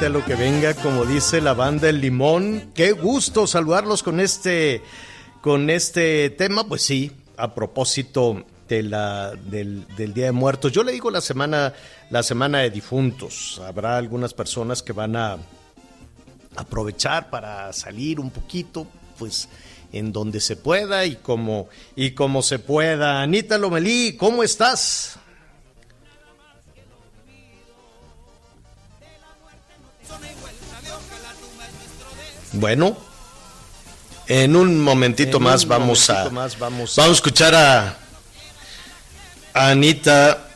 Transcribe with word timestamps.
A 0.00 0.08
lo 0.08 0.24
que 0.24 0.34
venga, 0.34 0.74
como 0.74 1.04
dice 1.04 1.40
la 1.40 1.54
banda 1.54 1.88
El 1.88 2.00
Limón. 2.00 2.72
Qué 2.74 2.92
gusto 2.92 3.46
saludarlos 3.46 4.02
con 4.02 4.18
este, 4.18 4.82
con 5.40 5.70
este 5.70 6.30
tema. 6.30 6.64
Pues 6.64 6.82
sí, 6.82 7.12
a 7.36 7.54
propósito 7.54 8.44
de 8.68 8.82
la, 8.82 9.30
del, 9.30 9.86
del 9.96 10.12
Día 10.12 10.26
de 10.26 10.32
Muertos. 10.32 10.72
Yo 10.72 10.82
le 10.82 10.92
digo 10.92 11.10
la 11.10 11.20
semana, 11.20 11.72
la 12.10 12.22
semana 12.24 12.58
de 12.58 12.70
difuntos. 12.70 13.62
Habrá 13.64 13.96
algunas 13.96 14.34
personas 14.34 14.82
que 14.82 14.92
van 14.92 15.14
a 15.14 15.38
aprovechar 16.56 17.30
para 17.30 17.72
salir 17.72 18.18
un 18.18 18.30
poquito, 18.30 18.88
pues 19.18 19.48
en 19.92 20.12
donde 20.12 20.40
se 20.40 20.56
pueda 20.56 21.04
y 21.06 21.16
como, 21.16 21.68
y 21.94 22.10
como 22.10 22.42
se 22.42 22.58
pueda. 22.58 23.22
Anita 23.22 23.58
Lomelí, 23.58 24.16
¿cómo 24.16 24.42
estás? 24.42 25.18
Bueno, 32.54 32.96
en 34.26 34.54
un 34.56 34.80
momentito 34.80 35.38
En 35.38 35.42
más 35.42 35.64
un 35.64 35.68
vamos 35.70 36.08
a 36.10 36.30
más 36.30 36.58
vamos 36.58 36.96
a- 36.98 37.02
vamos 37.02 37.14
a 37.16 37.18
escuchar 37.18 37.54
a, 37.54 37.98
a 39.54 39.68
Anita 39.70 40.48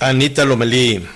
Anita 0.00 0.44
Lomelí. 0.44 1.06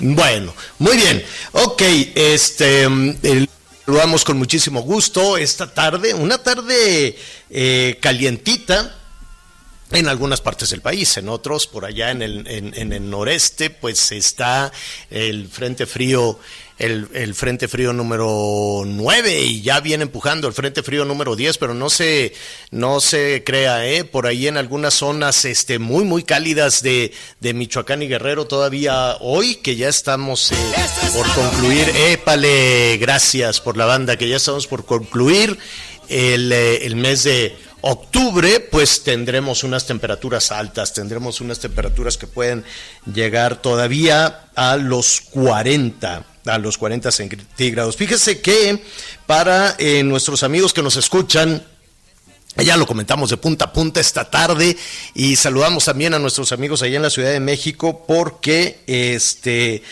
Bueno, 0.00 0.54
muy 0.78 0.96
bien. 0.96 1.24
Ok, 1.52 1.82
este, 2.14 2.88
mm, 2.88 3.16
el- 3.22 3.48
lo 3.86 3.94
damos 3.94 4.24
con 4.24 4.38
muchísimo 4.38 4.80
gusto 4.82 5.36
esta 5.36 5.72
tarde, 5.72 6.14
una 6.14 6.38
tarde 6.38 7.16
eh, 7.50 7.98
calientita 8.00 8.96
en 9.90 10.08
algunas 10.08 10.40
partes 10.40 10.70
del 10.70 10.80
país, 10.80 11.16
en 11.18 11.28
otros, 11.28 11.66
por 11.66 11.84
allá 11.84 12.10
en 12.10 12.22
el, 12.22 12.46
en, 12.46 12.74
en 12.74 12.92
el 12.92 13.08
noreste, 13.08 13.70
pues 13.70 14.12
está 14.12 14.72
el 15.10 15.48
frente 15.48 15.86
frío, 15.86 16.38
el, 16.78 17.08
el 17.12 17.34
frente 17.34 17.68
frío 17.68 17.92
número 17.92 18.82
9 18.84 19.42
y 19.42 19.62
ya 19.62 19.80
viene 19.80 20.04
empujando 20.04 20.48
el 20.48 20.54
frente 20.54 20.82
frío 20.82 21.04
número 21.04 21.36
10, 21.36 21.58
pero 21.58 21.74
no 21.74 21.90
se, 21.90 22.32
no 22.70 23.00
se 23.00 23.44
crea, 23.44 23.86
¿eh? 23.86 24.04
por 24.04 24.26
ahí 24.26 24.48
en 24.48 24.56
algunas 24.56 24.94
zonas 24.94 25.44
este, 25.44 25.78
muy, 25.78 26.04
muy 26.04 26.24
cálidas 26.24 26.82
de, 26.82 27.12
de 27.40 27.54
Michoacán 27.54 28.02
y 28.02 28.08
Guerrero 28.08 28.46
todavía 28.46 29.16
hoy, 29.20 29.56
que 29.56 29.76
ya 29.76 29.88
estamos 29.88 30.50
eh, 30.50 30.56
por 31.12 31.30
concluir, 31.34 31.88
épale, 31.94 32.96
gracias 32.98 33.60
por 33.60 33.76
la 33.76 33.84
banda, 33.84 34.16
que 34.16 34.28
ya 34.28 34.36
estamos 34.36 34.66
por 34.66 34.84
concluir 34.84 35.58
el, 36.08 36.52
eh, 36.52 36.86
el 36.86 36.96
mes 36.96 37.22
de 37.22 37.56
octubre, 37.86 38.60
pues 38.60 39.02
tendremos 39.02 39.62
unas 39.62 39.86
temperaturas 39.86 40.50
altas, 40.50 40.94
tendremos 40.94 41.42
unas 41.42 41.58
temperaturas 41.58 42.16
que 42.16 42.26
pueden 42.26 42.64
llegar 43.12 43.60
todavía 43.60 44.48
a 44.54 44.76
los 44.76 45.20
40, 45.20 46.24
a 46.46 46.58
los 46.58 46.78
40 46.78 47.12
centígrados. 47.12 47.96
Fíjese 47.96 48.40
que 48.40 48.82
para 49.26 49.76
eh, 49.78 50.02
nuestros 50.02 50.42
amigos 50.42 50.72
que 50.72 50.82
nos 50.82 50.96
escuchan, 50.96 51.62
ya 52.56 52.78
lo 52.78 52.86
comentamos 52.86 53.28
de 53.28 53.36
punta 53.36 53.66
a 53.66 53.72
punta 53.72 54.00
esta 54.00 54.30
tarde 54.30 54.76
y 55.12 55.36
saludamos 55.36 55.84
también 55.84 56.14
a 56.14 56.18
nuestros 56.18 56.52
amigos 56.52 56.82
allá 56.82 56.96
en 56.96 57.02
la 57.02 57.10
Ciudad 57.10 57.32
de 57.32 57.40
México 57.40 58.04
porque 58.06 58.78
este 58.86 59.82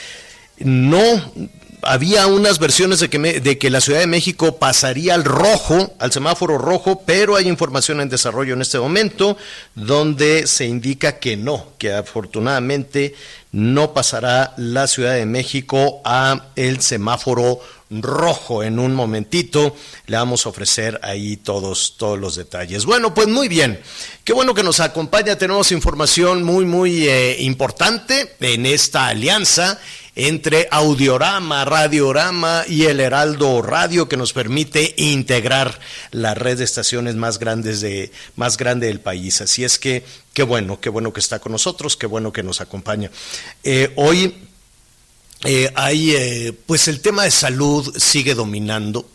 no 0.59 1.33
había 1.83 2.27
unas 2.27 2.59
versiones 2.59 3.01
de 3.01 3.11
que, 3.11 3.19
me- 3.19 3.41
de 3.41 3.59
que 3.59 3.71
la 3.71 3.81
Ciudad 3.81 4.01
de 4.01 4.07
México 4.07 4.57
pasaría 4.59 5.15
al 5.15 5.25
rojo, 5.25 5.95
al 5.99 6.13
semáforo 6.13 6.59
rojo, 6.59 7.03
pero 7.05 7.37
hay 7.37 7.49
información 7.49 8.01
en 8.01 8.09
desarrollo 8.09 8.55
en 8.55 8.63
este 8.63 8.79
momento 8.79 9.37
donde 9.75 10.47
se 10.47 10.67
indica 10.67 11.19
que 11.19 11.37
no, 11.37 11.67
que 11.79 11.93
afortunadamente 11.93 13.15
no 13.53 13.93
pasará 13.93 14.55
la 14.57 14.87
Ciudad 14.87 15.15
de 15.15 15.27
México 15.27 16.01
a 16.05 16.47
el 16.57 16.81
semáforo 16.81 17.61
rojo. 17.91 18.63
En 18.63 18.79
un 18.79 18.95
momentito 18.95 19.77
le 20.07 20.17
vamos 20.17 20.47
a 20.47 20.49
ofrecer 20.49 20.99
ahí 21.03 21.37
todos 21.37 21.97
todos 21.99 22.19
los 22.19 22.37
detalles. 22.37 22.87
Bueno 22.87 23.13
pues 23.13 23.29
muy 23.29 23.49
bien. 23.49 23.79
Qué 24.25 24.33
bueno 24.33 24.55
que 24.55 24.63
nos 24.63 24.81
acompaña. 24.81 25.37
Tenemos 25.37 25.71
información 25.73 26.43
muy 26.43 26.65
muy 26.65 27.07
eh, 27.07 27.37
importante 27.41 28.35
en 28.41 28.65
esta 28.65 29.09
alianza 29.09 29.79
entre 30.15 30.69
Audiorama, 30.71 31.65
Radiorama 31.65 32.65
y 32.69 32.85
el 32.85 33.01
Heraldo 33.01 33.63
Radio 33.63 34.09
que 34.09 34.17
nos 34.17 34.33
permite 34.33 34.95
integrar 34.99 35.81
la 36.11 36.35
red 36.35 36.59
de 36.59 36.65
estaciones 36.65 37.15
más 37.15 37.39
grandes 37.39 37.81
de 37.81 38.13
más 38.37 38.57
grande 38.57 38.89
del 38.89 39.01
país. 39.01 39.41
Así 39.41 39.65
es 39.65 39.79
que 39.79 40.05
qué 40.35 40.43
bueno, 40.43 40.81
qué 40.81 40.91
bueno 40.91 41.13
que 41.13 41.21
está 41.21 41.39
con 41.39 41.53
nosotros, 41.53 41.97
qué 41.97 42.07
bueno 42.07 42.33
que 42.33 42.43
nos 42.43 42.61
acompaña. 42.61 43.11
Eh, 43.65 43.93
hoy 43.97 44.35
eh, 45.45 45.73
hay, 45.75 46.15
eh, 46.15 46.53
pues 46.67 46.89
el 46.89 47.01
tema 47.01 47.25
de 47.25 47.31
salud 47.31 47.97
sigue 47.97 48.35
dominando. 48.35 49.09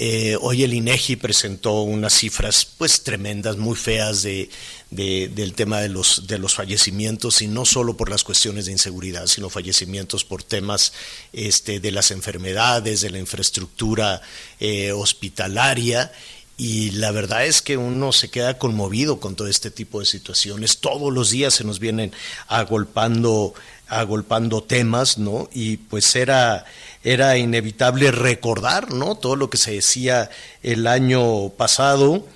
Eh, 0.00 0.36
hoy 0.40 0.62
el 0.62 0.74
INEGI 0.74 1.16
presentó 1.16 1.82
unas 1.82 2.12
cifras 2.14 2.64
pues 2.64 3.02
tremendas, 3.02 3.56
muy 3.56 3.74
feas 3.74 4.22
de, 4.22 4.48
de- 4.92 5.26
del 5.34 5.54
tema 5.54 5.80
de 5.80 5.88
los, 5.88 6.28
de 6.28 6.38
los 6.38 6.54
fallecimientos 6.54 7.42
y 7.42 7.48
no 7.48 7.64
solo 7.64 7.96
por 7.96 8.08
las 8.08 8.22
cuestiones 8.22 8.66
de 8.66 8.72
inseguridad, 8.72 9.26
sino 9.26 9.50
fallecimientos 9.50 10.24
por 10.24 10.44
temas 10.44 10.92
este, 11.32 11.80
de 11.80 11.90
las 11.90 12.12
enfermedades, 12.12 13.00
de 13.00 13.10
la 13.10 13.18
infraestructura 13.18 14.22
eh, 14.60 14.92
hospitalaria. 14.92 16.12
Y 16.56 16.92
la 16.92 17.10
verdad 17.10 17.44
es 17.46 17.60
que 17.60 17.76
uno 17.76 18.12
se 18.12 18.30
queda 18.30 18.56
conmovido 18.58 19.18
con 19.18 19.34
todo 19.34 19.48
este 19.48 19.70
tipo 19.72 19.98
de 19.98 20.06
situaciones. 20.06 20.78
Todos 20.78 21.12
los 21.12 21.30
días 21.30 21.54
se 21.54 21.64
nos 21.64 21.78
vienen 21.80 22.12
agolpando, 22.46 23.54
agolpando 23.88 24.62
temas, 24.62 25.18
¿no? 25.18 25.48
Y 25.52 25.76
pues 25.76 26.14
era, 26.16 26.64
era 27.04 27.36
inevitable 27.38 28.10
recordar, 28.10 28.92
¿no? 28.92 29.14
Todo 29.14 29.36
lo 29.36 29.50
que 29.50 29.58
se 29.58 29.72
decía 29.72 30.30
el 30.62 30.86
año 30.86 31.50
pasado, 31.50 32.26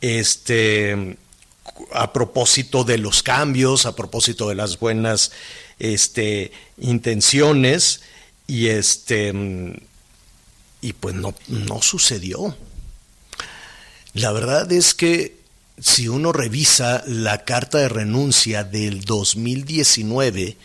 este, 0.00 1.16
a 1.92 2.12
propósito 2.12 2.84
de 2.84 2.98
los 2.98 3.22
cambios, 3.22 3.86
a 3.86 3.96
propósito 3.96 4.48
de 4.48 4.54
las 4.54 4.78
buenas, 4.78 5.32
este, 5.78 6.52
intenciones, 6.78 8.02
y 8.46 8.66
este, 8.66 9.32
y 10.80 10.92
pues 10.94 11.14
no, 11.14 11.34
no 11.46 11.82
sucedió. 11.82 12.56
La 14.12 14.32
verdad 14.32 14.70
es 14.72 14.92
que 14.92 15.38
si 15.80 16.08
uno 16.08 16.32
revisa 16.32 17.04
la 17.06 17.44
carta 17.44 17.78
de 17.78 17.88
renuncia 17.88 18.64
del 18.64 19.02
2019 19.02 20.56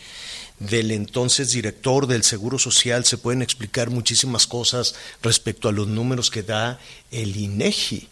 del 0.58 0.90
entonces 0.90 1.50
director 1.52 2.06
del 2.06 2.22
Seguro 2.22 2.58
Social, 2.58 3.04
se 3.04 3.18
pueden 3.18 3.42
explicar 3.42 3.90
muchísimas 3.90 4.46
cosas 4.46 4.94
respecto 5.22 5.68
a 5.68 5.72
los 5.72 5.86
números 5.88 6.30
que 6.30 6.42
da 6.42 6.78
el 7.10 7.36
INEGI. 7.36 8.08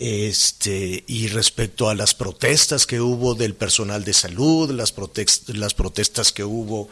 Este, 0.00 1.02
y 1.08 1.26
respecto 1.26 1.88
a 1.90 1.94
las 1.96 2.14
protestas 2.14 2.86
que 2.86 3.00
hubo 3.00 3.34
del 3.34 3.54
personal 3.54 4.04
de 4.04 4.12
salud, 4.12 4.70
las, 4.70 4.94
protest- 4.94 5.52
las 5.54 5.74
protestas 5.74 6.30
que 6.30 6.44
hubo 6.44 6.88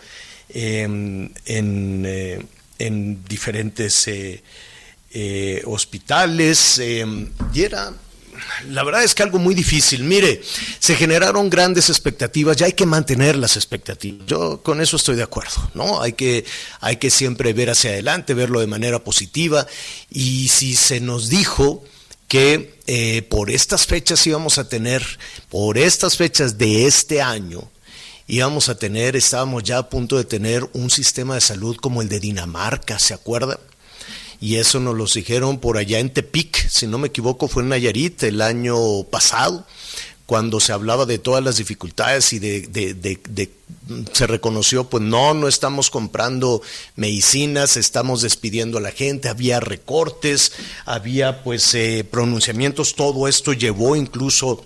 em, 0.48 1.30
en, 1.44 2.04
eh, 2.04 2.44
en 2.80 3.24
diferentes 3.28 4.08
eh, 4.08 4.42
eh, 5.12 5.62
hospitales 5.66 6.80
y 7.54 7.62
era 7.62 7.94
la 8.68 8.82
verdad 8.82 9.04
es 9.04 9.14
que 9.14 9.22
algo 9.22 9.38
muy 9.38 9.54
difícil. 9.54 10.04
Mire, 10.04 10.40
se 10.78 10.96
generaron 10.96 11.50
grandes 11.50 11.88
expectativas 11.88 12.60
y 12.60 12.64
hay 12.64 12.72
que 12.72 12.86
mantener 12.86 13.36
las 13.36 13.56
expectativas. 13.56 14.26
Yo 14.26 14.62
con 14.62 14.80
eso 14.80 14.96
estoy 14.96 15.16
de 15.16 15.22
acuerdo, 15.22 15.70
¿no? 15.74 16.00
Hay 16.00 16.14
que, 16.14 16.44
hay 16.80 16.96
que 16.96 17.10
siempre 17.10 17.52
ver 17.52 17.70
hacia 17.70 17.90
adelante, 17.90 18.34
verlo 18.34 18.60
de 18.60 18.66
manera 18.66 19.02
positiva. 19.02 19.66
Y 20.10 20.48
si 20.48 20.74
se 20.74 21.00
nos 21.00 21.28
dijo 21.28 21.84
que 22.28 22.78
eh, 22.86 23.22
por 23.22 23.50
estas 23.50 23.86
fechas 23.86 24.26
íbamos 24.26 24.58
a 24.58 24.68
tener, 24.68 25.04
por 25.48 25.78
estas 25.78 26.16
fechas 26.16 26.58
de 26.58 26.86
este 26.86 27.22
año, 27.22 27.70
íbamos 28.26 28.68
a 28.68 28.76
tener, 28.76 29.16
estábamos 29.16 29.62
ya 29.62 29.78
a 29.78 29.88
punto 29.88 30.16
de 30.16 30.24
tener 30.24 30.68
un 30.72 30.90
sistema 30.90 31.34
de 31.34 31.40
salud 31.40 31.76
como 31.76 32.02
el 32.02 32.08
de 32.08 32.20
Dinamarca, 32.20 32.98
¿se 32.98 33.14
acuerda? 33.14 33.58
Y 34.40 34.56
eso 34.56 34.80
nos 34.80 34.96
lo 34.96 35.06
dijeron 35.06 35.58
por 35.58 35.78
allá 35.78 35.98
en 35.98 36.10
Tepic, 36.10 36.68
si 36.68 36.86
no 36.86 36.98
me 36.98 37.08
equivoco 37.08 37.48
fue 37.48 37.62
en 37.62 37.70
Nayarit 37.70 38.22
el 38.24 38.40
año 38.40 38.76
pasado, 39.04 39.66
cuando 40.26 40.58
se 40.58 40.72
hablaba 40.72 41.06
de 41.06 41.18
todas 41.18 41.42
las 41.42 41.56
dificultades 41.56 42.32
y 42.32 42.40
de, 42.40 43.50
se 44.12 44.26
reconoció, 44.26 44.84
pues 44.84 45.04
no, 45.04 45.34
no 45.34 45.46
estamos 45.46 45.88
comprando 45.88 46.62
medicinas, 46.96 47.76
estamos 47.76 48.22
despidiendo 48.22 48.78
a 48.78 48.80
la 48.80 48.90
gente, 48.90 49.28
había 49.28 49.60
recortes, 49.60 50.52
había 50.84 51.44
pues 51.44 51.72
eh, 51.74 52.04
pronunciamientos, 52.10 52.96
todo 52.96 53.28
esto 53.28 53.52
llevó 53.52 53.94
incluso 53.94 54.64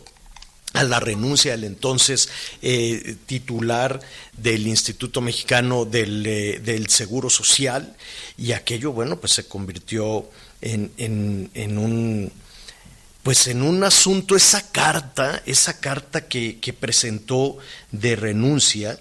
a 0.73 0.85
la 0.85 1.01
renuncia 1.01 1.53
del 1.53 1.65
entonces 1.65 2.29
eh, 2.63 3.17
titular 3.27 4.01
del 4.37 4.67
Instituto 4.67 5.21
Mexicano 5.21 5.89
eh, 5.93 6.61
del, 6.63 6.89
Seguro 6.89 7.29
Social 7.29 7.97
y 8.39 8.53
aquello, 8.53 8.93
bueno, 8.93 9.19
pues 9.19 9.33
se 9.33 9.49
convirtió 9.49 10.29
en, 10.61 10.93
en, 10.97 11.79
un 11.79 12.33
pues 13.23 13.49
en 13.49 13.63
un 13.63 13.85
asunto, 13.85 14.37
esa 14.37 14.71
carta, 14.71 15.43
esa 15.45 15.79
carta 15.79 16.27
que, 16.29 16.75
presentó 16.79 17.59
de 17.91 18.17
renuncia, 18.17 18.99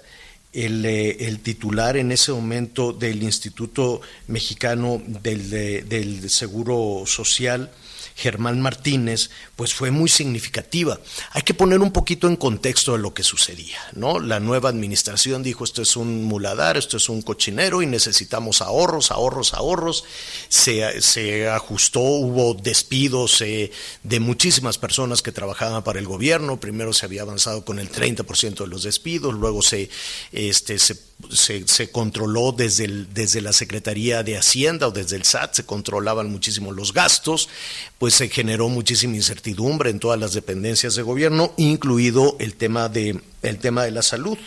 el, 0.51 0.83
eh, 0.83 1.27
el, 1.27 1.39
titular 1.39 1.95
en 1.95 2.12
ese 2.12 2.31
momento 2.31 2.92
del 2.92 3.22
Instituto 3.22 4.01
Mexicano 4.27 5.01
del, 5.06 5.50
del 5.88 6.30
Seguro 6.30 7.04
Social, 7.06 7.72
Germán 8.15 8.60
Martínez, 8.60 9.30
pues 9.59 9.73
fue 9.73 9.91
muy 9.91 10.07
significativa. 10.07 11.01
Hay 11.31 11.41
que 11.41 11.53
poner 11.53 11.81
un 11.81 11.91
poquito 11.91 12.29
en 12.29 12.38
contexto 12.38 12.94
de 12.94 13.00
lo 13.00 13.13
que 13.13 13.23
sucedía, 13.23 13.77
¿no? 13.91 14.17
La 14.17 14.39
nueva 14.39 14.69
administración 14.69 15.44
dijo 15.44 15.65
esto 15.65 15.81
es 15.81 15.97
un 15.97 16.23
muladar, 16.23 16.77
esto 16.77 16.95
es 16.95 17.09
un 17.09 17.21
cochinero 17.21 17.81
y 17.81 17.85
necesitamos 17.85 18.61
ahorros, 18.61 19.11
ahorros, 19.11 19.53
ahorros. 19.53 20.06
Se, 20.47 21.50
ajustó, 21.50 22.00
hubo 22.00 22.53
despidos 22.53 23.41
eh, 23.41 23.69
de 24.01 24.21
muchísimas 24.21 24.77
personas 24.77 25.21
que 25.21 25.33
trabajaban 25.33 25.83
para 25.83 26.00
el 26.00 26.07
gobierno. 26.07 26.62
Primero 26.62 26.94
se 26.94 27.05
había 27.05 27.23
avanzado 27.23 27.65
con 27.65 27.79
el 27.79 27.91
30% 27.91 28.59
de 28.59 28.67
los 28.67 28.83
despidos, 28.83 29.33
luego 29.33 29.62
se, 29.62 29.89
este, 30.31 30.79
se 30.79 31.09
se, 31.31 31.91
controló 31.91 32.53
desde, 32.53 32.88
desde 32.88 33.41
la 33.41 33.51
Secretaría 33.51 34.23
de 34.23 34.38
Hacienda 34.38 34.88
o 34.88 34.91
desde 34.91 35.17
el 35.17 35.25
SAT, 35.25 35.53
se 35.53 35.65
controlaban 35.65 36.31
muchísimo 36.31 36.71
los 36.71 36.94
gastos, 36.94 37.50
pues 37.97 38.13
se 38.13 38.29
generó 38.29 38.69
muchísima 38.69 39.17
incertidumbre 39.17 39.49
en 39.90 40.00
todas 40.00 40.19
las 40.19 40.34
dependencias 40.34 40.96
de 40.96 41.01
gobierno, 41.01 41.54
incluido 41.57 42.36
el 42.40 42.56
tema 42.56 42.90
de, 42.90 43.19
el 43.42 43.57
tema 43.57 43.84
de 43.84 43.92
la 43.92 44.01
salud. 44.01 44.38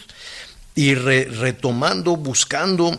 Y 0.75 0.95
retomando, 0.95 2.17
buscando 2.17 2.99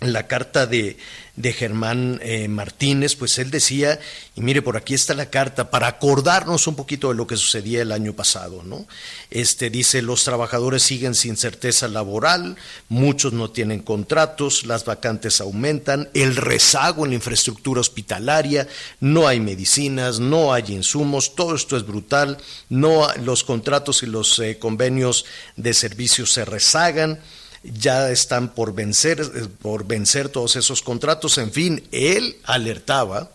la 0.00 0.26
carta 0.26 0.66
de, 0.66 0.98
de 1.36 1.52
Germán 1.52 2.20
eh, 2.22 2.46
Martínez, 2.46 3.16
pues 3.16 3.38
él 3.38 3.50
decía, 3.50 3.98
y 4.36 4.40
mire, 4.40 4.62
por 4.62 4.76
aquí 4.76 4.94
está 4.94 5.14
la 5.14 5.30
carta, 5.30 5.70
para 5.70 5.88
acordarnos 5.88 6.68
un 6.68 6.76
poquito 6.76 7.08
de 7.08 7.16
lo 7.16 7.26
que 7.26 7.36
sucedía 7.36 7.82
el 7.82 7.90
año 7.90 8.12
pasado, 8.12 8.62
¿no? 8.62 8.86
Este 9.30 9.68
dice, 9.68 10.00
los 10.00 10.22
trabajadores 10.22 10.84
siguen 10.84 11.14
sin 11.16 11.36
certeza 11.36 11.88
laboral, 11.88 12.56
muchos 12.88 13.32
no 13.32 13.50
tienen 13.50 13.80
contratos, 13.80 14.64
las 14.64 14.84
vacantes 14.84 15.40
aumentan, 15.40 16.08
el 16.14 16.36
rezago 16.36 17.04
en 17.04 17.10
la 17.10 17.16
infraestructura 17.16 17.80
hospitalaria, 17.80 18.68
no 19.00 19.26
hay 19.26 19.40
medicinas, 19.40 20.20
no 20.20 20.52
hay 20.52 20.64
insumos, 20.68 21.34
todo 21.34 21.56
esto 21.56 21.76
es 21.76 21.84
brutal, 21.84 22.38
no 22.68 23.08
los 23.22 23.42
contratos 23.42 24.04
y 24.04 24.06
los 24.06 24.38
eh, 24.38 24.58
convenios 24.58 25.24
de 25.56 25.74
servicios 25.74 26.32
se 26.32 26.44
rezagan, 26.44 27.20
ya 27.64 28.10
están 28.10 28.54
por 28.54 28.74
vencer, 28.74 29.20
eh, 29.20 29.46
por 29.60 29.86
vencer 29.86 30.28
todos 30.28 30.56
esos 30.56 30.82
contratos. 30.82 31.38
En 31.38 31.50
fin, 31.50 31.82
él 31.92 32.36
alertaba, 32.44 33.30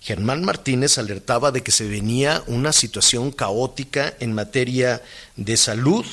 Germán 0.00 0.44
Martínez 0.44 0.98
alertaba 0.98 1.50
de 1.50 1.62
que 1.62 1.72
se 1.72 1.88
venía 1.88 2.42
una 2.46 2.72
situación 2.72 3.30
caótica 3.30 4.14
en 4.20 4.34
materia 4.34 5.02
de 5.36 5.56
salud. 5.56 6.04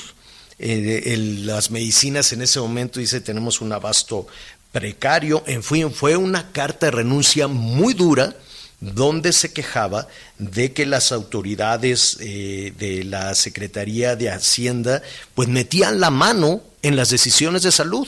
Eh, 0.58 1.16
las 1.44 1.70
medicinas 1.70 2.32
en 2.32 2.42
ese 2.42 2.60
momento, 2.60 3.00
dice, 3.00 3.20
tenemos 3.20 3.60
un 3.60 3.72
abasto 3.72 4.26
precario. 4.70 5.42
En 5.46 5.62
fin, 5.62 5.92
fue 5.92 6.16
una 6.16 6.52
carta 6.52 6.86
de 6.86 6.92
renuncia 6.92 7.48
muy 7.48 7.92
dura 7.92 8.34
donde 8.82 9.32
se 9.32 9.52
quejaba 9.52 10.08
de 10.38 10.72
que 10.72 10.86
las 10.86 11.12
autoridades 11.12 12.16
eh, 12.20 12.72
de 12.76 13.04
la 13.04 13.34
Secretaría 13.36 14.16
de 14.16 14.28
Hacienda 14.28 15.02
pues 15.34 15.48
metían 15.48 16.00
la 16.00 16.10
mano 16.10 16.62
en 16.82 16.96
las 16.96 17.10
decisiones 17.10 17.62
de 17.62 17.72
salud 17.72 18.06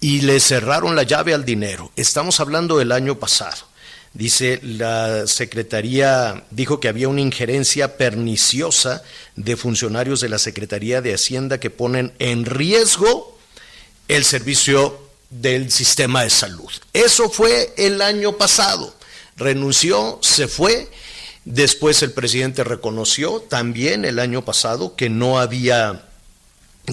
y 0.00 0.22
le 0.22 0.40
cerraron 0.40 0.96
la 0.96 1.02
llave 1.02 1.34
al 1.34 1.44
dinero. 1.44 1.92
Estamos 1.96 2.40
hablando 2.40 2.78
del 2.78 2.92
año 2.92 3.18
pasado. 3.18 3.66
Dice, 4.12 4.60
la 4.62 5.26
Secretaría 5.26 6.44
dijo 6.50 6.78
que 6.78 6.88
había 6.88 7.08
una 7.08 7.20
injerencia 7.20 7.96
perniciosa 7.96 9.02
de 9.34 9.56
funcionarios 9.56 10.20
de 10.20 10.28
la 10.28 10.38
Secretaría 10.38 11.00
de 11.00 11.14
Hacienda 11.14 11.58
que 11.58 11.70
ponen 11.70 12.12
en 12.18 12.44
riesgo 12.44 13.38
el 14.06 14.24
servicio 14.24 15.00
del 15.30 15.72
sistema 15.72 16.22
de 16.22 16.30
salud. 16.30 16.70
Eso 16.92 17.28
fue 17.28 17.74
el 17.76 18.02
año 18.02 18.36
pasado 18.36 18.94
renunció, 19.36 20.18
se 20.22 20.48
fue. 20.48 20.88
Después 21.44 22.02
el 22.02 22.12
presidente 22.12 22.64
reconoció 22.64 23.40
también 23.40 24.04
el 24.04 24.18
año 24.18 24.44
pasado 24.44 24.96
que 24.96 25.10
no 25.10 25.38
había 25.38 26.08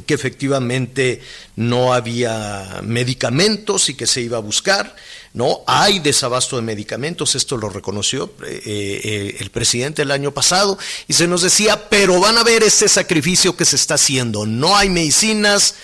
que 0.05 0.13
efectivamente 0.13 1.21
no 1.55 1.93
había 1.93 2.81
medicamentos 2.83 3.89
y 3.89 3.95
que 3.95 4.07
se 4.07 4.21
iba 4.21 4.37
a 4.37 4.41
buscar, 4.41 4.95
¿no? 5.33 5.61
Hay 5.67 5.99
desabasto 5.99 6.55
de 6.55 6.61
medicamentos, 6.61 7.35
esto 7.35 7.57
lo 7.57 7.69
reconoció 7.69 8.33
eh, 8.45 8.61
eh, 8.65 9.35
el 9.39 9.49
presidente 9.49 10.01
el 10.01 10.11
año 10.11 10.31
pasado, 10.31 10.77
y 11.07 11.13
se 11.13 11.27
nos 11.27 11.41
decía, 11.41 11.89
pero 11.89 12.19
van 12.19 12.37
a 12.37 12.43
ver 12.43 12.63
este 12.63 12.87
sacrificio 12.87 13.55
que 13.55 13.65
se 13.65 13.75
está 13.75 13.95
haciendo, 13.95 14.45
no 14.45 14.77
hay 14.77 14.89
medicinas, 14.89 15.75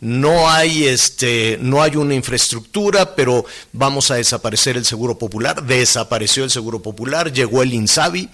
no 0.00 0.48
hay 0.48 0.86
este 0.86 1.58
no 1.60 1.82
hay 1.82 1.96
una 1.96 2.14
infraestructura, 2.14 3.16
pero 3.16 3.44
vamos 3.72 4.10
a 4.10 4.16
desaparecer 4.16 4.76
el 4.76 4.84
Seguro 4.84 5.18
Popular, 5.18 5.64
desapareció 5.64 6.44
el 6.44 6.50
Seguro 6.50 6.82
Popular, 6.82 7.32
llegó 7.32 7.62
el 7.62 7.72
Insabi, 7.72 8.28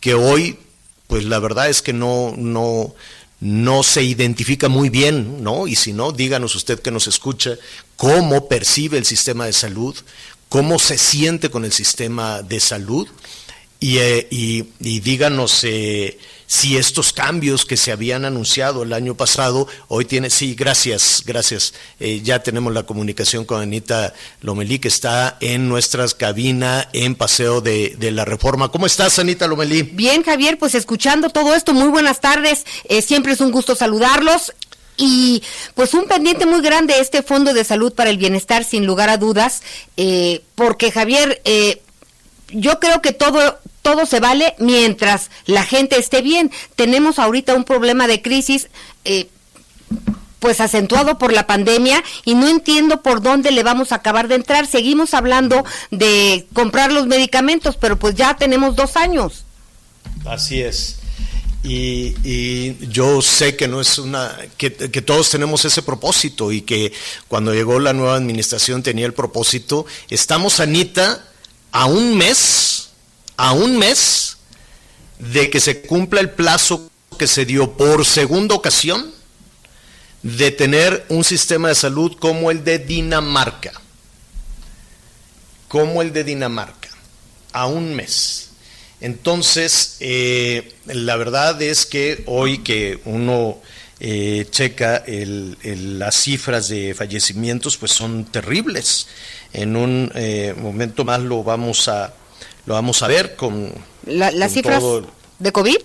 que 0.00 0.14
hoy 0.14 0.58
pues 1.06 1.24
la 1.24 1.38
verdad 1.38 1.70
es 1.70 1.80
que 1.80 1.94
no 1.94 2.34
no 2.36 2.94
no 3.40 3.82
se 3.82 4.02
identifica 4.02 4.68
muy 4.68 4.88
bien, 4.88 5.42
¿no? 5.42 5.66
Y 5.66 5.76
si 5.76 5.92
no, 5.92 6.12
díganos 6.12 6.54
usted 6.56 6.80
que 6.80 6.90
nos 6.90 7.06
escucha 7.06 7.56
cómo 7.96 8.48
percibe 8.48 8.98
el 8.98 9.04
sistema 9.04 9.46
de 9.46 9.52
salud, 9.52 9.96
cómo 10.48 10.78
se 10.78 10.98
siente 10.98 11.50
con 11.50 11.64
el 11.64 11.72
sistema 11.72 12.42
de 12.42 12.60
salud 12.60 13.08
y, 13.80 13.98
eh, 13.98 14.26
y, 14.30 14.62
díganos 14.80 15.62
eh, 15.62 16.18
si 16.48 16.78
estos 16.78 17.12
cambios 17.12 17.66
que 17.66 17.76
se 17.76 17.92
habían 17.92 18.24
anunciado 18.24 18.82
el 18.82 18.94
año 18.94 19.14
pasado, 19.14 19.68
hoy 19.86 20.06
tiene, 20.06 20.30
sí, 20.30 20.54
gracias, 20.54 21.22
gracias. 21.26 21.74
Eh, 22.00 22.22
ya 22.24 22.42
tenemos 22.42 22.72
la 22.72 22.84
comunicación 22.84 23.44
con 23.44 23.60
Anita 23.60 24.14
Lomelí, 24.40 24.78
que 24.78 24.88
está 24.88 25.36
en 25.40 25.68
nuestra 25.68 26.08
cabina 26.08 26.88
en 26.94 27.16
Paseo 27.16 27.60
de, 27.60 27.96
la 28.00 28.24
Reforma. 28.24 28.70
¿Cómo 28.70 28.86
estás, 28.86 29.18
Anita 29.18 29.46
Lomelí? 29.46 29.82
Bien, 29.82 30.22
Javier, 30.22 30.56
pues 30.58 30.74
escuchando 30.74 31.28
todo 31.28 31.54
esto, 31.54 31.74
muy 31.74 31.88
buenas 31.88 32.20
tardes. 32.20 32.64
Eh, 32.84 33.02
siempre 33.02 33.34
es 33.34 33.42
un 33.42 33.52
gusto 33.52 33.76
saludarlos. 33.76 34.54
Y 34.96 35.42
pues 35.74 35.92
un 35.94 36.06
pendiente 36.06 36.46
muy 36.46 36.62
grande 36.62 36.98
este 36.98 37.22
Fondo 37.22 37.52
de 37.52 37.62
Salud 37.62 37.92
para 37.92 38.08
el 38.08 38.16
Bienestar, 38.16 38.64
sin 38.64 38.84
lugar 38.84 39.10
a 39.10 39.18
dudas, 39.18 39.62
eh, 39.96 40.42
porque 40.56 40.90
Javier, 40.90 41.40
yo 42.48 42.80
creo 42.80 43.02
que 43.02 43.12
todo 43.12 43.58
todo 43.82 44.04
se 44.04 44.20
vale 44.20 44.54
mientras 44.58 45.30
la 45.46 45.64
gente 45.64 45.98
esté 45.98 46.20
bien. 46.20 46.50
Tenemos 46.76 47.18
ahorita 47.18 47.54
un 47.54 47.64
problema 47.64 48.06
de 48.06 48.20
crisis. 48.20 48.68
Eh, 49.04 49.28
pues 50.40 50.60
acentuado 50.60 51.18
por 51.18 51.32
la 51.32 51.46
pandemia 51.46 52.04
y 52.24 52.34
no 52.34 52.48
entiendo 52.48 53.02
por 53.02 53.22
dónde 53.22 53.50
le 53.50 53.62
vamos 53.64 53.90
a 53.90 53.96
acabar 53.96 54.28
de 54.28 54.36
entrar. 54.36 54.66
Seguimos 54.66 55.14
hablando 55.14 55.64
de 55.90 56.46
comprar 56.52 56.92
los 56.92 57.06
medicamentos, 57.06 57.76
pero 57.76 57.98
pues 57.98 58.14
ya 58.14 58.36
tenemos 58.36 58.76
dos 58.76 58.96
años. 58.96 59.44
Así 60.24 60.60
es. 60.60 60.98
Y, 61.64 62.14
y 62.22 62.76
yo 62.88 63.20
sé 63.20 63.56
que 63.56 63.66
no 63.66 63.80
es 63.80 63.98
una, 63.98 64.36
que, 64.56 64.72
que 64.72 65.02
todos 65.02 65.28
tenemos 65.28 65.64
ese 65.64 65.82
propósito 65.82 66.52
y 66.52 66.62
que 66.62 66.92
cuando 67.26 67.52
llegó 67.52 67.80
la 67.80 67.92
nueva 67.92 68.14
administración 68.14 68.84
tenía 68.84 69.06
el 69.06 69.12
propósito. 69.12 69.86
Estamos, 70.08 70.60
Anita, 70.60 71.24
a 71.78 71.86
un 71.86 72.18
mes, 72.18 72.88
a 73.36 73.52
un 73.52 73.78
mes 73.78 74.36
de 75.20 75.48
que 75.48 75.60
se 75.60 75.80
cumpla 75.82 76.20
el 76.20 76.30
plazo 76.30 76.90
que 77.16 77.28
se 77.28 77.44
dio 77.44 77.76
por 77.76 78.04
segunda 78.04 78.56
ocasión 78.56 79.12
de 80.24 80.50
tener 80.50 81.06
un 81.08 81.22
sistema 81.22 81.68
de 81.68 81.76
salud 81.76 82.16
como 82.18 82.50
el 82.50 82.64
de 82.64 82.80
Dinamarca. 82.80 83.70
Como 85.68 86.02
el 86.02 86.12
de 86.12 86.24
Dinamarca. 86.24 86.88
A 87.52 87.66
un 87.66 87.94
mes. 87.94 88.48
Entonces, 89.00 89.98
eh, 90.00 90.74
la 90.86 91.14
verdad 91.14 91.62
es 91.62 91.86
que 91.86 92.24
hoy 92.26 92.58
que 92.58 93.00
uno 93.04 93.60
eh, 94.00 94.48
checa 94.50 95.04
las 95.06 96.16
cifras 96.16 96.68
de 96.68 96.94
fallecimientos, 96.94 97.76
pues 97.76 97.92
son 97.92 98.24
terribles. 98.24 99.06
En 99.52 99.76
un 99.76 100.10
eh, 100.14 100.54
momento 100.58 101.04
más 101.04 101.20
lo 101.20 101.42
vamos 101.42 101.88
a 101.88 102.12
lo 102.66 102.74
vamos 102.74 103.02
a 103.02 103.06
ver 103.08 103.34
con 103.34 103.72
La- 104.04 104.30
¿Las 104.30 104.52
cifras 104.52 104.80
todo- 104.80 105.06
de 105.38 105.52
COVID? 105.52 105.76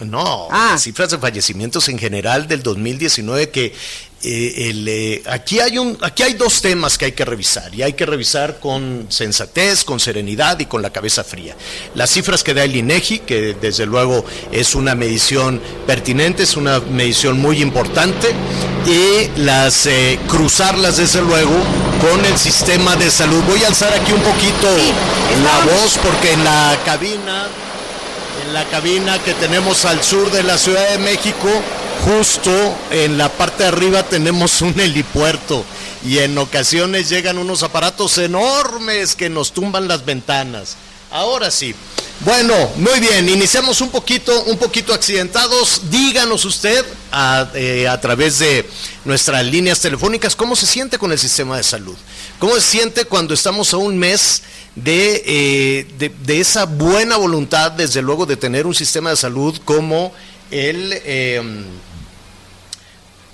no, 0.00 0.48
Ah. 0.50 0.70
las 0.72 0.82
cifras 0.82 1.10
de 1.10 1.18
fallecimientos 1.18 1.88
en 1.88 1.98
general 1.98 2.48
del 2.48 2.62
2019 2.62 3.50
que 3.50 3.74
eh, 4.22 4.68
el, 4.68 4.86
eh, 4.86 5.22
aquí 5.26 5.60
hay 5.60 5.78
un 5.78 5.96
aquí 6.02 6.22
hay 6.22 6.34
dos 6.34 6.60
temas 6.60 6.98
que 6.98 7.06
hay 7.06 7.12
que 7.12 7.24
revisar 7.24 7.74
y 7.74 7.82
hay 7.82 7.94
que 7.94 8.04
revisar 8.04 8.60
con 8.60 9.06
sensatez, 9.08 9.82
con 9.82 9.98
serenidad 9.98 10.58
y 10.60 10.66
con 10.66 10.82
la 10.82 10.90
cabeza 10.90 11.24
fría. 11.24 11.56
Las 11.94 12.10
cifras 12.10 12.44
que 12.44 12.52
da 12.52 12.64
el 12.64 12.76
INEGI, 12.76 13.20
que 13.20 13.56
desde 13.58 13.86
luego 13.86 14.22
es 14.52 14.74
una 14.74 14.94
medición 14.94 15.58
pertinente, 15.86 16.42
es 16.42 16.58
una 16.58 16.80
medición 16.80 17.40
muy 17.40 17.62
importante 17.62 18.34
y 18.86 19.40
las 19.40 19.86
eh, 19.86 20.18
cruzarlas 20.28 20.98
desde 20.98 21.22
luego 21.22 21.56
con 22.02 22.22
el 22.26 22.36
sistema 22.36 22.96
de 22.96 23.10
salud. 23.10 23.42
Voy 23.48 23.64
a 23.64 23.68
alzar 23.68 23.94
aquí 23.94 24.12
un 24.12 24.20
poquito 24.20 24.68
la 25.44 25.72
voz 25.72 25.96
porque 25.96 26.32
en 26.32 26.44
la 26.44 26.78
cabina 26.84 27.48
en 28.46 28.54
la 28.54 28.64
cabina 28.64 29.18
que 29.22 29.34
tenemos 29.34 29.84
al 29.84 30.02
sur 30.02 30.30
de 30.30 30.42
la 30.42 30.56
Ciudad 30.58 30.90
de 30.90 30.98
México, 30.98 31.48
justo 32.04 32.50
en 32.90 33.18
la 33.18 33.28
parte 33.28 33.62
de 33.62 33.68
arriba 33.68 34.02
tenemos 34.02 34.60
un 34.62 34.78
helipuerto 34.78 35.64
y 36.04 36.18
en 36.18 36.36
ocasiones 36.38 37.08
llegan 37.08 37.38
unos 37.38 37.62
aparatos 37.62 38.18
enormes 38.18 39.14
que 39.14 39.28
nos 39.28 39.52
tumban 39.52 39.88
las 39.88 40.04
ventanas. 40.04 40.76
Ahora 41.10 41.50
sí. 41.50 41.74
Bueno, 42.20 42.54
muy 42.76 43.00
bien, 43.00 43.28
iniciamos 43.28 43.80
un 43.80 43.90
poquito, 43.90 44.44
un 44.44 44.58
poquito 44.58 44.92
accidentados. 44.92 45.90
Díganos 45.90 46.44
usted 46.44 46.84
a, 47.10 47.48
eh, 47.54 47.88
través 48.00 48.38
de 48.38 48.68
nuestras 49.04 49.44
líneas 49.46 49.80
telefónicas 49.80 50.36
cómo 50.36 50.54
se 50.54 50.66
siente 50.66 50.98
con 50.98 51.12
el 51.12 51.18
sistema 51.18 51.56
de 51.56 51.62
salud. 51.62 51.96
¿Cómo 52.38 52.54
se 52.56 52.60
siente 52.60 53.06
cuando 53.06 53.34
estamos 53.34 53.72
a 53.72 53.78
un 53.78 53.98
mes 53.98 54.42
de, 54.76 55.22
eh, 55.26 56.10
de 56.22 56.40
esa 56.40 56.64
buena 56.64 57.16
voluntad, 57.16 57.72
desde 57.72 58.02
luego, 58.02 58.26
de 58.26 58.36
tener 58.36 58.66
un 58.66 58.74
sistema 58.74 59.10
de 59.10 59.16
salud 59.16 59.58
como 59.64 60.12
el, 60.50 60.92
eh, 61.04 61.42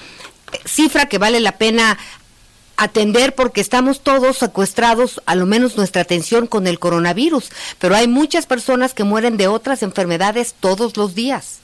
cifra 0.65 1.07
que 1.07 1.19
vale 1.19 1.39
la 1.39 1.57
pena 1.57 1.97
atender 2.77 3.37
porque 3.37 3.61
estamos 3.61 4.01
todos 4.01 4.39
secuestrados, 4.39 5.23
a 5.27 5.37
lo 5.37 5.47
menos 5.47 5.77
nuestra 5.77 6.03
atención 6.03 6.49
con 6.49 6.67
el 6.67 6.81
coronavirus, 6.81 7.51
pero 7.79 7.95
hay 7.95 8.09
muchas 8.09 8.47
personas 8.47 8.95
que 8.95 9.05
mueren 9.05 9.37
de 9.37 9.47
otras 9.47 9.85
enfermedades 9.85 10.57
todos 10.59 10.97
los 10.97 11.15
días. 11.15 11.61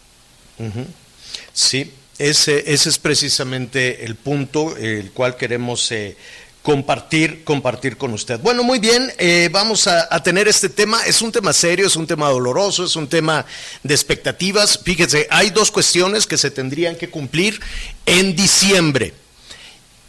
Sí, 1.52 1.92
ese, 2.18 2.72
ese 2.72 2.88
es 2.88 2.98
precisamente 2.98 4.04
el 4.04 4.16
punto 4.16 4.76
el 4.76 5.10
cual 5.12 5.36
queremos 5.36 5.90
eh, 5.92 6.16
compartir, 6.62 7.44
compartir 7.44 7.96
con 7.96 8.12
usted. 8.12 8.40
Bueno, 8.40 8.62
muy 8.62 8.78
bien, 8.78 9.12
eh, 9.18 9.48
vamos 9.52 9.86
a, 9.86 10.08
a 10.10 10.22
tener 10.22 10.48
este 10.48 10.68
tema. 10.68 11.02
Es 11.06 11.22
un 11.22 11.32
tema 11.32 11.52
serio, 11.52 11.86
es 11.86 11.96
un 11.96 12.06
tema 12.06 12.28
doloroso, 12.28 12.84
es 12.84 12.96
un 12.96 13.08
tema 13.08 13.46
de 13.82 13.94
expectativas. 13.94 14.80
Fíjese, 14.82 15.26
hay 15.30 15.50
dos 15.50 15.70
cuestiones 15.70 16.26
que 16.26 16.36
se 16.36 16.50
tendrían 16.50 16.96
que 16.96 17.08
cumplir 17.08 17.60
en 18.04 18.34
diciembre 18.36 19.14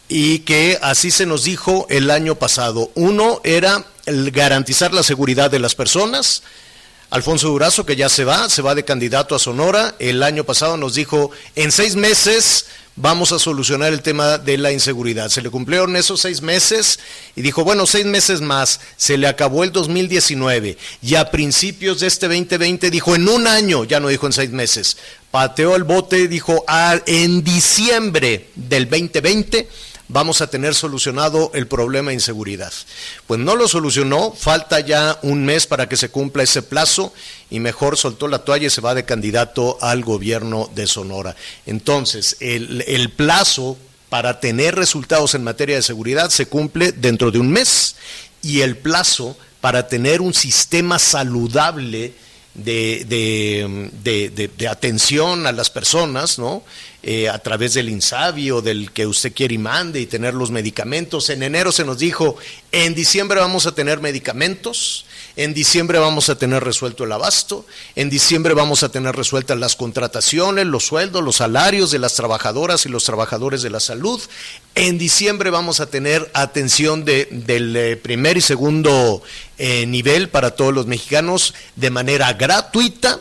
y 0.08 0.40
que 0.40 0.76
así 0.82 1.12
se 1.12 1.24
nos 1.24 1.44
dijo 1.44 1.86
el 1.88 2.10
año 2.10 2.34
pasado. 2.34 2.90
Uno 2.96 3.40
era 3.44 3.86
el 4.06 4.32
garantizar 4.32 4.92
la 4.92 5.04
seguridad 5.04 5.50
de 5.50 5.60
las 5.60 5.76
personas. 5.76 6.42
Alfonso 7.10 7.48
Durazo, 7.48 7.84
que 7.84 7.96
ya 7.96 8.08
se 8.08 8.24
va, 8.24 8.48
se 8.48 8.62
va 8.62 8.76
de 8.76 8.84
candidato 8.84 9.34
a 9.34 9.40
Sonora, 9.40 9.96
el 9.98 10.22
año 10.22 10.44
pasado 10.44 10.76
nos 10.76 10.94
dijo, 10.94 11.32
en 11.56 11.72
seis 11.72 11.96
meses 11.96 12.66
vamos 12.94 13.32
a 13.32 13.40
solucionar 13.40 13.92
el 13.92 14.00
tema 14.00 14.38
de 14.38 14.56
la 14.56 14.70
inseguridad. 14.70 15.28
Se 15.28 15.42
le 15.42 15.50
cumplieron 15.50 15.96
esos 15.96 16.20
seis 16.20 16.40
meses 16.40 17.00
y 17.34 17.42
dijo, 17.42 17.64
bueno, 17.64 17.84
seis 17.84 18.06
meses 18.06 18.40
más, 18.40 18.80
se 18.96 19.18
le 19.18 19.26
acabó 19.26 19.64
el 19.64 19.72
2019 19.72 20.78
y 21.02 21.14
a 21.16 21.32
principios 21.32 21.98
de 21.98 22.06
este 22.06 22.28
2020 22.28 22.90
dijo, 22.90 23.16
en 23.16 23.28
un 23.28 23.48
año, 23.48 23.82
ya 23.82 23.98
no 23.98 24.06
dijo 24.06 24.26
en 24.26 24.32
seis 24.32 24.50
meses, 24.50 24.96
pateó 25.32 25.74
el 25.74 25.82
bote, 25.82 26.28
dijo, 26.28 26.64
ah, 26.68 26.96
en 27.06 27.42
diciembre 27.42 28.50
del 28.54 28.88
2020 28.88 29.68
vamos 30.12 30.40
a 30.40 30.48
tener 30.48 30.74
solucionado 30.74 31.50
el 31.54 31.66
problema 31.66 32.10
de 32.10 32.14
inseguridad. 32.14 32.72
Pues 33.26 33.40
no 33.40 33.56
lo 33.56 33.68
solucionó, 33.68 34.32
falta 34.32 34.80
ya 34.80 35.18
un 35.22 35.44
mes 35.44 35.66
para 35.66 35.88
que 35.88 35.96
se 35.96 36.10
cumpla 36.10 36.42
ese 36.42 36.62
plazo 36.62 37.12
y 37.48 37.60
mejor 37.60 37.96
soltó 37.96 38.28
la 38.28 38.40
toalla 38.40 38.66
y 38.66 38.70
se 38.70 38.80
va 38.80 38.94
de 38.94 39.04
candidato 39.04 39.78
al 39.80 40.02
gobierno 40.02 40.68
de 40.74 40.86
Sonora. 40.86 41.36
Entonces, 41.66 42.36
el, 42.40 42.84
el 42.86 43.10
plazo 43.10 43.78
para 44.08 44.40
tener 44.40 44.74
resultados 44.74 45.34
en 45.34 45.44
materia 45.44 45.76
de 45.76 45.82
seguridad 45.82 46.30
se 46.30 46.46
cumple 46.46 46.92
dentro 46.92 47.30
de 47.30 47.38
un 47.38 47.50
mes 47.50 47.94
y 48.42 48.62
el 48.62 48.76
plazo 48.76 49.36
para 49.60 49.86
tener 49.86 50.20
un 50.20 50.34
sistema 50.34 50.98
saludable 50.98 52.14
de, 52.54 53.04
de, 53.08 53.90
de, 54.02 54.48
de, 54.48 54.68
atención 54.68 55.46
a 55.46 55.52
las 55.52 55.70
personas, 55.70 56.38
¿no? 56.38 56.62
Eh, 57.02 57.28
a 57.28 57.38
través 57.38 57.74
del 57.74 57.88
INSABI 57.88 58.50
o 58.50 58.60
del 58.60 58.92
que 58.92 59.06
usted 59.06 59.32
quiere 59.32 59.54
y 59.54 59.58
mande 59.58 60.00
y 60.00 60.06
tener 60.06 60.34
los 60.34 60.50
medicamentos. 60.50 61.30
En 61.30 61.42
enero 61.42 61.72
se 61.72 61.84
nos 61.84 61.98
dijo, 61.98 62.36
en 62.72 62.94
diciembre 62.94 63.40
vamos 63.40 63.66
a 63.66 63.74
tener 63.74 64.00
medicamentos, 64.00 65.06
en 65.36 65.54
diciembre 65.54 65.98
vamos 65.98 66.28
a 66.28 66.36
tener 66.36 66.62
resuelto 66.62 67.04
el 67.04 67.12
abasto, 67.12 67.66
en 67.96 68.10
diciembre 68.10 68.54
vamos 68.54 68.82
a 68.82 68.90
tener 68.90 69.14
resueltas 69.14 69.58
las 69.58 69.76
contrataciones, 69.76 70.66
los 70.66 70.86
sueldos, 70.86 71.22
los 71.22 71.36
salarios 71.36 71.90
de 71.90 71.98
las 71.98 72.14
trabajadoras 72.14 72.86
y 72.86 72.88
los 72.88 73.04
trabajadores 73.04 73.62
de 73.62 73.70
la 73.70 73.80
salud. 73.80 74.20
En 74.74 74.98
diciembre 74.98 75.50
vamos 75.50 75.80
a 75.80 75.86
tener 75.86 76.30
atención 76.34 77.04
de, 77.04 77.28
del 77.30 77.76
eh, 77.76 77.96
primer 77.96 78.36
y 78.36 78.40
segundo 78.40 79.22
eh, 79.58 79.86
nivel 79.86 80.28
para 80.28 80.52
todos 80.52 80.74
los 80.74 80.86
mexicanos 80.86 81.54
de 81.76 81.90
manera 81.90 82.32
gratuita 82.34 83.20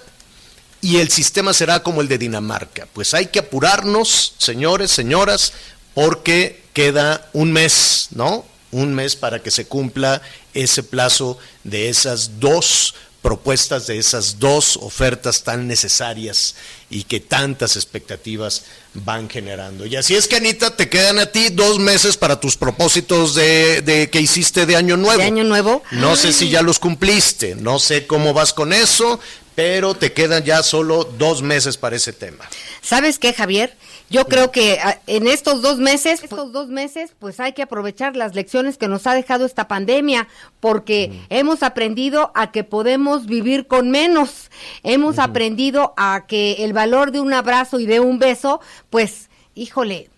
y 0.81 0.97
el 0.97 1.09
sistema 1.09 1.53
será 1.53 1.83
como 1.83 2.01
el 2.01 2.07
de 2.07 2.17
Dinamarca. 2.17 2.87
Pues 2.93 3.13
hay 3.13 3.27
que 3.27 3.39
apurarnos, 3.39 4.33
señores, 4.37 4.91
señoras, 4.91 5.53
porque 5.93 6.63
queda 6.73 7.29
un 7.33 7.51
mes, 7.51 8.09
¿no? 8.11 8.45
Un 8.71 8.93
mes 8.93 9.15
para 9.15 9.41
que 9.41 9.51
se 9.51 9.65
cumpla 9.65 10.21
ese 10.63 10.83
plazo 10.83 11.37
de 11.63 11.89
esas 11.89 12.39
dos 12.39 12.93
propuestas, 13.21 13.87
de 13.87 13.97
esas 13.97 14.39
dos 14.39 14.77
ofertas 14.77 15.43
tan 15.43 15.67
necesarias 15.67 16.55
y 16.89 17.03
que 17.03 17.19
tantas 17.19 17.75
expectativas 17.75 18.63
van 18.93 19.29
generando. 19.29 19.85
Y 19.85 19.95
así 19.95 20.15
es 20.15 20.27
que, 20.27 20.37
Anita, 20.37 20.75
te 20.75 20.89
quedan 20.89 21.19
a 21.19 21.25
ti 21.25 21.49
dos 21.49 21.79
meses 21.79 22.15
para 22.15 22.39
tus 22.39 22.55
propósitos 22.55 23.35
de, 23.35 23.81
de 23.81 24.09
que 24.09 24.21
hiciste 24.21 24.65
de 24.65 24.75
Año 24.75 24.95
Nuevo. 24.95 25.19
¿De 25.19 25.25
Año 25.25 25.43
Nuevo? 25.43 25.83
No 25.91 26.15
sé 26.15 26.31
si 26.31 26.49
ya 26.49 26.61
los 26.61 26.79
cumpliste, 26.79 27.55
no 27.55 27.79
sé 27.79 28.07
cómo 28.07 28.33
vas 28.33 28.53
con 28.53 28.71
eso, 28.71 29.19
pero 29.53 29.95
te 29.95 30.13
quedan 30.13 30.45
ya 30.45 30.63
solo 30.63 31.03
dos 31.03 31.41
meses 31.41 31.75
para 31.75 31.97
ese 31.97 32.13
tema. 32.13 32.47
¿Sabes 32.81 33.19
qué, 33.19 33.33
Javier? 33.33 33.75
Yo 34.09 34.25
creo 34.25 34.51
que 34.51 34.79
ah, 34.81 34.99
en 35.05 35.27
estos 35.27 35.61
dos 35.61 35.77
meses, 35.77 36.23
estos 36.23 36.51
dos 36.51 36.69
meses, 36.69 37.13
pues 37.19 37.39
hay 37.39 37.53
que 37.53 37.61
aprovechar 37.61 38.15
las 38.15 38.33
lecciones 38.33 38.77
que 38.77 38.87
nos 38.87 39.05
ha 39.05 39.13
dejado 39.13 39.45
esta 39.45 39.67
pandemia, 39.67 40.27
porque 40.59 41.11
hemos 41.29 41.61
aprendido 41.61 42.31
a 42.33 42.51
que 42.51 42.63
podemos 42.63 43.27
vivir 43.27 43.67
con 43.67 43.91
menos, 43.91 44.49
hemos 44.83 45.19
aprendido 45.19 45.93
a 45.95 46.25
que 46.27 46.63
el 46.65 46.73
valor 46.73 47.11
de 47.11 47.19
un 47.19 47.33
abrazo 47.33 47.79
y 47.79 47.85
de 47.85 47.99
un 47.99 48.17
beso, 48.17 48.61
pues, 48.89 49.29
híjole, 49.53 50.09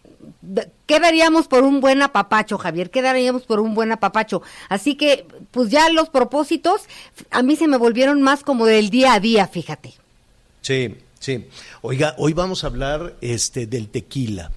¿qué 0.85 0.99
daríamos 0.99 1.47
por 1.47 1.63
un 1.63 1.81
buen 1.81 2.01
apapacho, 2.01 2.57
Javier? 2.57 2.91
¿Qué 2.91 3.01
daríamos 3.01 3.43
por 3.43 3.59
un 3.59 3.73
buen 3.73 3.91
apapacho? 3.91 4.41
Así 4.69 4.95
que, 4.95 5.25
pues 5.51 5.69
ya 5.69 5.89
los 5.89 6.09
propósitos 6.09 6.83
a 7.29 7.43
mí 7.43 7.55
se 7.55 7.67
me 7.67 7.77
volvieron 7.77 8.21
más 8.21 8.43
como 8.43 8.65
del 8.65 8.89
día 8.89 9.13
a 9.13 9.19
día, 9.19 9.47
fíjate. 9.47 9.93
Sí, 10.61 10.95
sí. 11.21 11.47
Oiga, 11.81 12.15
hoy 12.17 12.33
vamos 12.33 12.65
a 12.65 12.67
hablar 12.67 13.15
este, 13.21 13.67
del 13.67 13.87
tequila, 13.87 14.51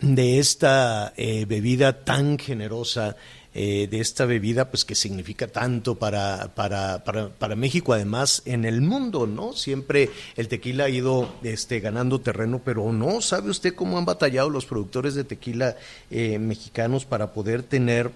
de 0.00 0.38
esta 0.38 1.12
eh, 1.16 1.44
bebida 1.44 2.04
tan 2.04 2.38
generosa, 2.38 3.16
eh, 3.54 3.86
de 3.90 4.00
esta 4.00 4.24
bebida 4.24 4.70
pues 4.70 4.86
que 4.86 4.94
significa 4.94 5.46
tanto 5.46 5.96
para, 5.96 6.54
para, 6.54 7.04
para, 7.04 7.28
para 7.28 7.54
México, 7.54 7.92
además 7.92 8.40
en 8.46 8.64
el 8.64 8.80
mundo, 8.80 9.26
¿no? 9.26 9.52
Siempre 9.52 10.08
el 10.36 10.48
tequila 10.48 10.84
ha 10.84 10.88
ido 10.88 11.34
este, 11.42 11.80
ganando 11.80 12.22
terreno, 12.22 12.62
pero 12.64 12.90
no, 12.94 13.20
¿sabe 13.20 13.50
usted 13.50 13.74
cómo 13.74 13.98
han 13.98 14.06
batallado 14.06 14.48
los 14.48 14.64
productores 14.64 15.14
de 15.14 15.24
tequila 15.24 15.76
eh, 16.10 16.38
mexicanos 16.38 17.04
para 17.04 17.34
poder 17.34 17.62
tener 17.62 18.10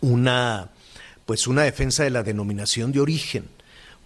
una 0.00 0.70
pues 1.26 1.48
una 1.48 1.64
defensa 1.64 2.04
de 2.04 2.10
la 2.10 2.22
denominación 2.22 2.92
de 2.92 3.00
origen? 3.00 3.57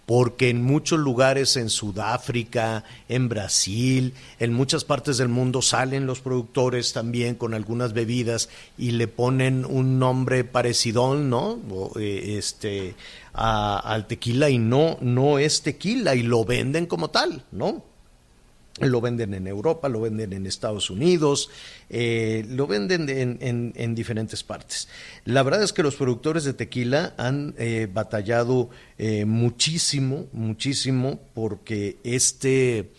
Porque 0.05 0.49
en 0.49 0.61
muchos 0.61 0.99
lugares 0.99 1.55
en 1.55 1.69
Sudáfrica, 1.69 2.83
en 3.07 3.29
Brasil, 3.29 4.13
en 4.39 4.53
muchas 4.53 4.83
partes 4.83 5.17
del 5.17 5.29
mundo 5.29 5.61
salen 5.61 6.05
los 6.05 6.19
productores 6.19 6.93
también 6.93 7.35
con 7.35 7.53
algunas 7.53 7.93
bebidas 7.93 8.49
y 8.77 8.91
le 8.91 9.07
ponen 9.07 9.65
un 9.65 9.99
nombre 9.99 10.43
parecidón, 10.43 11.29
¿no? 11.29 11.59
Eh, 11.99 12.35
este 12.37 12.95
al 13.33 14.05
tequila 14.05 14.51
y 14.51 14.59
no 14.59 14.97
no 15.01 15.39
es 15.39 15.63
tequila 15.63 16.13
y 16.13 16.21
lo 16.21 16.45
venden 16.45 16.85
como 16.85 17.09
tal, 17.09 17.43
¿no? 17.51 17.92
Lo 18.79 19.01
venden 19.01 19.35
en 19.35 19.45
Europa, 19.45 19.87
lo 19.87 20.01
venden 20.01 20.33
en 20.33 20.47
Estados 20.47 20.89
Unidos, 20.89 21.51
eh, 21.91 22.43
lo 22.49 22.65
venden 22.65 23.07
en, 23.07 23.37
en- 23.39 23.73
en 23.75 23.93
diferentes 23.93 24.43
partes. 24.43 24.87
La 25.25 25.43
verdad 25.43 25.61
es 25.61 25.73
que 25.73 25.83
los 25.83 25.95
productores 25.95 26.43
de 26.43 26.53
tequila 26.53 27.13
han 27.17 27.53
eh, 27.59 27.87
batallado 27.91 28.71
eh, 28.97 29.25
muchísimo, 29.25 30.25
muchísimo, 30.33 31.19
porque 31.35 31.97
este, 32.03 32.89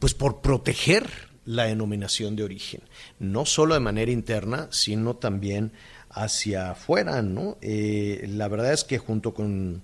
pues 0.00 0.12
por 0.14 0.40
proteger 0.40 1.08
la 1.44 1.64
denominación 1.66 2.34
de 2.34 2.42
origen, 2.42 2.80
no 3.20 3.46
solo 3.46 3.74
de 3.74 3.80
manera 3.80 4.10
interna, 4.10 4.66
sino 4.72 5.14
también 5.14 5.70
hacia 6.10 6.72
afuera, 6.72 7.22
¿no? 7.22 7.58
La 7.62 8.48
verdad 8.48 8.72
es 8.72 8.82
que 8.82 8.98
junto 8.98 9.32
con 9.34 9.82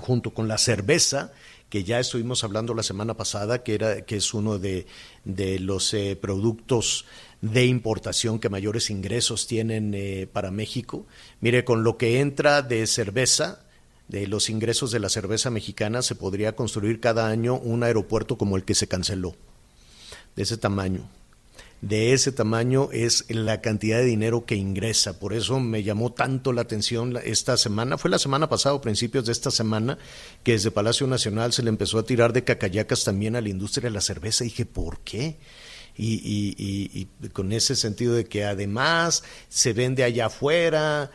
junto 0.00 0.32
con 0.32 0.48
la 0.48 0.56
cerveza, 0.58 1.32
que 1.72 1.84
ya 1.84 1.98
estuvimos 1.98 2.44
hablando 2.44 2.74
la 2.74 2.82
semana 2.82 3.14
pasada, 3.14 3.62
que, 3.62 3.74
era, 3.74 4.02
que 4.02 4.16
es 4.16 4.34
uno 4.34 4.58
de, 4.58 4.84
de 5.24 5.58
los 5.58 5.94
eh, 5.94 6.18
productos 6.20 7.06
de 7.40 7.64
importación 7.64 8.38
que 8.38 8.50
mayores 8.50 8.90
ingresos 8.90 9.46
tienen 9.46 9.94
eh, 9.94 10.28
para 10.30 10.50
México. 10.50 11.06
Mire, 11.40 11.64
con 11.64 11.82
lo 11.82 11.96
que 11.96 12.20
entra 12.20 12.60
de 12.60 12.86
cerveza, 12.86 13.64
de 14.08 14.26
los 14.26 14.50
ingresos 14.50 14.90
de 14.90 15.00
la 15.00 15.08
cerveza 15.08 15.48
mexicana, 15.48 16.02
se 16.02 16.14
podría 16.14 16.54
construir 16.54 17.00
cada 17.00 17.28
año 17.28 17.56
un 17.56 17.84
aeropuerto 17.84 18.36
como 18.36 18.58
el 18.58 18.66
que 18.66 18.74
se 18.74 18.86
canceló, 18.86 19.34
de 20.36 20.42
ese 20.42 20.58
tamaño 20.58 21.08
de 21.82 22.12
ese 22.12 22.30
tamaño 22.30 22.88
es 22.92 23.24
la 23.28 23.60
cantidad 23.60 23.98
de 23.98 24.04
dinero 24.04 24.46
que 24.46 24.54
ingresa. 24.54 25.18
Por 25.18 25.34
eso 25.34 25.58
me 25.58 25.82
llamó 25.82 26.12
tanto 26.12 26.52
la 26.52 26.62
atención 26.62 27.18
esta 27.24 27.56
semana, 27.56 27.98
fue 27.98 28.08
la 28.08 28.20
semana 28.20 28.48
pasada, 28.48 28.80
principios 28.80 29.26
de 29.26 29.32
esta 29.32 29.50
semana, 29.50 29.98
que 30.44 30.52
desde 30.52 30.70
Palacio 30.70 31.06
Nacional 31.08 31.52
se 31.52 31.62
le 31.64 31.68
empezó 31.70 31.98
a 31.98 32.04
tirar 32.04 32.32
de 32.32 32.44
cacayacas 32.44 33.02
también 33.04 33.34
a 33.34 33.40
la 33.40 33.48
industria 33.48 33.88
de 33.90 33.94
la 33.94 34.00
cerveza. 34.00 34.44
Y 34.44 34.48
dije, 34.48 34.64
¿por 34.64 35.00
qué? 35.00 35.36
Y, 35.96 36.14
y- 36.24 36.54
y- 36.56 37.08
y 37.24 37.28
con 37.30 37.52
ese 37.52 37.74
sentido 37.76 38.14
de 38.14 38.24
que 38.26 38.44
además 38.44 39.24
se 39.48 39.72
vende 39.72 40.04
allá 40.04 40.26
afuera, 40.26 41.10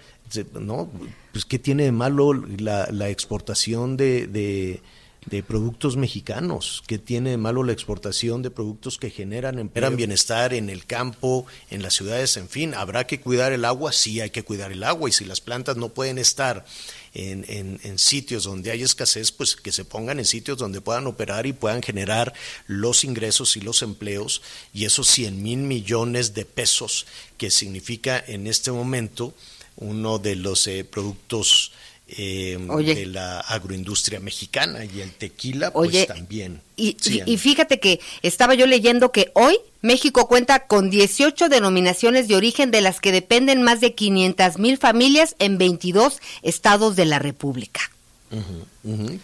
¿no? 0.60 0.92
Pues 1.32 1.46
¿qué 1.46 1.58
tiene 1.60 1.84
de 1.86 1.92
malo 1.94 2.34
la, 2.34 3.10
exportación 3.10 3.96
de 3.96 4.82
de 5.30 5.44
productos 5.44 5.98
mexicanos. 5.98 6.84
¿Qué 6.88 6.98
tiene 6.98 7.32
de 7.32 7.38
malo 7.38 7.64
la 7.64 7.74
exportación 7.74 8.42
de 8.42 8.50
productos 8.50 8.98
que 8.98 9.10
generan, 9.10 9.56
generan 9.58 9.96
bienestar 9.98 10.54
en 10.54 10.70
el 10.70 10.86
campo, 10.86 11.46
en 11.70 11.82
las 11.82 11.94
ciudades? 11.96 12.38
En 12.38 12.48
fin, 12.50 12.74
¿habrá 12.74 13.06
que 13.06 13.20
cuidar 13.20 13.52
el 13.52 13.66
agua? 13.66 13.92
Sí, 13.92 14.22
hay 14.22 14.30
que 14.30 14.44
cuidar 14.44 14.72
el 14.72 14.84
agua. 14.84 15.10
Y 15.10 15.14
si 15.14 15.26
las 15.26 15.42
plantas 15.42 15.76
no 15.78 15.90
pueden 15.90 16.18
estar 16.18 16.66
en, 17.14 17.46
en- 17.50 17.80
en 17.84 18.00
sitios 18.00 18.44
donde 18.46 18.72
hay 18.72 18.84
escasez, 18.84 19.32
pues 19.32 19.56
que 19.56 19.72
se 19.72 19.84
pongan 19.86 20.20
en 20.20 20.26
sitios 20.26 20.58
donde 20.58 20.82
puedan 20.82 21.08
operar 21.08 21.46
y 21.46 21.54
puedan 21.54 21.82
generar 21.84 22.34
los 22.68 23.04
ingresos 23.04 23.58
y 23.58 23.62
los 23.62 23.82
empleos 23.82 24.42
y 24.74 24.86
esos 24.86 25.08
100 25.08 25.42
mil 25.44 25.60
millones 25.60 26.34
de 26.34 26.46
pesos 26.46 27.06
que 27.38 27.52
significa 27.52 28.24
en 28.28 28.48
este 28.48 28.72
momento 28.72 29.34
uno 29.76 30.18
de 30.20 30.36
los 30.36 30.66
eh, 30.68 30.84
productos 30.84 31.72
eh, 32.10 32.58
Oye. 32.70 32.96
de 32.96 33.06
la 33.08 33.40
agroindustria 33.42 34.20
mexicana 34.20 34.86
y 34.86 35.02
el 35.02 35.12
tequila 35.12 35.72
Oye, 35.74 36.06
pues 36.06 36.18
también. 36.18 36.62
Y, 36.78 36.96
Sí, 37.02 37.16
y- 37.18 37.22
Ana. 37.22 37.32
y 37.32 37.38
fíjate 37.38 37.80
que 37.80 38.00
estaba 38.22 38.54
yo 38.54 38.66
leyendo 38.66 39.12
que 39.12 39.32
hoy 39.34 39.58
México 39.82 40.28
cuenta 40.28 40.68
con 40.68 40.90
18 40.90 41.50
denominaciones 41.50 42.28
de 42.28 42.36
origen 42.36 42.72
de 42.72 42.82
las 42.82 43.02
que 43.02 43.12
dependen 43.12 43.62
más 43.62 43.82
de 43.82 43.94
500 43.94 44.58
mil 44.58 44.78
familias 44.78 45.36
en 45.40 45.58
22 45.58 46.20
estados 46.44 46.96
de 46.96 47.06
la 47.06 47.20
República. 47.20 47.82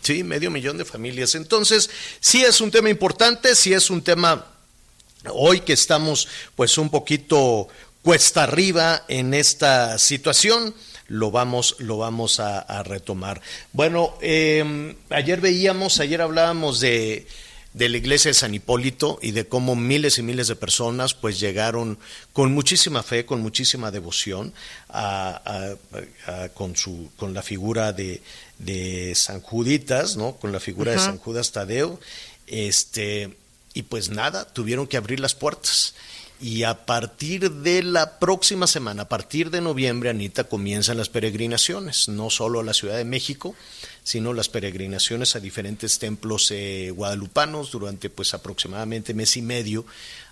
Sí, 0.02 0.24
medio 0.24 0.50
millón 0.52 0.78
de 0.78 0.86
familias. 0.86 1.36
Entonces, 1.36 1.90
sí 2.20 2.44
es 2.44 2.62
un 2.62 2.72
tema 2.72 2.90
importante, 2.90 3.56
sí 3.56 3.74
es 3.74 3.90
un 3.90 4.02
tema 4.02 4.46
hoy 5.32 5.62
que 5.62 5.74
estamos 5.74 6.28
pues 6.56 6.78
un 6.78 6.90
poquito 6.90 7.68
cuesta 8.02 8.44
arriba 8.44 9.04
en 9.08 9.34
esta 9.34 9.98
situación. 9.98 10.74
Lo 11.08 11.32
vamos, 11.32 11.76
lo 11.80 11.98
vamos 11.98 12.40
a, 12.40 12.60
a 12.60 12.84
retomar. 12.84 13.42
Bueno, 13.74 14.16
eh, 14.22 14.96
ayer 15.10 15.42
veíamos, 15.42 16.00
ayer 16.00 16.22
hablábamos 16.22 16.80
de, 16.80 17.28
de 17.74 17.90
la 17.90 17.98
iglesia 17.98 18.30
de 18.30 18.36
San 18.36 18.54
Hipólito 18.56 19.20
y 19.22 19.32
de 19.32 19.46
cómo 19.48 19.76
miles 19.76 20.18
y 20.18 20.24
miles 20.24 20.48
de 20.48 20.56
personas 20.56 21.14
pues 21.14 21.40
llegaron 21.40 21.98
con 22.32 22.54
muchísima 22.54 23.04
fe, 23.04 23.26
con 23.26 23.42
muchísima 23.42 23.92
devoción 23.92 24.54
a- 24.90 25.76
a- 26.26 26.32
a- 26.32 26.50
con, 26.50 26.76
su, 26.76 27.10
con 27.18 27.34
la 27.34 27.42
figura 27.44 27.92
de, 27.94 28.22
de 28.60 29.14
San 29.16 29.42
Juditas, 29.42 30.16
¿no? 30.16 30.36
con 30.38 30.52
la 30.52 30.60
figura 30.60 30.92
de 30.94 31.00
San 31.00 31.18
Judas 31.18 31.52
Tadeo. 31.52 32.00
Este, 32.48 33.36
y 33.74 33.84
pues 33.84 34.10
nada, 34.10 34.46
tuvieron 34.46 34.88
que 34.88 34.98
abrir 34.98 35.20
las 35.20 35.36
puertas. 35.36 35.96
Y 36.44 36.64
a 36.64 36.86
partir 36.86 37.50
de 37.50 37.82
la 37.84 38.20
próxima 38.20 38.68
semana, 38.68 39.04
a 39.04 39.08
partir 39.08 39.50
de 39.50 39.62
noviembre, 39.62 40.10
Anita, 40.10 40.44
comienzan 40.44 40.98
las 40.98 41.08
peregrinaciones, 41.08 42.10
no 42.10 42.30
solo 42.30 42.60
a 42.60 42.64
la 42.64 42.74
Ciudad 42.74 42.98
de 42.98 43.06
México, 43.06 43.56
sino 44.04 44.34
las 44.34 44.50
peregrinaciones 44.50 45.38
a 45.38 45.40
diferentes 45.40 46.00
templos 46.00 46.52
eh, 46.52 46.92
guadalupanos 46.94 47.72
durante 47.72 48.10
pues 48.10 48.34
aproximadamente 48.34 49.14
mes 49.14 49.38
y 49.38 49.42
medio. 49.42 49.86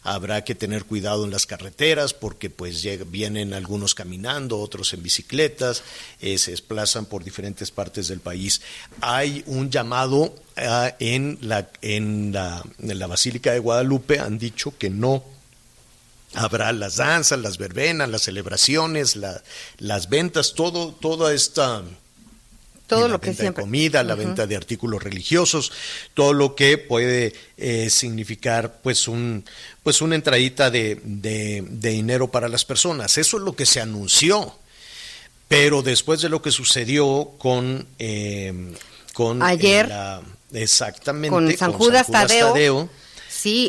Habrá 0.04 0.44
que 0.44 0.54
tener 0.54 0.84
cuidado 0.84 1.24
en 1.24 1.32
las 1.32 1.46
carreteras 1.46 2.14
porque 2.14 2.50
pues 2.50 2.86
vienen 3.10 3.54
algunos 3.54 3.96
caminando, 3.96 4.60
otros 4.60 4.92
en 4.92 5.04
bicicletas, 5.04 5.82
eh, 6.20 6.38
se 6.38 6.52
desplazan 6.52 7.06
por 7.06 7.24
diferentes 7.24 7.72
partes 7.72 8.10
del 8.10 8.20
país. 8.20 8.62
Hay 9.00 9.46
un 9.46 9.70
llamado 9.70 10.36
ah, 10.58 10.94
en, 11.00 11.38
la, 11.40 11.70
en, 11.82 12.34
la, 12.34 12.62
en 12.80 13.00
la 13.00 13.08
Basílica 13.08 13.54
de 13.54 13.60
Guadalupe, 13.60 14.20
han 14.20 14.38
dicho 14.38 14.74
que 14.78 14.90
no 14.90 15.24
habrá 16.34 16.72
las 16.74 16.96
danzas, 16.98 17.40
las 17.40 17.58
verbenas, 17.58 18.10
las 18.10 18.22
celebraciones, 18.24 19.16
la- 19.16 19.42
las 19.78 20.10
ventas, 20.10 20.54
todo, 20.54 20.92
toda 20.94 21.34
esta 21.34 21.84
Todo 22.88 23.08
la 23.08 23.14
lo 23.14 23.22
que 23.22 23.28
venta 23.28 23.42
siempre. 23.44 23.62
de 23.62 23.66
comida, 23.66 24.04
la 24.04 24.16
venta 24.16 24.48
de 24.48 24.56
artículos 24.58 25.02
religiosos, 25.02 25.72
todo 26.14 26.34
lo 26.34 26.56
que 26.56 26.78
puede 26.78 27.34
eh, 27.58 27.90
significar 27.90 28.80
pues 28.84 29.08
un 29.08 29.46
pues 29.84 30.02
una 30.02 30.16
entradita 30.16 30.70
de, 30.70 31.00
de- 31.04 31.64
de 31.70 31.90
dinero 31.90 32.30
para 32.30 32.48
las 32.50 32.66
personas. 32.66 33.18
Eso 33.18 33.38
es 33.38 33.44
lo 33.44 33.56
que 33.56 33.66
se 33.66 33.80
anunció. 33.82 34.56
Pero 35.48 35.82
después 35.82 36.22
de 36.22 36.30
lo 36.30 36.42
que 36.42 36.52
sucedió 36.52 37.32
con 37.38 37.86
eh, 38.00 38.74
con 39.14 39.42
Ayer, 39.44 39.88
la- 39.90 40.22
exactamente 40.54 41.30
con 41.30 41.58
San 41.58 41.74
Judas 41.74 42.08
Tadeo. 42.10 42.90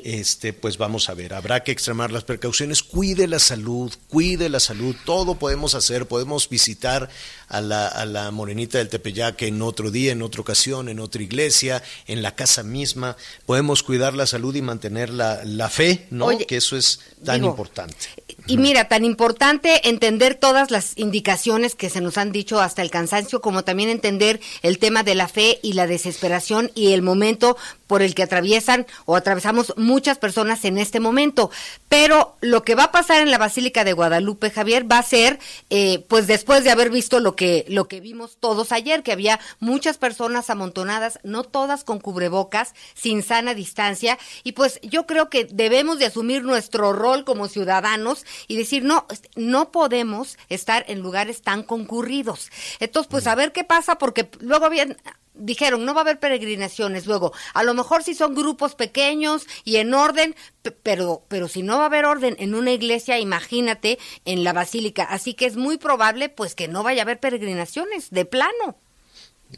Este, 0.05 0.53
pues 0.53 0.77
vamos 0.77 1.09
a 1.09 1.15
ver, 1.15 1.35
habrá 1.35 1.63
que 1.63 1.73
extremar 1.73 2.13
las 2.13 2.25
precauciones, 2.25 2.83
cuide 2.83 3.27
la 3.27 3.39
salud, 3.39 3.93
cuide 4.09 4.49
la 4.49 4.61
salud, 4.61 4.95
todo 5.05 5.39
podemos 5.39 5.75
hacer, 5.75 6.07
podemos 6.07 6.49
visitar 6.49 7.09
a 7.53 7.61
la, 7.61 7.87
a 7.87 8.07
la 8.07 8.31
morenita 8.31 8.79
del 8.79 8.89
Tepeyac 8.89 9.43
en 9.43 9.61
otro 9.61 9.91
día, 9.91 10.13
en 10.13 10.23
otra 10.23 10.41
ocasión, 10.41 10.89
en 10.89 10.99
otra 10.99 11.23
iglesia, 11.23 11.83
en 12.07 12.23
la 12.23 12.35
casa 12.35 12.63
misma. 12.63 13.17
Podemos 13.45 13.83
cuidar 13.83 14.15
la 14.15 14.27
salud 14.27 14.55
y 14.55 14.63
mantener 14.63 15.11
la, 15.11 15.45
la 15.45 15.69
fe, 15.69 16.07
¿no? 16.11 16.27
Oye, 16.27 16.47
que 16.47 16.57
eso 16.57 16.79
es 16.79 17.01
tan 17.23 17.37
digo, 17.37 17.51
importante. 17.51 18.09
Y 18.47 18.57
mira, 18.57 18.89
tan 18.89 19.05
importante 19.05 19.89
entender 19.89 20.35
todas 20.35 20.71
las 20.71 20.97
indicaciones 20.97 21.75
que 21.75 21.91
se 21.91 22.01
nos 22.01 22.17
han 22.17 22.33
dicho 22.33 22.59
hasta 22.61 22.81
el 22.81 22.91
cansancio, 22.91 23.43
como 23.43 23.65
también 23.65 23.91
entender 23.91 24.41
el 24.63 24.79
tema 24.79 25.03
de 25.03 25.15
la 25.15 25.29
fe 25.29 25.61
y 25.63 25.75
la 25.75 25.87
desesperación 25.87 26.71
y 26.75 26.93
el 26.93 27.03
momento 27.03 27.59
por 27.87 28.01
el 28.01 28.15
que 28.15 28.23
atraviesan 28.23 28.87
o 29.05 29.17
atravesamos 29.17 29.75
muchas 29.77 30.17
personas 30.17 30.65
en 30.65 30.79
este 30.79 30.99
momento. 30.99 31.51
Pero 31.91 32.37
lo 32.41 32.65
que 32.65 32.75
va 32.75 32.85
a 32.85 32.93
pasar 32.93 33.21
en 33.21 33.31
la 33.31 33.37
Basílica 33.37 33.85
de 33.85 33.93
Guadalupe, 33.93 34.51
Javier, 34.51 34.91
va 34.91 34.99
a 34.99 35.03
ser, 35.03 35.39
eh, 35.69 36.03
pues 36.09 36.27
después 36.27 36.65
de 36.65 36.71
haber 36.71 36.89
visto 36.89 37.21
lo 37.21 37.37
que, 37.37 37.42
lo 37.69 37.89
que 37.89 38.01
vimos 38.01 38.37
todos 38.39 38.73
ayer, 38.73 39.03
que 39.03 39.13
había 39.13 39.41
muchas 39.61 39.99
personas 39.99 40.51
amontonadas, 40.51 41.19
no 41.23 41.45
todas 41.45 41.85
con 41.85 41.99
cubrebocas, 42.01 42.75
sin 42.95 43.23
sana 43.23 43.55
distancia, 43.55 44.19
y 44.45 44.53
pues 44.53 44.81
yo 44.83 45.07
creo 45.07 45.31
que 45.31 45.45
debemos 45.45 45.99
de 45.99 46.07
asumir 46.07 46.43
nuestro 46.43 46.93
rol 46.93 47.25
como 47.25 47.49
ciudadanos 47.49 48.25
y 48.49 48.57
decir, 48.57 48.85
no, 48.85 49.07
no 49.37 49.71
podemos 49.73 50.39
estar 50.49 50.85
en 50.89 51.01
lugares 51.01 51.43
tan 51.43 51.63
concurridos. 51.63 52.51
Entonces, 52.81 53.09
pues 53.11 53.27
a 53.27 53.35
ver 53.35 53.53
qué 53.53 53.65
pasa, 53.65 53.99
porque 53.99 54.29
luego 54.41 54.67
habían 54.67 54.97
dijeron, 55.35 55.85
no 55.85 55.95
va 55.95 56.01
a 56.01 56.05
haber 56.05 56.21
peregrinaciones 56.21 57.07
luego. 57.07 57.33
A 57.55 57.63
lo 57.63 57.75
mejor 57.75 58.03
si 58.03 58.15
son 58.15 58.35
grupos 58.35 58.75
pequeños 58.75 59.47
y 59.65 59.77
en 59.77 59.95
orden, 59.95 60.35
pero, 60.83 61.25
pero 61.29 61.49
si 61.49 61.63
no 61.63 61.77
va 61.79 61.85
a 61.85 61.87
haber 61.87 62.05
orden 62.05 62.37
en 62.39 62.55
una 62.55 62.73
iglesia, 62.73 63.19
imagínate 63.19 63.99
en 64.25 64.45
la 64.45 64.53
basílica. 64.53 65.05
Así 65.05 65.35
que 65.35 65.47
es 65.47 65.57
muy 65.57 65.79
probable 65.79 66.29
pues 66.29 66.55
que 66.55 66.69
no 66.69 66.83
vaya 66.83 67.03
a 67.03 67.05
haber 67.05 67.21
peregrinaciones, 67.21 68.11
de 68.11 68.25
plano. 68.25 68.79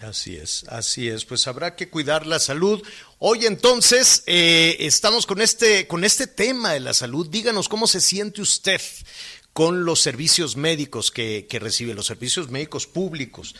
Así 0.00 0.36
es, 0.36 0.64
así 0.68 1.08
es. 1.08 1.24
Pues 1.24 1.46
habrá 1.46 1.76
que 1.76 1.88
cuidar 1.88 2.26
la 2.26 2.40
salud. 2.40 2.82
Hoy 3.18 3.46
entonces 3.46 4.24
eh, 4.26 4.76
estamos 4.80 5.26
con 5.26 5.40
este, 5.40 5.86
con 5.86 6.04
este 6.04 6.26
tema 6.26 6.72
de 6.72 6.80
la 6.80 6.94
salud. 6.94 7.28
Díganos 7.28 7.68
cómo 7.68 7.86
se 7.86 8.00
siente 8.00 8.42
usted 8.42 8.80
con 9.52 9.84
los 9.84 10.00
servicios 10.00 10.56
médicos 10.56 11.12
que, 11.12 11.46
que 11.48 11.60
recibe, 11.60 11.94
los 11.94 12.06
servicios 12.06 12.50
médicos 12.50 12.88
públicos. 12.88 13.54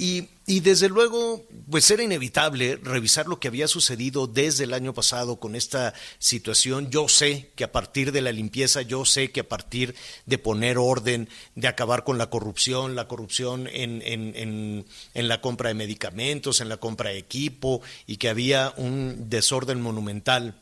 Y, 0.00 0.28
y, 0.46 0.60
desde 0.60 0.88
luego, 0.88 1.44
pues 1.68 1.90
era 1.90 2.04
inevitable 2.04 2.76
revisar 2.76 3.26
lo 3.26 3.40
que 3.40 3.48
había 3.48 3.66
sucedido 3.66 4.28
desde 4.28 4.62
el 4.62 4.72
año 4.72 4.94
pasado 4.94 5.40
con 5.40 5.56
esta 5.56 5.92
situación. 6.20 6.88
Yo 6.88 7.08
sé 7.08 7.50
que 7.56 7.64
a 7.64 7.72
partir 7.72 8.12
de 8.12 8.22
la 8.22 8.30
limpieza, 8.30 8.82
yo 8.82 9.04
sé 9.04 9.32
que 9.32 9.40
a 9.40 9.48
partir 9.48 9.96
de 10.24 10.38
poner 10.38 10.78
orden, 10.78 11.28
de 11.56 11.66
acabar 11.66 12.04
con 12.04 12.16
la 12.16 12.30
corrupción, 12.30 12.94
la 12.94 13.08
corrupción 13.08 13.66
en, 13.66 14.00
en, 14.04 14.84
en, 15.14 15.28
la 15.28 15.40
compra 15.40 15.70
de 15.70 15.74
medicamentos, 15.74 16.60
en 16.60 16.68
la 16.68 16.76
compra 16.76 17.10
de 17.10 17.18
equipo, 17.18 17.82
y 18.06 18.18
que 18.18 18.28
había 18.28 18.72
un 18.76 19.28
desorden 19.28 19.80
monumental 19.80 20.60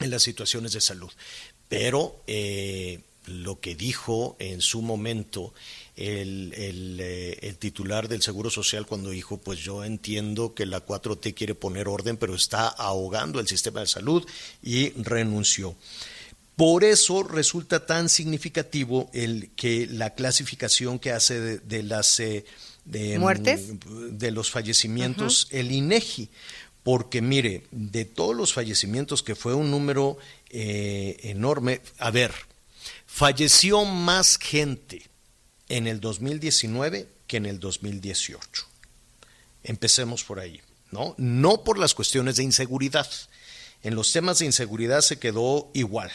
en 0.00 0.10
las 0.10 0.22
situaciones 0.22 0.72
de 0.72 0.80
salud. 0.80 1.10
Pero 1.68 2.22
eh, 2.26 3.00
lo 3.26 3.60
que 3.60 3.74
dijo 3.74 4.36
en 4.38 4.62
su 4.62 4.80
momento 4.80 5.52
el, 5.96 6.52
el, 6.54 6.98
eh, 7.00 7.38
el, 7.40 7.56
titular 7.56 8.06
del 8.08 8.22
Seguro 8.22 8.50
Social 8.50 8.86
cuando 8.86 9.10
dijo, 9.10 9.38
pues 9.38 9.58
yo 9.60 9.82
entiendo 9.82 10.54
que 10.54 10.66
la 10.66 10.84
4T 10.84 11.34
quiere 11.34 11.54
poner 11.54 11.88
orden, 11.88 12.18
pero 12.18 12.34
está 12.34 12.68
ahogando 12.68 13.40
el 13.40 13.48
sistema 13.48 13.80
de 13.80 13.86
salud 13.86 14.26
y 14.62 14.90
renunció. 14.90 15.74
Por 16.54 16.84
eso 16.84 17.22
resulta 17.22 17.86
tan 17.86 18.08
significativo 18.08 19.10
el 19.12 19.50
que 19.56 19.86
la 19.90 20.14
clasificación 20.14 20.98
que 20.98 21.12
hace 21.12 21.40
de, 21.40 21.58
de 21.58 21.82
las 21.82 22.20
eh, 22.20 22.44
de, 22.84 23.18
muertes 23.18 23.72
de 23.84 24.30
los 24.30 24.50
fallecimientos, 24.50 25.44
uh 25.44 25.48
-huh. 25.48 25.58
el 25.58 25.72
INEGI, 25.72 26.28
porque 26.82 27.20
mire, 27.20 27.64
de 27.70 28.04
todos 28.04 28.36
los 28.36 28.52
fallecimientos 28.52 29.22
que 29.22 29.34
fue 29.34 29.54
un 29.54 29.70
número 29.70 30.18
eh, 30.50 31.18
enorme, 31.24 31.80
a 31.98 32.10
ver, 32.10 32.32
falleció 33.06 33.84
más 33.84 34.38
gente 34.38 35.02
en 35.68 35.86
el 35.86 36.00
2019 36.00 37.08
que 37.26 37.36
en 37.38 37.46
el 37.46 37.60
2018. 37.60 38.66
Empecemos 39.64 40.24
por 40.24 40.38
ahí, 40.38 40.60
¿no? 40.90 41.14
No 41.18 41.64
por 41.64 41.78
las 41.78 41.94
cuestiones 41.94 42.36
de 42.36 42.44
inseguridad. 42.44 43.08
En 43.82 43.94
los 43.94 44.12
temas 44.12 44.38
de 44.38 44.46
inseguridad 44.46 45.00
se 45.00 45.18
quedó 45.18 45.70
igual, 45.74 46.10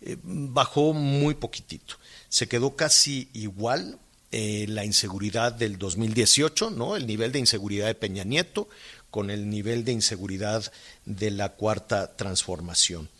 eh, 0.00 0.16
bajó 0.22 0.92
muy 0.92 1.34
poquitito. 1.34 1.96
Se 2.28 2.48
quedó 2.48 2.76
casi 2.76 3.28
igual 3.32 3.98
eh, 4.30 4.66
la 4.68 4.84
inseguridad 4.84 5.52
del 5.52 5.78
2018, 5.78 6.70
¿no? 6.70 6.96
El 6.96 7.06
nivel 7.06 7.32
de 7.32 7.38
inseguridad 7.38 7.86
de 7.86 7.94
Peña 7.94 8.24
Nieto 8.24 8.68
con 9.10 9.30
el 9.30 9.50
nivel 9.50 9.84
de 9.84 9.92
inseguridad 9.92 10.72
de 11.04 11.30
la 11.30 11.50
cuarta 11.50 12.16
transformación. 12.16 13.10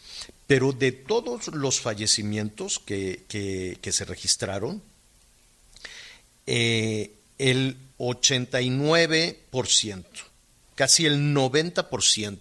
Pero 0.47 0.73
de 0.73 0.93
todos 0.93 1.49
los 1.49 1.81
fallecimientos 1.81 2.79
que, 2.79 3.25
que, 3.29 3.79
que 3.83 3.93
se 3.93 4.07
registraron, 4.07 4.83
eh, 6.47 7.13
el 7.39 7.77
89%, 7.99 10.05
casi 10.75 11.07
el 11.07 11.35
90% 11.35 12.39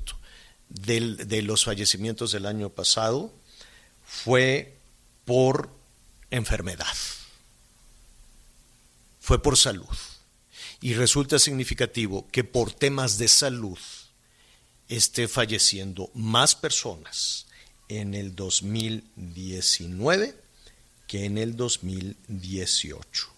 del, 0.69 1.27
de 1.27 1.41
los 1.41 1.65
fallecimientos 1.65 2.31
del 2.31 2.45
año 2.45 2.69
pasado 2.69 3.33
fue 4.05 4.77
por 5.25 5.71
enfermedad, 6.29 6.85
fue 9.19 9.41
por 9.41 9.57
salud. 9.57 9.87
Y 10.83 10.95
resulta 10.95 11.37
significativo 11.37 12.27
que 12.31 12.43
por 12.43 12.73
temas 12.73 13.19
de 13.19 13.27
salud 13.27 13.77
esté 14.87 15.27
falleciendo 15.27 16.09
más 16.15 16.55
personas 16.55 17.45
en 17.87 18.13
el 18.13 18.35
2019 18.35 20.35
que 21.07 21.25
en 21.25 21.37
el 21.37 21.55
2018. 21.55 23.29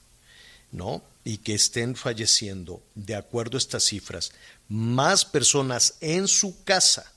¿No? 0.73 1.03
Y 1.23 1.37
que 1.37 1.53
estén 1.53 1.95
falleciendo, 1.95 2.83
de 2.95 3.15
acuerdo 3.15 3.55
a 3.55 3.59
estas 3.59 3.85
cifras, 3.85 4.33
más 4.67 5.23
personas 5.23 5.95
en 6.01 6.27
su 6.27 6.63
casa, 6.65 7.13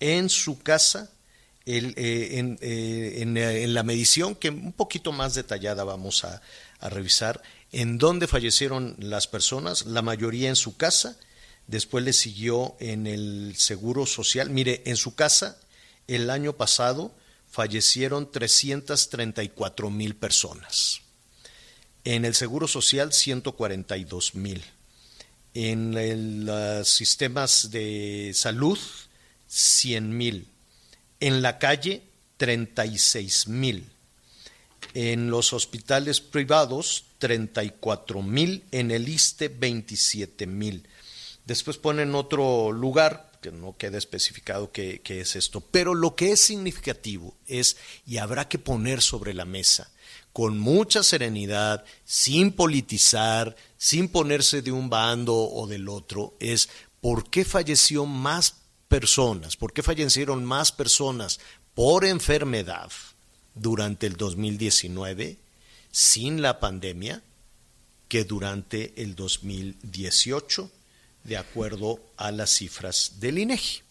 en 0.00 0.28
su 0.28 0.58
casa, 0.58 1.10
el, 1.66 1.94
eh, 1.96 2.38
en, 2.38 2.58
eh, 2.62 3.18
en, 3.18 3.36
en, 3.36 3.74
la 3.74 3.82
medición 3.82 4.34
que 4.34 4.48
un 4.48 4.72
poquito 4.72 5.12
más 5.12 5.34
detallada 5.34 5.84
vamos 5.84 6.24
a, 6.24 6.40
a 6.80 6.88
revisar, 6.88 7.42
en 7.70 7.98
dónde 7.98 8.26
fallecieron 8.26 8.96
las 8.98 9.28
personas, 9.28 9.84
la 9.84 10.02
mayoría 10.02 10.48
en 10.48 10.56
su 10.56 10.76
casa, 10.76 11.18
después 11.66 12.02
le 12.02 12.14
siguió 12.14 12.74
en 12.80 13.06
el 13.06 13.54
Seguro 13.56 14.06
Social. 14.06 14.50
Mire, 14.50 14.82
en 14.86 14.96
su 14.96 15.14
casa, 15.14 15.60
el 16.08 16.30
año 16.30 16.56
pasado 16.56 17.14
fallecieron 17.48 18.32
334 18.32 19.90
mil 19.90 20.16
personas. 20.16 21.02
En 22.04 22.24
el 22.24 22.34
Seguro 22.34 22.66
Social, 22.66 23.12
142 23.12 24.34
mil. 24.34 24.64
En 25.52 26.46
los 26.46 26.88
sistemas 26.88 27.70
de 27.70 28.32
salud, 28.34 28.78
100 29.48 30.16
mil. 30.16 30.48
En 31.20 31.42
la 31.42 31.58
calle, 31.58 32.02
36 32.38 33.48
mil. 33.48 33.90
En 34.94 35.30
los 35.30 35.52
hospitales 35.52 36.20
privados, 36.20 37.04
34 37.18 38.22
mil. 38.22 38.64
En 38.70 38.90
el 38.90 39.08
ISTE, 39.08 39.48
27 39.48 40.46
mil. 40.46 40.88
Después 41.44 41.76
ponen 41.76 42.14
otro 42.14 42.72
lugar, 42.72 43.32
que 43.42 43.52
no 43.52 43.76
queda 43.76 43.98
especificado 43.98 44.72
qué 44.72 45.02
es 45.04 45.36
esto. 45.36 45.60
Pero 45.60 45.94
lo 45.94 46.14
que 46.16 46.32
es 46.32 46.40
significativo 46.40 47.34
es, 47.46 47.76
y 48.06 48.16
habrá 48.18 48.48
que 48.48 48.58
poner 48.58 49.02
sobre 49.02 49.34
la 49.34 49.44
mesa, 49.44 49.90
con 50.32 50.58
mucha 50.58 51.02
serenidad, 51.02 51.84
sin 52.04 52.52
politizar, 52.52 53.56
sin 53.76 54.08
ponerse 54.08 54.62
de 54.62 54.72
un 54.72 54.88
bando 54.88 55.34
o 55.36 55.66
del 55.66 55.88
otro, 55.88 56.34
es 56.40 56.68
por 57.00 57.28
qué 57.30 57.44
falleció 57.44 58.06
más 58.06 58.56
personas, 58.88 59.56
por 59.56 59.72
qué 59.72 59.82
fallecieron 59.82 60.44
más 60.44 60.72
personas 60.72 61.40
por 61.74 62.04
enfermedad 62.04 62.90
durante 63.54 64.06
el 64.06 64.16
2019 64.16 65.38
sin 65.90 66.42
la 66.42 66.60
pandemia 66.60 67.22
que 68.08 68.24
durante 68.24 69.00
el 69.02 69.14
2018, 69.14 70.70
de 71.24 71.36
acuerdo 71.36 72.00
a 72.16 72.32
las 72.32 72.50
cifras 72.50 73.20
del 73.20 73.38
INEGI. 73.38 73.82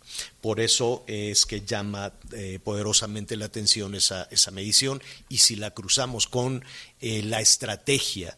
Por 0.42 0.60
eso 0.60 1.04
es 1.08 1.46
que 1.46 1.62
llama 1.62 2.14
eh, 2.34 2.60
poderosamente 2.64 3.38
la 3.38 3.46
atención 3.46 3.96
esa, 3.96 4.28
esa, 4.32 4.52
medición 4.52 5.02
y 5.28 5.40
si 5.40 5.56
la 5.56 5.72
cruzamos 5.72 6.28
con 6.28 6.64
eh, 7.02 7.22
la 7.24 7.42
estrategia 7.42 8.38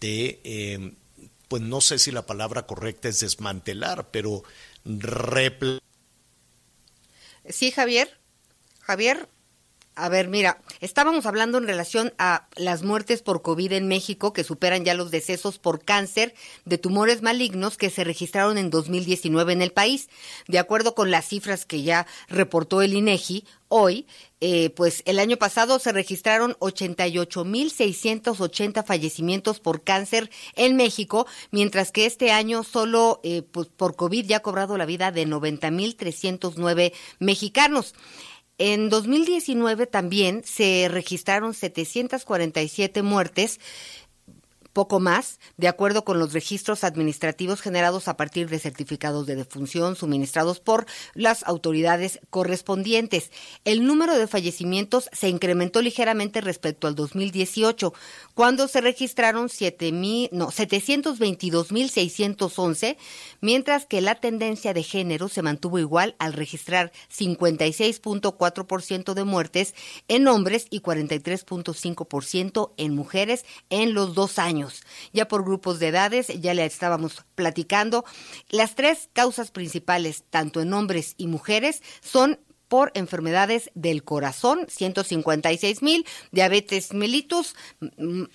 de, 0.00 0.40
eh, 0.44 0.92
pues 1.48 1.62
no 1.62 1.80
sé 1.80 1.98
si 1.98 2.10
la 2.10 2.26
palabra 2.26 2.66
correcta 2.66 3.08
es 3.08 3.20
desmantelar, 3.20 4.10
pero 4.10 4.42
Sí, 7.48 7.70
Javier. 7.70 8.18
Javier, 8.80 9.28
A 9.96 10.08
ver, 10.08 10.28
mira, 10.28 10.62
estábamos 10.80 11.26
hablando 11.26 11.58
en 11.58 11.66
relación 11.66 12.14
a 12.16 12.46
las 12.54 12.82
muertes 12.82 13.22
por 13.22 13.42
COVID 13.42 13.72
en 13.72 13.88
México, 13.88 14.32
que 14.32 14.44
superan 14.44 14.84
ya 14.84 14.94
los 14.94 15.10
decesos 15.10 15.58
por 15.58 15.84
cáncer 15.84 16.32
de 16.64 16.78
tumores 16.78 17.22
malignos 17.22 17.76
que 17.76 17.90
se 17.90 18.04
registraron 18.04 18.56
en 18.56 18.70
2019 18.70 19.52
en 19.52 19.62
el 19.62 19.72
país. 19.72 20.08
De 20.46 20.60
acuerdo 20.60 20.94
con 20.94 21.10
las 21.10 21.26
cifras 21.28 21.66
que 21.66 21.82
ya 21.82 22.06
reportó 22.28 22.82
el 22.82 22.94
INEGI, 22.94 23.44
hoy, 23.68 24.06
eh, 24.40 24.70
pues 24.70 25.02
el 25.06 25.18
año 25.18 25.36
pasado 25.36 25.78
se 25.78 25.92
registraron 25.92 26.56
88.680 26.60 28.82
fallecimientos 28.84 29.60
por 29.60 29.82
cáncer 29.82 30.30
en 30.54 30.76
México, 30.76 31.26
mientras 31.50 31.92
que 31.92 32.06
este 32.06 32.32
año 32.32 32.64
solo 32.64 33.20
eh, 33.22 33.42
pues, 33.42 33.66
por 33.66 33.96
COVID 33.96 34.24
ya 34.24 34.38
ha 34.38 34.40
cobrado 34.40 34.78
la 34.78 34.86
vida 34.86 35.12
de 35.12 35.26
90.309 35.26 36.94
mexicanos. 37.18 37.94
En 38.62 38.90
2019 38.90 39.86
también 39.86 40.42
se 40.44 40.88
registraron 40.90 41.54
747 41.54 43.00
muertes 43.00 43.58
poco 44.72 45.00
más, 45.00 45.38
de 45.56 45.68
acuerdo 45.68 46.04
con 46.04 46.18
los 46.18 46.32
registros 46.32 46.84
administrativos 46.84 47.60
generados 47.60 48.08
a 48.08 48.16
partir 48.16 48.48
de 48.48 48.58
certificados 48.58 49.26
de 49.26 49.36
defunción 49.36 49.96
suministrados 49.96 50.60
por 50.60 50.86
las 51.14 51.42
autoridades 51.44 52.20
correspondientes. 52.30 53.30
El 53.64 53.86
número 53.86 54.16
de 54.16 54.26
fallecimientos 54.26 55.10
se 55.12 55.28
incrementó 55.28 55.82
ligeramente 55.82 56.40
respecto 56.40 56.86
al 56.86 56.94
2018, 56.94 57.92
cuando 58.34 58.68
se 58.68 58.80
registraron 58.80 59.48
7 59.48 59.90
no, 60.32 60.48
722.611, 60.48 62.96
mientras 63.40 63.86
que 63.86 64.00
la 64.00 64.14
tendencia 64.14 64.72
de 64.74 64.82
género 64.82 65.28
se 65.28 65.42
mantuvo 65.42 65.78
igual 65.78 66.16
al 66.18 66.32
registrar 66.32 66.90
56.4% 67.16 69.14
de 69.14 69.24
muertes 69.24 69.74
en 70.08 70.26
hombres 70.28 70.66
y 70.70 70.80
43.5% 70.80 72.72
en 72.76 72.94
mujeres 72.94 73.44
en 73.68 73.94
los 73.94 74.14
dos 74.14 74.38
años. 74.38 74.59
Ya 75.12 75.28
por 75.28 75.44
grupos 75.44 75.78
de 75.78 75.88
edades, 75.88 76.28
ya 76.40 76.54
le 76.54 76.64
estábamos 76.64 77.24
platicando, 77.34 78.04
las 78.48 78.74
tres 78.74 79.08
causas 79.12 79.50
principales, 79.50 80.24
tanto 80.30 80.60
en 80.60 80.72
hombres 80.72 81.14
y 81.16 81.26
mujeres, 81.26 81.82
son 82.00 82.38
por 82.70 82.92
enfermedades 82.94 83.72
del 83.74 84.04
corazón, 84.04 84.64
156 84.68 85.82
mil, 85.82 86.06
diabetes 86.30 86.94
mellitus, 86.94 87.56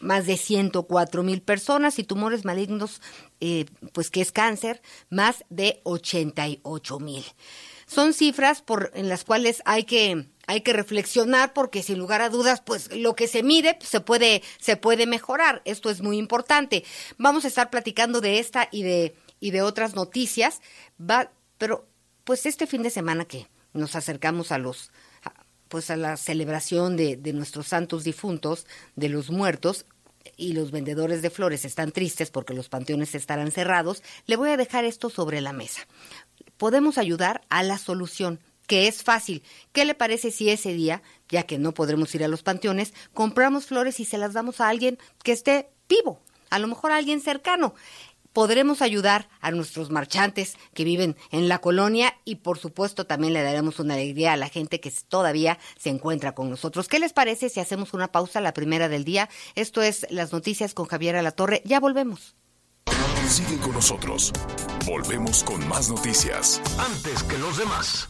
más 0.02 0.26
de 0.26 0.36
104 0.36 1.24
mil 1.24 1.42
personas 1.42 2.00
y 2.00 2.04
tumores 2.04 2.44
malignos, 2.44 3.02
eh, 3.40 3.66
pues 3.94 4.12
que 4.12 4.20
es 4.20 4.34
cáncer, 4.34 4.82
más 5.10 5.46
de 5.50 5.80
88 5.84 7.00
mil. 7.00 7.24
Son 7.88 8.12
cifras 8.12 8.62
por, 8.62 8.92
en 8.94 9.08
las 9.08 9.24
cuales 9.24 9.62
hay 9.64 9.86
que 9.86 10.28
hay 10.48 10.62
que 10.62 10.74
reflexionar 10.74 11.54
porque 11.54 11.84
sin 11.84 11.98
lugar 11.98 12.22
a 12.22 12.30
dudas, 12.30 12.62
pues 12.62 12.94
lo 12.96 13.16
que 13.16 13.28
se 13.28 13.44
mide 13.44 13.76
pues, 13.76 13.90
se 13.90 14.00
puede 14.00 14.44
se 14.60 14.78
puede 14.78 15.06
mejorar. 15.06 15.62
Esto 15.66 15.90
es 15.90 16.02
muy 16.02 16.18
importante. 16.18 16.84
Vamos 17.18 17.46
a 17.46 17.48
estar 17.48 17.70
platicando 17.70 18.22
de 18.22 18.40
esta 18.40 18.68
y 18.72 18.84
de 18.84 19.16
y 19.40 19.52
de 19.52 19.62
otras 19.62 19.96
noticias, 19.96 20.62
va, 21.00 21.32
pero 21.58 21.88
pues 22.24 22.46
este 22.46 22.68
fin 22.68 22.84
de 22.84 22.90
semana 22.90 23.26
que 23.26 23.48
nos 23.74 23.96
acercamos 23.96 24.52
a 24.52 24.58
los 24.58 24.92
pues 25.68 25.90
a 25.90 25.98
la 25.98 26.16
celebración 26.16 26.96
de, 26.96 27.18
de 27.18 27.34
nuestros 27.34 27.68
santos 27.68 28.04
difuntos, 28.04 28.68
de 28.96 29.10
los 29.10 29.32
muertos, 29.32 29.86
y 30.38 30.54
los 30.54 30.72
vendedores 30.72 31.22
de 31.22 31.30
flores 31.30 31.66
están 31.66 31.92
tristes 31.92 32.32
porque 32.32 32.54
los 32.54 32.70
panteones 32.70 33.16
estarán 33.16 33.52
cerrados, 33.52 34.04
le 34.26 34.36
voy 34.36 34.50
a 34.50 34.58
dejar 34.58 34.86
esto 34.86 35.10
sobre 35.10 35.42
la 35.42 35.54
mesa. 35.54 35.82
Podemos 36.58 36.98
ayudar 36.98 37.42
a 37.50 37.64
la 37.64 37.78
solución, 37.78 38.40
que 38.66 38.88
es 38.88 39.04
fácil. 39.04 39.44
¿Qué 39.72 39.86
le 39.86 39.96
parece 39.96 40.32
si 40.32 40.50
ese 40.50 40.74
día, 40.74 41.02
ya 41.30 41.44
que 41.44 41.58
no 41.58 41.74
podremos 41.74 42.14
ir 42.16 42.24
a 42.24 42.28
los 42.28 42.44
panteones, 42.44 42.94
compramos 43.14 43.66
flores 43.66 44.00
y 44.00 44.06
se 44.06 44.18
las 44.18 44.34
damos 44.34 44.62
a 44.62 44.70
alguien 44.70 44.98
que 45.24 45.32
esté 45.32 45.70
vivo? 45.88 46.22
A 46.50 46.60
lo 46.60 46.68
mejor 46.68 46.92
a 46.92 46.98
alguien 46.98 47.22
cercano 47.22 47.74
podremos 48.36 48.82
ayudar 48.82 49.30
a 49.40 49.50
nuestros 49.52 49.90
marchantes 49.90 50.58
que 50.74 50.84
viven 50.84 51.16
en 51.32 51.48
la 51.48 51.60
colonia 51.60 52.18
y 52.26 52.36
por 52.36 52.58
supuesto 52.58 53.08
también 53.08 53.32
le 53.32 53.42
daremos 53.42 53.80
una 53.80 53.94
alegría 53.94 54.34
a 54.34 54.38
la 54.38 54.50
gente 54.50 54.82
que 54.82 54.92
todavía 55.08 55.58
se 55.80 55.90
encuentra 55.90 56.36
con 56.36 56.50
nosotros. 56.50 56.90
¿Qué 56.90 57.00
les 57.00 57.14
parece 57.14 57.48
si 57.48 57.62
hacemos 57.62 57.94
una 57.94 58.12
pausa, 58.12 58.42
la 58.42 58.54
primera 58.54 58.90
del 58.90 59.06
día? 59.06 59.30
Esto 59.56 59.82
es 59.82 60.06
Las 60.10 60.34
Noticias 60.34 60.74
con 60.74 60.86
Javier 60.86 61.16
Alatorre. 61.16 61.62
Ya 61.64 61.80
volvemos. 61.80 62.36
Sigue 63.30 63.58
con 63.58 63.72
nosotros. 63.72 64.34
Volvemos 64.86 65.42
con 65.46 65.66
más 65.70 65.90
noticias. 65.90 66.62
Antes 66.78 67.24
que 67.24 67.38
los 67.38 67.58
demás. 67.58 68.10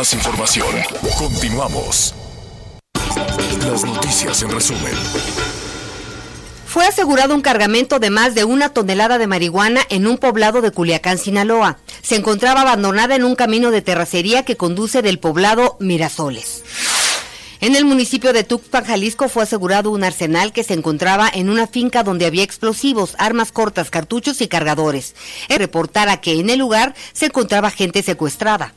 Más 0.00 0.14
información. 0.14 0.66
Continuamos. 1.18 2.14
Las 3.66 3.84
noticias 3.84 4.40
en 4.40 4.50
resumen. 4.50 4.94
Fue 6.64 6.86
asegurado 6.86 7.34
un 7.34 7.42
cargamento 7.42 7.98
de 7.98 8.08
más 8.08 8.34
de 8.34 8.44
una 8.44 8.70
tonelada 8.70 9.18
de 9.18 9.26
marihuana 9.26 9.82
en 9.90 10.06
un 10.06 10.16
poblado 10.16 10.62
de 10.62 10.70
Culiacán, 10.70 11.18
Sinaloa. 11.18 11.76
Se 12.00 12.16
encontraba 12.16 12.62
abandonada 12.62 13.14
en 13.14 13.24
un 13.24 13.34
camino 13.34 13.70
de 13.70 13.82
terracería 13.82 14.42
que 14.42 14.56
conduce 14.56 15.02
del 15.02 15.18
poblado 15.18 15.76
Mirasoles. 15.80 16.64
En 17.60 17.76
el 17.76 17.84
municipio 17.84 18.32
de 18.32 18.42
Tuxpan, 18.42 18.86
Jalisco, 18.86 19.28
fue 19.28 19.42
asegurado 19.42 19.90
un 19.90 20.02
arsenal 20.02 20.54
que 20.54 20.64
se 20.64 20.72
encontraba 20.72 21.30
en 21.30 21.50
una 21.50 21.66
finca 21.66 22.04
donde 22.04 22.24
había 22.24 22.42
explosivos, 22.42 23.16
armas 23.18 23.52
cortas, 23.52 23.90
cartuchos 23.90 24.40
y 24.40 24.48
cargadores. 24.48 25.14
Reportara 25.50 26.22
que 26.22 26.40
en 26.40 26.48
el 26.48 26.58
lugar 26.58 26.94
se 27.12 27.26
encontraba 27.26 27.70
gente 27.70 28.02
secuestrada. 28.02 28.72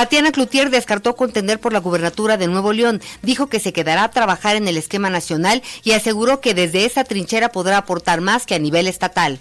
Tatiana 0.00 0.32
Cloutier 0.32 0.70
descartó 0.70 1.14
contender 1.14 1.60
por 1.60 1.74
la 1.74 1.78
gubernatura 1.78 2.38
de 2.38 2.46
Nuevo 2.46 2.72
León. 2.72 3.02
Dijo 3.20 3.48
que 3.48 3.60
se 3.60 3.74
quedará 3.74 4.04
a 4.04 4.10
trabajar 4.10 4.56
en 4.56 4.66
el 4.66 4.78
esquema 4.78 5.10
nacional 5.10 5.62
y 5.84 5.92
aseguró 5.92 6.40
que 6.40 6.54
desde 6.54 6.86
esa 6.86 7.04
trinchera 7.04 7.52
podrá 7.52 7.76
aportar 7.76 8.22
más 8.22 8.46
que 8.46 8.54
a 8.54 8.58
nivel 8.58 8.86
estatal. 8.86 9.40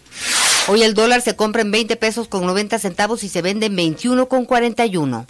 Hoy 0.68 0.84
el 0.84 0.96
dólar 0.96 1.22
se 1.22 1.38
compra 1.38 1.62
en 1.62 1.72
20 1.72 1.96
pesos 1.96 2.28
con 2.28 2.46
90 2.46 2.78
centavos 2.78 3.24
y 3.24 3.30
se 3.30 3.42
vende 3.42 3.68
en 3.68 3.76
21 3.78 4.28
con 4.28 4.44
41. 4.44 5.26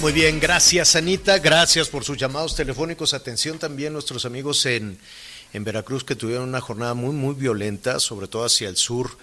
Muy 0.00 0.12
bien, 0.12 0.40
gracias 0.40 0.96
Anita, 0.96 1.38
gracias 1.38 1.86
por 1.86 2.02
sus 2.02 2.18
llamados 2.18 2.56
telefónicos. 2.56 3.14
Atención 3.14 3.60
también 3.60 3.92
nuestros 3.92 4.24
amigos 4.24 4.66
en, 4.66 4.98
en 5.52 5.62
Veracruz 5.62 6.02
que 6.02 6.16
tuvieron 6.16 6.48
una 6.48 6.60
jornada 6.60 6.94
muy, 6.94 7.14
muy 7.14 7.36
violenta, 7.36 8.00
sobre 8.00 8.26
todo 8.26 8.44
hacia 8.44 8.68
el 8.68 8.76
sur 8.76 9.16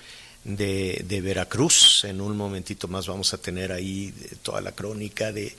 de, 0.44 1.04
de 1.08 1.22
Veracruz. 1.22 2.04
En 2.04 2.22
un 2.22 2.36
momentito 2.36 2.88
más 2.88 3.08
vamos 3.08 3.34
a 3.34 3.38
tener 3.38 3.72
ahí 3.72 4.14
toda 4.42 4.62
la 4.62 4.72
crónica 4.72 5.32
de, 5.32 5.56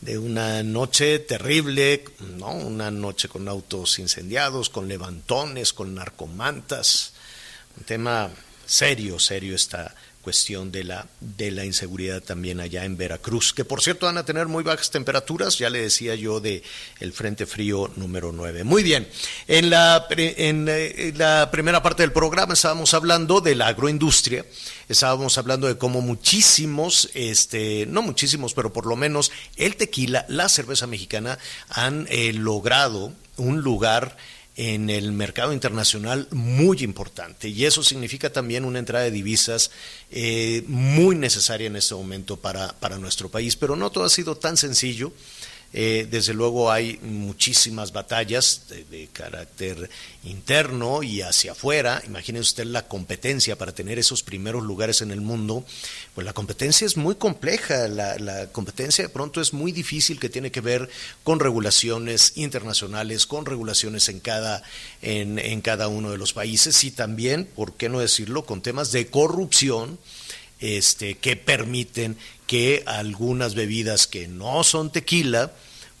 de 0.00 0.18
una 0.18 0.62
noche 0.62 1.18
terrible, 1.20 2.04
¿no? 2.38 2.52
Una 2.52 2.90
noche 2.90 3.28
con 3.28 3.48
autos 3.48 3.98
incendiados, 3.98 4.70
con 4.70 4.88
levantones, 4.88 5.72
con 5.72 5.94
narcomantas. 5.94 7.12
Un 7.76 7.84
tema 7.84 8.30
serio, 8.66 9.18
serio 9.18 9.54
esta 9.54 9.94
cuestión 10.22 10.70
de 10.70 10.84
la, 10.84 11.06
de 11.20 11.50
la 11.50 11.64
inseguridad 11.64 12.22
también 12.22 12.60
allá 12.60 12.84
en 12.84 12.96
Veracruz, 12.96 13.52
que 13.54 13.64
por 13.64 13.82
cierto 13.82 14.06
van 14.06 14.18
a 14.18 14.24
tener 14.24 14.48
muy 14.48 14.62
bajas 14.62 14.90
temperaturas, 14.90 15.58
ya 15.58 15.70
le 15.70 15.80
decía 15.80 16.14
yo 16.14 16.40
de 16.40 16.62
el 17.00 17.12
Frente 17.12 17.46
Frío 17.46 17.90
número 17.96 18.30
9. 18.30 18.64
Muy 18.64 18.82
bien, 18.82 19.08
en 19.48 19.70
la, 19.70 20.06
en, 20.10 20.68
en 20.68 21.18
la 21.18 21.50
primera 21.50 21.82
parte 21.82 22.02
del 22.02 22.12
programa 22.12 22.52
estábamos 22.52 22.92
hablando 22.92 23.40
de 23.40 23.54
la 23.54 23.68
agroindustria, 23.68 24.44
estábamos 24.88 25.38
hablando 25.38 25.66
de 25.66 25.78
cómo 25.78 26.02
muchísimos, 26.02 27.10
este, 27.14 27.86
no 27.86 28.02
muchísimos, 28.02 28.52
pero 28.52 28.72
por 28.72 28.86
lo 28.86 28.96
menos 28.96 29.32
el 29.56 29.76
tequila, 29.76 30.26
la 30.28 30.48
cerveza 30.48 30.86
mexicana 30.86 31.38
han 31.70 32.06
eh, 32.10 32.32
logrado 32.34 33.12
un 33.36 33.62
lugar 33.62 34.16
en 34.62 34.90
el 34.90 35.12
mercado 35.12 35.54
internacional 35.54 36.28
muy 36.32 36.82
importante 36.82 37.48
y 37.48 37.64
eso 37.64 37.82
significa 37.82 38.30
también 38.30 38.66
una 38.66 38.78
entrada 38.78 39.06
de 39.06 39.10
divisas 39.10 39.70
eh, 40.10 40.64
muy 40.66 41.16
necesaria 41.16 41.68
en 41.68 41.76
este 41.76 41.94
momento 41.94 42.36
para, 42.36 42.78
para 42.78 42.98
nuestro 42.98 43.30
país, 43.30 43.56
pero 43.56 43.74
no 43.74 43.88
todo 43.88 44.04
ha 44.04 44.10
sido 44.10 44.36
tan 44.36 44.58
sencillo. 44.58 45.14
Eh, 45.72 46.08
desde 46.10 46.34
luego 46.34 46.72
hay 46.72 46.98
muchísimas 47.02 47.92
batallas 47.92 48.62
de, 48.68 48.84
de, 48.84 49.06
carácter 49.12 49.88
interno 50.24 51.04
y 51.04 51.20
hacia 51.20 51.52
afuera. 51.52 52.02
Imagine 52.06 52.40
usted 52.40 52.64
la 52.64 52.88
competencia 52.88 53.56
para 53.56 53.72
tener 53.72 53.96
esos 53.96 54.24
primeros 54.24 54.64
lugares 54.64 55.00
en 55.00 55.12
el 55.12 55.20
mundo. 55.20 55.64
Pues 56.14 56.24
la 56.24 56.32
competencia 56.32 56.86
es 56.86 56.96
muy 56.96 57.14
compleja, 57.14 57.86
la, 57.86 58.48
competencia 58.50 59.04
de 59.04 59.10
pronto 59.10 59.40
es 59.40 59.52
muy 59.52 59.70
difícil 59.70 60.18
que 60.18 60.28
tiene 60.28 60.50
que 60.50 60.60
ver 60.60 60.90
con 61.22 61.38
regulaciones 61.38 62.32
internacionales, 62.34 63.26
con 63.26 63.46
regulaciones 63.46 64.08
en 64.08 64.18
cada, 64.18 64.64
en, 65.02 65.38
en 65.38 65.60
cada 65.60 65.86
uno 65.86 66.10
de 66.10 66.18
los 66.18 66.32
países 66.32 66.82
y 66.82 66.90
también, 66.90 67.44
¿por 67.44 67.74
qué 67.74 67.88
no 67.88 68.00
decirlo?, 68.00 68.44
con 68.44 68.60
temas 68.60 68.90
de 68.90 69.06
corrupción 69.06 69.98
este, 70.60 71.14
que 71.14 71.36
permiten 71.36 72.16
que 72.50 72.82
algunas 72.84 73.54
bebidas 73.54 74.08
que 74.08 74.26
no 74.26 74.64
son 74.64 74.90
tequila, 74.90 75.52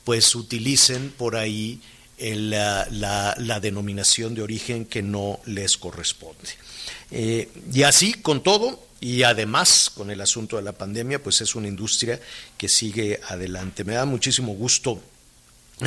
pues 0.02 0.34
utilicen 0.34 1.12
por 1.12 1.36
ahí 1.36 1.80
la, 2.18 2.88
la, 2.90 3.60
denominación 3.60 4.34
de 4.34 4.42
origen 4.42 4.84
que 4.84 5.00
no 5.00 5.38
les 5.46 5.76
corresponde. 5.76 6.50
Eh, 7.12 7.48
y 7.72 7.84
así 7.84 8.14
con 8.14 8.42
todo, 8.42 8.84
y 9.00 9.22
además 9.22 9.92
con 9.94 10.10
el 10.10 10.20
asunto 10.20 10.56
de 10.56 10.62
la 10.62 10.72
pandemia, 10.72 11.22
pues 11.22 11.40
es 11.40 11.54
una 11.54 11.68
industria 11.68 12.20
que 12.58 12.68
sigue 12.68 13.20
adelante. 13.28 13.84
Me 13.84 13.94
da 13.94 14.04
muchísimo 14.04 14.52
gusto 14.54 15.00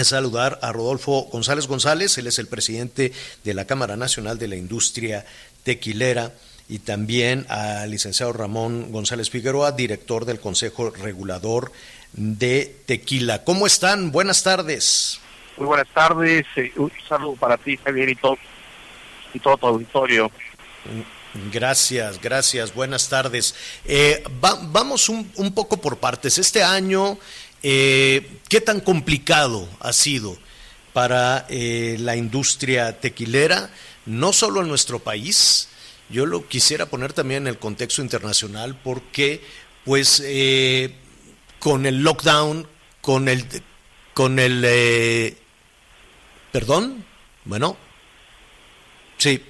saludar 0.06 0.60
a 0.62 0.71
Rodolfo 0.71 1.23
González 1.23 1.67
González, 1.67 2.17
él 2.17 2.28
es 2.28 2.39
el 2.39 2.47
presidente 2.47 3.12
de 3.43 3.54
la 3.54 3.65
Cámara 3.65 3.97
Nacional 3.97 4.39
de 4.39 4.47
la 4.47 4.56
Industria 4.56 5.26
Tequilera 5.63 6.34
y 6.69 6.80
también 6.80 7.45
al 7.49 7.91
licenciado 7.91 8.34
Ramón 8.34 8.91
González 8.91 9.30
Figueroa, 9.30 9.71
director 9.71 10.26
del 10.26 10.39
Consejo 10.39 10.89
Regulador 10.89 11.71
de 12.13 12.76
Tequila. 12.86 13.43
¿Cómo 13.43 13.67
están? 13.67 14.12
Buenas 14.12 14.43
tardes. 14.43 15.19
Muy 15.58 15.67
buenas 15.67 15.88
tardes. 15.93 16.45
Un 16.76 16.91
saludo 17.08 17.36
para 17.36 17.58
ti, 17.58 17.78
Javier, 17.78 18.10
y 18.10 18.15
todo, 18.15 18.38
y 19.34 19.39
todo 19.39 19.58
tu 19.58 19.67
auditorio. 19.67 20.32
Gracias, 21.52 22.21
gracias. 22.21 22.73
Buenas 22.73 23.10
tardes. 23.10 23.56
Eh, 23.86 24.23
va, 24.43 24.58
vamos 24.62 25.10
un, 25.10 25.32
un, 25.36 25.54
poco 25.54 25.78
por 25.78 25.97
partes. 25.97 26.38
Este 26.38 26.63
año, 26.63 27.17
eh, 27.62 28.39
¿qué 28.49 28.62
tan 28.62 28.80
complicado 28.80 29.67
ha 29.80 29.93
sido 29.93 30.38
para 30.93 31.47
eh, 31.49 31.97
la 31.99 32.15
industria 32.15 32.99
tequilera, 32.99 33.71
no 34.06 34.32
solo 34.32 34.62
en 34.62 34.67
nuestro 34.67 34.99
país, 34.99 35.67
yo 36.09 36.25
lo 36.25 36.47
quisiera 36.47 36.85
poner 36.85 37.13
también 37.13 37.43
en 37.43 37.47
el 37.47 37.59
contexto 37.59 38.01
internacional 38.01 38.79
porque, 38.83 39.41
pues, 39.85 40.21
eh, 40.25 40.95
con 41.59 41.85
el 41.85 42.03
lockdown, 42.03 42.67
con 43.01 43.27
el, 43.27 43.45
con 44.13 44.39
el, 44.39 44.63
eh, 44.65 45.37
perdón, 46.51 47.05
bueno, 47.45 47.77
sí, 49.17 49.43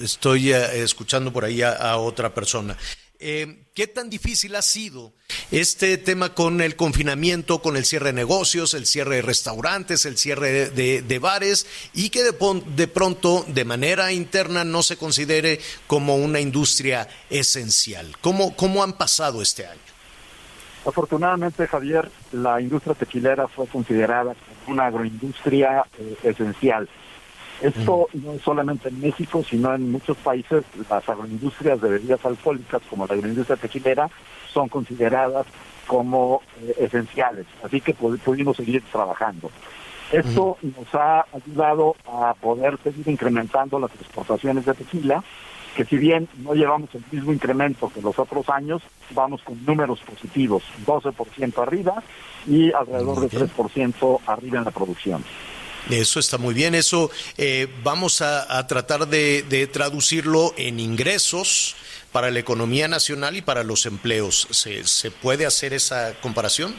estoy 0.00 0.52
eh, 0.52 0.82
escuchando 0.82 1.32
por 1.32 1.44
ahí 1.44 1.62
a, 1.62 1.72
a 1.72 1.98
otra 1.98 2.32
persona. 2.34 2.76
Eh, 3.20 3.64
¿Qué 3.74 3.86
tan 3.86 4.10
difícil 4.10 4.54
ha 4.56 4.62
sido 4.62 5.12
este 5.50 5.98
tema 5.98 6.34
con 6.34 6.60
el 6.60 6.76
confinamiento, 6.76 7.62
con 7.62 7.76
el 7.76 7.84
cierre 7.84 8.06
de 8.06 8.12
negocios, 8.12 8.74
el 8.74 8.86
cierre 8.86 9.16
de 9.16 9.22
restaurantes, 9.22 10.04
el 10.04 10.16
cierre 10.16 10.70
de, 10.70 11.18
bares 11.18 11.66
y 11.92 12.10
que 12.10 12.22
de, 12.22 12.34
de, 12.76 12.88
pronto, 12.88 13.44
de 13.48 13.64
manera 13.64 14.12
interna, 14.12 14.64
no 14.64 14.82
se 14.82 14.96
considere 14.96 15.60
como 15.86 16.16
una 16.16 16.40
industria 16.40 17.08
esencial? 17.30 18.16
¿Cómo, 18.20 18.54
cómo 18.56 18.82
han 18.82 18.94
pasado 18.94 19.42
este 19.42 19.66
año? 19.66 19.80
Afortunadamente, 20.86 21.66
Javier, 21.66 22.10
la 22.32 22.60
industria 22.60 22.94
tequilera 22.94 23.48
fue 23.48 23.66
considerada 23.66 24.34
como 24.34 24.74
una 24.74 24.86
agroindustria 24.86 25.84
eh, 25.98 26.16
esencial. 26.24 26.88
Esto 27.60 28.08
no 28.12 28.32
es 28.32 28.42
solamente 28.42 28.88
en 28.88 29.00
México, 29.00 29.42
sino 29.48 29.74
en 29.74 29.90
muchos 29.92 30.16
países 30.18 30.64
las 30.90 31.08
agroindustrias 31.08 31.80
de 31.80 31.88
bebidas 31.88 32.24
alcohólicas, 32.24 32.82
como 32.90 33.06
la 33.06 33.14
agroindustria 33.14 33.56
tequilera, 33.56 34.10
son 34.52 34.68
consideradas 34.68 35.46
como 35.86 36.42
eh, 36.62 36.74
esenciales. 36.78 37.46
Así 37.62 37.80
que 37.80 37.94
pudimos 37.94 38.56
seguir 38.56 38.82
trabajando. 38.90 39.50
Esto 40.12 40.42
uh 40.44 40.56
-huh. 40.62 40.76
nos 40.78 40.94
ha 40.94 41.26
ayudado 41.32 41.96
a 42.06 42.34
poder 42.34 42.78
seguir 42.82 43.08
incrementando 43.08 43.78
las 43.78 43.90
exportaciones 43.94 44.64
de 44.66 44.74
tequila, 44.74 45.24
que 45.74 45.84
si 45.84 45.96
bien 45.96 46.28
no 46.38 46.54
llevamos 46.54 46.94
el 46.94 47.02
mismo 47.10 47.32
incremento 47.32 47.90
que 47.92 48.00
los 48.00 48.18
otros 48.18 48.48
años, 48.48 48.82
vamos 49.10 49.42
con 49.42 49.64
números 49.64 50.00
positivos, 50.00 50.62
12% 50.86 51.58
arriba 51.62 52.02
y 52.46 52.72
alrededor 52.72 53.20
de 53.20 53.28
3% 53.28 54.20
arriba 54.26 54.58
en 54.58 54.64
la 54.64 54.70
producción. 54.70 55.24
Eso 55.90 56.18
está 56.18 56.38
muy 56.38 56.54
bien. 56.54 56.74
Eso 56.74 57.10
eh, 57.36 57.68
vamos 57.82 58.22
a, 58.22 58.58
a 58.58 58.66
tratar 58.66 59.06
de, 59.06 59.42
de, 59.42 59.66
traducirlo 59.66 60.54
en 60.56 60.80
ingresos 60.80 61.76
para 62.10 62.30
la 62.30 62.38
economía 62.38 62.88
nacional 62.88 63.36
y 63.36 63.42
para 63.42 63.64
los 63.64 63.86
empleos. 63.86 64.46
¿Se, 64.50 64.84
¿Se, 64.84 65.10
puede 65.10 65.46
hacer 65.46 65.74
esa 65.74 66.14
comparación? 66.22 66.74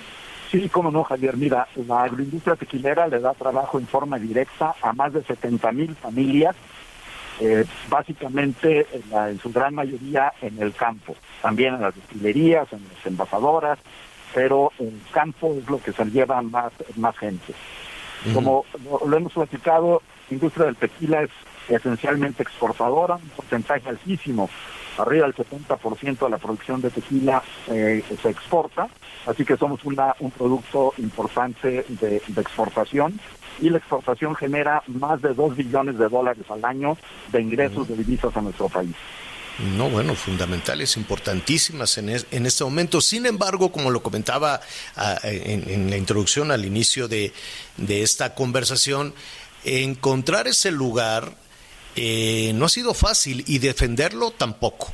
Sí, 0.51 0.69
cómo 0.69 0.91
no, 0.91 1.03
Javier. 1.03 1.37
Mira, 1.37 1.67
la 1.87 2.03
agroindustria 2.03 2.55
tequilera 2.55 3.07
le 3.07 3.19
da 3.19 3.33
trabajo 3.33 3.77
en 3.77 3.87
forma 3.87 4.17
directa 4.17 4.73
a 4.81 4.93
más 4.93 5.13
de 5.13 5.23
70 5.23 5.71
mil 5.71 5.95
familias, 5.95 6.55
eh, 7.41 7.65
básicamente 7.89 8.87
en, 8.91 9.09
la, 9.11 9.29
en 9.29 9.39
su 9.39 9.51
gran 9.51 9.75
mayoría 9.75 10.31
en 10.41 10.61
el 10.61 10.73
campo, 10.73 11.15
también 11.41 11.75
en 11.75 11.81
las 11.81 11.95
destilerías, 11.95 12.71
en 12.71 12.83
las 12.83 13.05
envasadoras, 13.05 13.77
pero 14.33 14.71
el 14.79 14.99
campo 15.11 15.55
es 15.59 15.69
lo 15.69 15.81
que 15.81 15.91
se 15.91 16.05
lleva 16.05 16.41
más, 16.41 16.71
más 16.95 17.17
gente. 17.17 17.53
Como 18.33 18.65
lo, 18.83 19.07
lo 19.07 19.17
hemos 19.17 19.33
platicado, 19.33 20.01
la 20.29 20.33
industria 20.33 20.65
del 20.65 20.75
tequila 20.75 21.21
es 21.23 21.29
esencialmente 21.69 22.43
exportadora, 22.43 23.15
un 23.15 23.29
porcentaje 23.29 23.89
altísimo, 23.89 24.49
arriba 24.97 25.25
del 25.25 25.35
70% 25.35 26.19
de 26.19 26.29
la 26.29 26.37
producción 26.37 26.81
de 26.81 26.89
tequila 26.89 27.43
eh, 27.67 28.03
se 28.21 28.29
exporta, 28.29 28.87
así 29.25 29.45
que 29.45 29.57
somos 29.57 29.83
una, 29.85 30.15
un 30.19 30.31
producto 30.31 30.93
importante 30.97 31.85
de, 31.89 32.21
de, 32.27 32.41
exportación 32.41 33.19
y 33.59 33.69
la 33.69 33.77
exportación 33.77 34.35
genera 34.35 34.83
más 34.87 35.21
de 35.21 35.33
2 35.33 35.55
billones 35.55 35.97
de 35.97 36.09
dólares 36.09 36.45
al 36.49 36.63
año 36.65 36.97
de 37.31 37.41
ingresos 37.41 37.77
uh 37.77 37.83
-huh. 37.83 37.87
de 37.87 38.03
divisas 38.03 38.35
a 38.35 38.41
nuestro 38.41 38.69
país. 38.69 38.95
No, 39.59 39.89
bueno, 39.89 40.15
fundamentales, 40.15 40.97
importantísimas 40.97 41.97
en, 41.97 42.09
es, 42.09 42.27
en, 42.31 42.45
este 42.45 42.63
momento. 42.65 42.99
Sin 42.99 43.25
embargo, 43.25 43.71
como 43.71 43.89
lo 43.89 44.03
comentaba 44.03 44.59
a, 44.95 45.17
en, 45.23 45.89
la 45.89 45.95
introducción 45.95 46.51
al 46.51 46.65
inicio 46.65 47.07
de, 47.07 47.31
de 47.77 48.03
esta 48.03 48.35
conversación, 48.35 49.13
encontrar 49.63 50.47
ese 50.47 50.71
lugar 50.71 51.31
eh, 51.95 52.51
no 52.55 52.65
ha 52.65 52.69
sido 52.69 52.93
fácil 52.93 53.43
y 53.47 53.59
defenderlo 53.59 54.31
tampoco. 54.31 54.91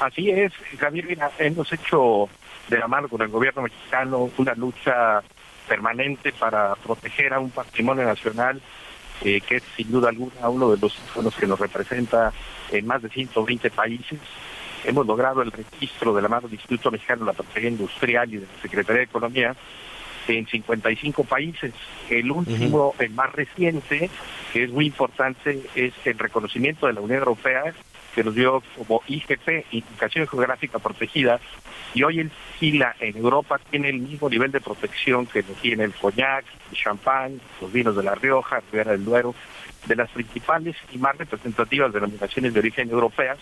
Así 0.00 0.30
es, 0.30 0.52
Javier, 0.78 1.18
hemos 1.38 1.72
hecho 1.72 2.28
de 2.68 2.78
la 2.78 2.88
mano 2.88 3.08
con 3.08 3.20
el 3.20 3.28
gobierno 3.28 3.62
mexicano 3.62 4.30
una 4.38 4.54
lucha 4.54 5.22
permanente 5.68 6.32
para 6.32 6.74
proteger 6.76 7.34
a 7.34 7.40
un 7.40 7.50
patrimonio 7.50 8.04
nacional 8.04 8.60
eh, 9.22 9.40
que 9.40 9.56
es 9.56 9.62
sin 9.76 9.90
duda 9.90 10.08
alguna 10.08 10.48
uno 10.48 10.70
de 10.70 10.78
los 10.78 10.96
íconos 11.10 11.34
que 11.34 11.46
nos 11.46 11.58
representa 11.58 12.32
en 12.72 12.86
más 12.86 13.02
de 13.02 13.08
120 13.08 13.70
países. 13.70 14.18
Hemos 14.84 15.06
logrado 15.06 15.42
el 15.42 15.50
registro 15.50 16.14
de 16.14 16.22
la 16.22 16.28
mano 16.28 16.48
del 16.48 16.54
Instituto 16.54 16.90
Mexicano 16.90 17.20
de 17.20 17.26
la 17.26 17.32
Propiedad 17.32 17.68
Industrial 17.68 18.32
y 18.32 18.36
de 18.36 18.46
la 18.46 18.62
Secretaría 18.62 18.98
de 18.98 19.04
Economía 19.04 19.56
en 20.28 20.46
55 20.46 21.24
países. 21.24 21.72
El 22.10 22.30
último, 22.30 22.88
uh 22.88 22.92
-huh. 22.92 23.04
el 23.04 23.10
más 23.10 23.32
reciente, 23.32 24.10
que 24.52 24.64
es 24.64 24.70
muy 24.70 24.86
importante, 24.86 25.62
es 25.74 25.94
el 26.04 26.18
reconocimiento 26.18 26.86
de 26.86 26.92
la 26.92 27.00
Unión 27.00 27.18
Europea, 27.18 27.72
que 28.14 28.24
nos 28.24 28.34
dio 28.34 28.62
como 28.76 29.02
IGP, 29.06 29.66
Indicación 29.70 30.26
Geográfica 30.26 30.78
Protegida, 30.78 31.40
y 31.94 32.02
hoy 32.02 32.20
el 32.20 32.30
tequila 32.30 32.94
en 33.00 33.16
Europa 33.16 33.58
tiene 33.70 33.88
el 33.88 34.00
mismo 34.00 34.28
nivel 34.28 34.50
de 34.50 34.60
protección 34.60 35.26
que 35.26 35.42
tiene 35.42 35.84
el 35.84 35.94
coñac, 35.94 36.44
el 36.70 36.76
champán, 36.76 37.40
los 37.60 37.72
vinos 37.72 37.96
de 37.96 38.02
La 38.02 38.14
Rioja, 38.14 38.60
Ribera 38.70 38.92
del 38.92 39.04
Duero, 39.04 39.34
de 39.86 39.96
las 39.96 40.10
principales 40.10 40.76
y 40.92 40.98
más 40.98 41.16
representativas 41.16 41.92
denominaciones 41.92 42.52
de 42.54 42.60
origen 42.60 42.90
europeas, 42.90 43.38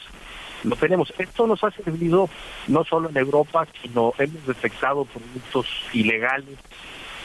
lo 0.65 0.77
tenemos. 0.77 1.13
Esto 1.19 1.47
nos 1.47 1.63
ha 1.65 1.71
servido 1.71 2.29
no 2.69 2.85
solo 2.85 3.09
en 3.11 3.17
Europa, 3.17 3.67
sino 3.83 4.13
hemos 4.19 4.47
detectado 4.47 5.05
productos 5.05 5.67
ilegales 5.93 6.59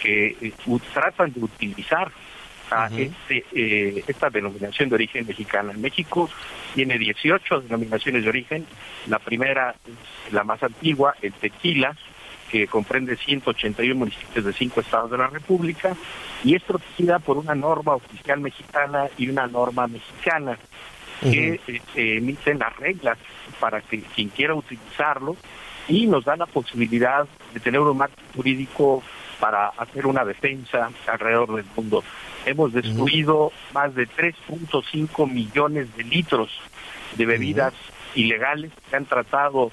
que 0.02 0.38
eh, 0.42 0.54
tratan 0.94 1.32
de 1.34 1.42
utilizar 1.42 2.12
a 2.72 2.88
uh 2.88 2.90
-huh. 2.90 3.12
este, 3.12 3.46
eh, 3.54 4.04
esta 4.08 4.30
denominación 4.30 4.90
de 4.90 4.96
origen 4.96 5.28
mexicana. 5.28 5.74
En 5.74 5.82
México 5.82 6.30
tiene 6.74 6.98
18 6.98 7.62
denominaciones 7.62 8.24
de 8.24 8.30
origen. 8.30 8.66
La 9.08 9.20
primera 9.20 9.76
es 10.28 10.34
la 10.34 10.44
más 10.44 10.64
antigua, 10.64 11.16
el 11.22 11.34
tequila, 11.34 11.96
que 12.52 12.68
comprende 12.68 13.16
181 13.16 13.96
municipios 13.96 14.44
de 14.44 14.54
cinco 14.54 14.82
estados 14.82 15.10
de 15.10 15.18
la 15.18 15.28
República 15.28 15.96
y 16.44 16.56
es 16.56 16.62
protegida 16.64 17.20
por 17.20 17.38
una 17.38 17.56
norma 17.56 17.96
oficial 17.96 18.42
mexicana 18.42 19.08
y 19.18 19.30
una 19.30 19.48
norma 19.48 19.88
mexicana 19.88 20.58
que 21.22 21.28
uh 21.66 21.72
-huh. 21.72 21.82
eh, 21.96 22.18
emiten 22.18 22.60
las 22.60 22.76
reglas 22.78 23.18
para 23.60 23.82
que 23.82 24.02
quien 24.02 24.30
quiera 24.30 24.54
utilizarlo 24.54 25.38
y 25.88 26.08
nos 26.08 26.26
da 26.26 26.36
la 26.36 26.46
posibilidad 26.46 27.26
de 27.54 27.60
tener 27.60 27.80
un 27.80 27.98
marco 27.98 28.22
jurídico 28.36 29.02
para 29.40 29.68
hacer 29.70 30.06
una 30.06 30.26
defensa 30.26 30.90
alrededor 31.08 31.56
del 31.56 31.66
mundo. 31.76 32.04
Hemos 32.46 32.74
destruido 32.74 33.52
más 33.74 33.94
de 33.96 34.08
3.5 34.08 35.32
millones 35.32 35.96
de 35.96 36.04
litros 36.04 36.50
de 37.16 37.26
bebidas 37.26 37.74
ilegales 38.16 38.72
que 38.90 38.96
han 38.96 39.06
tratado 39.06 39.72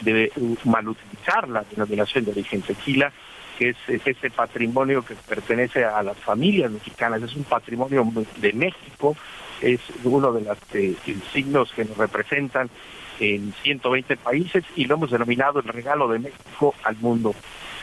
de 0.00 0.32
malutilizar 0.64 1.48
la 1.48 1.64
denominación 1.70 2.24
de 2.24 2.32
origen 2.32 2.62
tequila, 2.62 3.12
que 3.58 3.70
es, 3.70 3.76
es 3.88 4.06
ese 4.06 4.30
patrimonio 4.30 5.04
que 5.04 5.14
pertenece 5.14 5.84
a 5.84 6.02
las 6.02 6.16
familias 6.18 6.70
mexicanas, 6.70 7.22
es 7.22 7.34
un 7.36 7.44
patrimonio 7.44 8.10
de 8.36 8.52
México, 8.52 9.16
es 9.60 9.80
uno 10.04 10.32
de 10.32 10.42
los 10.42 10.58
signos 11.32 11.72
que 11.72 11.84
nos 11.84 11.96
representan 11.96 12.70
en 13.20 13.52
120 13.62 14.16
países 14.16 14.64
y 14.76 14.86
lo 14.86 14.94
hemos 14.94 15.10
denominado 15.10 15.60
el 15.60 15.68
regalo 15.68 16.08
de 16.08 16.18
México 16.20 16.74
al 16.82 16.96
mundo. 16.96 17.34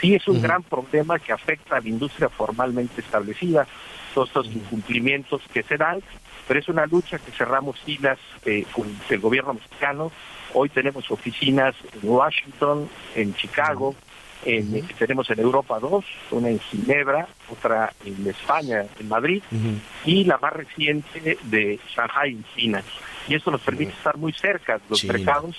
Sí 0.01 0.15
es 0.15 0.27
un 0.27 0.41
gran 0.41 0.63
problema 0.63 1.19
que 1.19 1.31
afecta 1.31 1.77
a 1.77 1.81
la 1.81 1.89
industria 1.89 2.29
formalmente 2.29 3.01
establecida, 3.01 3.67
todos 4.13 4.29
estos 4.29 4.47
incumplimientos 4.47 5.41
que 5.53 5.63
se 5.63 5.77
dan, 5.77 6.01
pero 6.47 6.59
es 6.59 6.67
una 6.69 6.85
lucha 6.85 7.19
que 7.19 7.31
cerramos 7.31 7.79
filas 7.81 8.17
eh, 8.45 8.65
con 8.71 8.87
el 9.09 9.19
gobierno 9.19 9.53
mexicano. 9.53 10.11
Hoy 10.53 10.69
tenemos 10.69 11.09
oficinas 11.11 11.75
en 12.01 12.09
Washington, 12.09 12.89
en 13.15 13.35
Chicago, 13.35 13.95
en, 14.45 14.87
tenemos 14.97 15.29
en 15.29 15.39
Europa 15.39 15.79
dos, 15.79 16.05
una 16.31 16.49
en 16.49 16.59
Ginebra, 16.59 17.27
otra 17.49 17.93
en 18.05 18.27
España, 18.27 18.85
en 18.99 19.09
Madrid, 19.09 19.43
y 20.05 20.23
la 20.23 20.37
más 20.37 20.53
reciente 20.53 21.37
de 21.43 21.79
Shanghai, 21.89 22.31
en 22.31 22.45
China. 22.55 22.83
Y 23.27 23.35
eso 23.35 23.51
nos 23.51 23.61
permite 23.61 23.91
estar 23.91 24.15
muy 24.15 24.31
cerca 24.31 24.77
de 24.77 24.83
los 24.89 25.03
mercados 25.03 25.57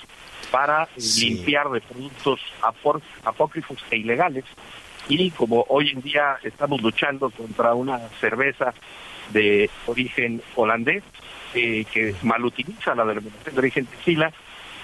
para 0.49 0.83
eh, 0.83 1.01
limpiar 1.19 1.69
de 1.69 1.81
productos 1.81 2.39
apócrifos 3.23 3.77
e 3.91 3.97
ilegales. 3.97 4.45
Y 5.07 5.29
como 5.31 5.65
hoy 5.69 5.89
en 5.89 6.01
día 6.01 6.37
estamos 6.43 6.81
luchando 6.81 7.29
contra 7.29 7.73
una 7.73 7.99
cerveza 8.19 8.73
de 9.31 9.69
origen 9.85 10.41
holandés 10.55 11.03
eh, 11.53 11.85
que 11.91 12.15
malutiliza 12.21 12.93
la 12.95 13.05
denominación 13.05 13.55
de 13.55 13.59
origen 13.59 13.85
tequila, 13.85 14.31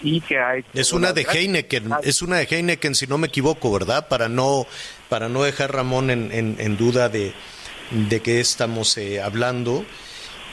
y 0.02 0.22
que 0.22 0.40
hay 0.40 0.66
es 0.74 0.94
una 0.94 1.14
de 1.14 1.24
Heineken 1.24 1.92
es 2.04 2.22
una 2.22 2.38
de 2.38 2.48
Heineken 2.50 2.96
si 2.96 3.08
no 3.08 3.18
me 3.18 3.28
equivoco 3.28 3.72
verdad 3.72 4.08
para 4.08 4.30
no 4.30 4.66
para 5.10 5.30
no 5.30 5.44
dejar 5.44 5.74
Ramón 5.74 6.10
en, 6.10 6.32
en, 6.32 6.78
duda 6.78 7.10
de 7.10 7.34
de 7.92 8.20
qué 8.22 8.40
estamos 8.40 8.98
eh, 8.98 9.22
hablando. 9.22 9.86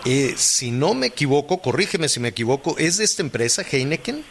Eh, 0.05 0.34
si 0.36 0.70
no 0.70 0.95
me 0.95 1.07
equivoco 1.07 1.61
corrígeme 1.61 2.09
si 2.09 2.20
me 2.20 2.28
equivoco 2.28 2.76
es 2.78 2.99
de 2.99 3.05
esta 3.05 3.22
empresa 3.22 3.62
Heineken 3.62 4.24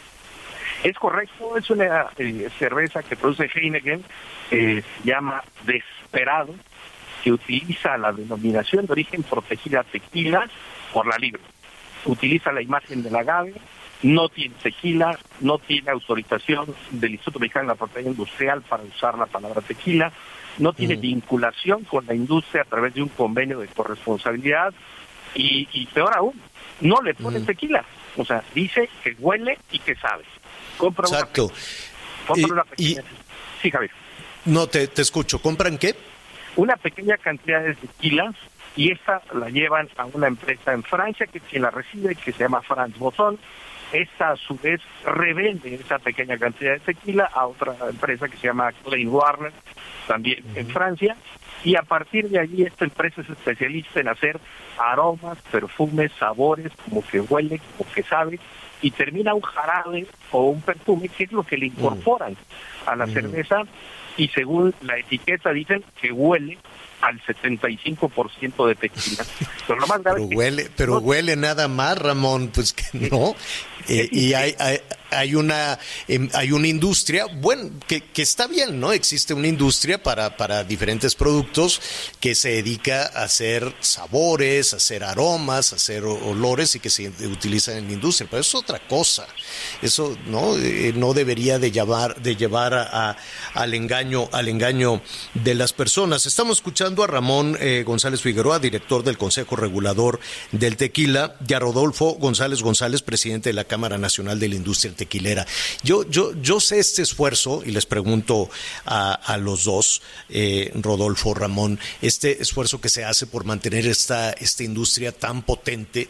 es 0.84 0.96
correcto 0.98 1.56
es 1.56 1.70
una 1.70 2.06
eh, 2.18 2.48
cerveza 2.58 3.02
que 3.02 3.16
produce 3.16 3.48
Heineken 3.54 4.04
se 4.50 4.84
llama 5.04 5.42
Desperado 5.64 6.54
que 7.22 7.32
utiliza 7.32 7.96
la 7.96 8.12
denominación 8.12 8.86
de 8.86 8.92
origen 8.92 9.22
protegida 9.22 9.82
tequila 9.84 10.48
por 10.92 11.06
la 11.06 11.16
libre 11.16 11.42
utiliza 12.04 12.52
la 12.52 12.62
imagen 12.62 13.02
del 13.02 13.16
agave 13.16 13.54
no 14.02 14.28
tiene 14.28 14.54
tequila, 14.62 15.16
no 15.40 15.58
tiene 15.58 15.90
autorización 15.90 16.74
del 16.90 17.12
Instituto 17.12 17.38
Mexicano 17.38 17.66
de 17.66 17.74
la 17.74 17.74
Propiedad 17.76 18.10
Industrial 18.10 18.62
para 18.62 18.82
usar 18.82 19.16
la 19.16 19.26
palabra 19.26 19.60
tequila, 19.60 20.12
no 20.58 20.72
tiene 20.72 20.96
vinculación 20.96 21.84
con 21.84 22.04
la 22.06 22.14
industria 22.14 22.62
a 22.62 22.64
través 22.64 22.94
de 22.94 23.02
un 23.02 23.08
convenio 23.10 23.60
de 23.60 23.68
corresponsabilidad 23.68 24.74
y, 25.34 25.86
peor 25.94 26.16
aún, 26.16 26.34
no 26.80 27.00
le 27.00 27.14
pone 27.14 27.40
tequila. 27.40 27.84
O 28.16 28.24
sea, 28.24 28.42
dice 28.54 28.88
que 29.02 29.14
huele 29.18 29.56
y 29.70 29.78
que 29.78 29.94
sabe. 29.94 30.24
Compra 30.76 31.06
Exacto. 31.06 31.50
Una, 32.28 32.64
pequeña... 32.64 33.02
sí, 33.62 33.70
Javier. 33.70 33.90
No, 34.44 34.66
te, 34.66 34.88
te 34.88 35.02
escucho. 35.02 35.40
¿Compran 35.40 35.78
qué? 35.78 35.94
Una 36.56 36.76
pequeña 36.76 37.16
cantidad 37.16 37.62
de 37.62 37.74
tequila 37.74 38.32
y 38.76 38.92
esta 38.92 39.22
la 39.34 39.48
llevan 39.48 39.88
a 39.96 40.06
una 40.06 40.26
empresa 40.26 40.72
en 40.72 40.82
Francia 40.82 41.26
que 41.26 41.40
quien 41.40 41.62
la 41.62 41.70
recibe, 41.70 42.14
que 42.14 42.32
se 42.32 42.44
llama 42.44 42.62
France 42.62 42.98
Bosson, 42.98 43.38
esta 43.92 44.30
a 44.30 44.36
su 44.36 44.56
vez 44.56 44.80
revende 45.04 45.74
esa 45.74 45.98
pequeña 45.98 46.38
cantidad 46.38 46.72
de 46.72 46.80
tequila 46.80 47.24
a 47.32 47.46
otra 47.46 47.76
empresa 47.88 48.28
que 48.28 48.36
se 48.38 48.46
llama 48.46 48.72
Klein 48.84 49.08
Warner, 49.08 49.52
también 50.06 50.42
en 50.54 50.66
Francia, 50.68 51.16
y 51.64 51.76
a 51.76 51.82
partir 51.82 52.28
de 52.28 52.40
allí 52.40 52.64
esta 52.64 52.84
empresa 52.84 53.20
es 53.20 53.30
especialista 53.30 54.00
en 54.00 54.08
hacer 54.08 54.40
aromas, 54.78 55.38
perfumes, 55.50 56.10
sabores, 56.18 56.72
como 56.84 57.06
que 57.06 57.20
huele, 57.20 57.60
como 57.76 57.90
que 57.92 58.02
sabe, 58.02 58.40
y 58.82 58.90
termina 58.90 59.32
un 59.32 59.40
jarabe 59.40 60.06
o 60.32 60.46
un 60.46 60.60
perfume 60.60 61.08
que 61.08 61.24
es 61.24 61.32
lo 61.32 61.44
que 61.44 61.56
le 61.56 61.66
incorporan 61.66 62.36
a 62.86 62.96
la 62.96 63.06
cerveza 63.06 63.62
y 64.16 64.28
según 64.28 64.74
la 64.82 64.98
etiqueta 64.98 65.52
dicen 65.52 65.82
que 66.00 66.12
huele 66.12 66.58
al 67.00 67.20
75% 67.22 68.66
de 68.66 68.74
tequila. 68.74 69.24
Pero 69.66 69.80
lo 69.80 69.86
más 69.86 70.00
pero 70.04 70.24
huele, 70.24 70.70
pero 70.76 70.98
huele 70.98 71.36
nada 71.36 71.68
más, 71.68 71.98
Ramón, 71.98 72.50
pues 72.54 72.72
que 72.72 73.10
no. 73.10 73.34
Eh, 73.88 74.08
y 74.12 74.34
hay, 74.34 74.54
hay, 74.58 74.78
hay 75.12 75.34
una 75.34 75.78
em, 76.08 76.28
hay 76.34 76.52
una 76.52 76.68
industria, 76.68 77.26
bueno, 77.26 77.70
que, 77.86 78.00
que, 78.00 78.22
está 78.22 78.46
bien, 78.46 78.80
¿no? 78.80 78.92
Existe 78.92 79.34
una 79.34 79.48
industria 79.48 80.02
para, 80.02 80.36
para 80.36 80.64
diferentes 80.64 81.14
productos 81.14 81.80
que 82.20 82.34
se 82.34 82.50
dedica 82.50 83.10
a 83.14 83.24
hacer 83.24 83.74
sabores, 83.80 84.72
a 84.72 84.76
hacer 84.76 85.04
aromas, 85.04 85.72
a 85.72 85.76
hacer 85.76 86.04
olores 86.04 86.74
y 86.74 86.80
que 86.80 86.90
se 86.90 87.08
utilizan 87.08 87.78
en 87.78 87.86
la 87.86 87.92
industria, 87.92 88.28
pero 88.30 88.40
es 88.40 88.54
otra 88.54 88.80
cosa. 88.88 89.26
Eso 89.80 90.16
no 90.26 90.56
eh, 90.56 90.92
no 90.94 91.14
debería 91.14 91.58
de 91.58 91.70
llevar 91.70 92.20
de 92.22 92.36
llevar 92.36 92.74
a, 92.74 93.16
al 93.54 93.74
engaño 93.74 94.28
al 94.32 94.48
engaño 94.48 95.02
de 95.34 95.54
las 95.54 95.72
personas. 95.72 96.26
Estamos 96.26 96.58
escuchando 96.58 97.02
a 97.02 97.06
Ramón 97.06 97.56
eh, 97.60 97.84
González 97.86 98.22
Figueroa, 98.22 98.58
director 98.58 99.02
del 99.02 99.18
Consejo 99.18 99.56
Regulador 99.56 100.20
del 100.52 100.76
Tequila, 100.76 101.36
y 101.46 101.54
a 101.54 101.58
Rodolfo 101.58 102.12
González 102.14 102.62
González, 102.62 103.02
presidente 103.02 103.50
de 103.50 103.54
la 103.54 103.64
Cámara 103.64 103.98
Nacional 103.98 104.38
de 104.40 104.48
la 104.48 104.54
Industria 104.54 104.92
tequilera. 105.02 105.46
Yo, 105.82 106.08
yo, 106.08 106.32
yo 106.40 106.60
sé 106.60 106.78
este 106.78 107.02
esfuerzo, 107.02 107.62
y 107.66 107.72
les 107.72 107.86
pregunto 107.86 108.48
a, 108.84 109.14
a 109.14 109.36
los 109.36 109.64
dos, 109.64 110.02
eh, 110.28 110.70
Rodolfo, 110.74 111.34
Ramón, 111.34 111.78
este 112.00 112.40
esfuerzo 112.40 112.80
que 112.80 112.88
se 112.88 113.04
hace 113.04 113.26
por 113.26 113.44
mantener 113.44 113.86
esta, 113.86 114.30
esta 114.32 114.62
industria 114.62 115.10
tan 115.10 115.42
potente, 115.42 116.08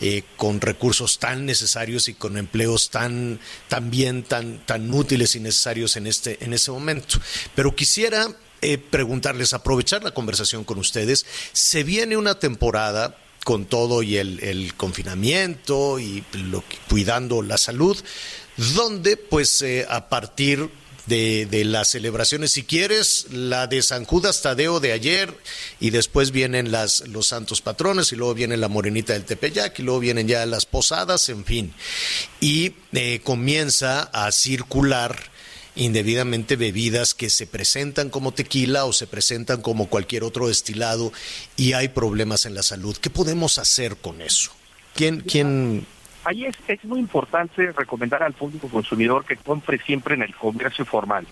eh, 0.00 0.22
con 0.36 0.60
recursos 0.60 1.18
tan 1.18 1.46
necesarios 1.46 2.08
y 2.08 2.14
con 2.14 2.36
empleos 2.36 2.90
tan, 2.90 3.40
tan 3.68 3.90
bien, 3.90 4.22
tan, 4.22 4.64
tan 4.64 4.92
útiles 4.92 5.34
y 5.34 5.40
necesarios 5.40 5.96
en 5.96 6.06
este, 6.06 6.38
en 6.44 6.52
ese 6.52 6.70
momento. 6.70 7.18
Pero 7.56 7.74
quisiera 7.74 8.28
eh, 8.60 8.78
preguntarles, 8.78 9.52
aprovechar 9.52 10.04
la 10.04 10.12
conversación 10.12 10.62
con 10.64 10.78
ustedes. 10.78 11.26
Se 11.52 11.82
viene 11.82 12.16
una 12.16 12.38
temporada 12.38 13.16
con 13.44 13.64
todo 13.66 14.02
y 14.02 14.16
el, 14.16 14.74
confinamiento 14.76 15.98
y 15.98 16.24
cuidando 16.88 17.42
la 17.42 17.58
salud, 17.58 17.96
donde 18.74 19.16
pues 19.16 19.62
eh, 19.62 19.86
a 19.88 20.08
partir 20.08 20.70
de, 21.08 21.64
las 21.64 21.88
celebraciones, 21.88 22.52
si 22.52 22.64
quieres, 22.64 23.26
la 23.30 23.66
de 23.66 23.82
San 23.82 24.04
Judas 24.04 24.42
Tadeo 24.42 24.80
de 24.80 24.92
ayer 24.92 25.34
y 25.80 25.90
después 25.90 26.30
vienen 26.30 26.70
las, 26.70 27.08
los 27.08 27.28
santos 27.28 27.60
patrones 27.60 28.12
y 28.12 28.16
luego 28.16 28.34
viene 28.34 28.56
la 28.56 28.68
morenita 28.68 29.14
del 29.14 29.24
Tepeyac 29.24 29.78
y 29.78 29.82
luego 29.82 30.00
vienen 30.00 30.28
ya 30.28 30.44
las 30.46 30.66
posadas, 30.66 31.28
en 31.30 31.44
fin. 31.44 31.72
Y 32.40 32.74
eh, 32.92 33.20
comienza 33.24 34.02
a 34.12 34.30
circular 34.32 35.18
indebidamente 35.78 36.56
bebidas 36.56 37.14
que 37.14 37.30
se 37.30 37.46
presentan 37.46 38.10
como 38.10 38.32
tequila 38.32 38.84
o 38.84 38.92
se 38.92 39.06
presentan 39.06 39.62
como 39.62 39.88
cualquier 39.88 40.24
otro 40.24 40.48
destilado 40.48 41.12
y 41.56 41.72
hay 41.72 41.88
problemas 41.88 42.46
en 42.46 42.54
la 42.54 42.62
salud. 42.62 42.96
¿Qué 42.96 43.10
podemos 43.10 43.58
hacer 43.58 43.96
con 43.96 44.20
eso? 44.20 44.50
¿Quién, 44.94 45.20
quién... 45.20 45.86
Ahí 46.24 46.44
es, 46.44 46.56
es 46.66 46.84
muy 46.84 46.98
importante 46.98 47.72
recomendar 47.72 48.22
al 48.22 48.34
público 48.34 48.68
consumidor 48.68 49.24
que 49.24 49.36
compre 49.36 49.78
siempre 49.78 50.14
en 50.14 50.22
el 50.22 50.34
comercio 50.34 50.84
formal. 50.84 51.26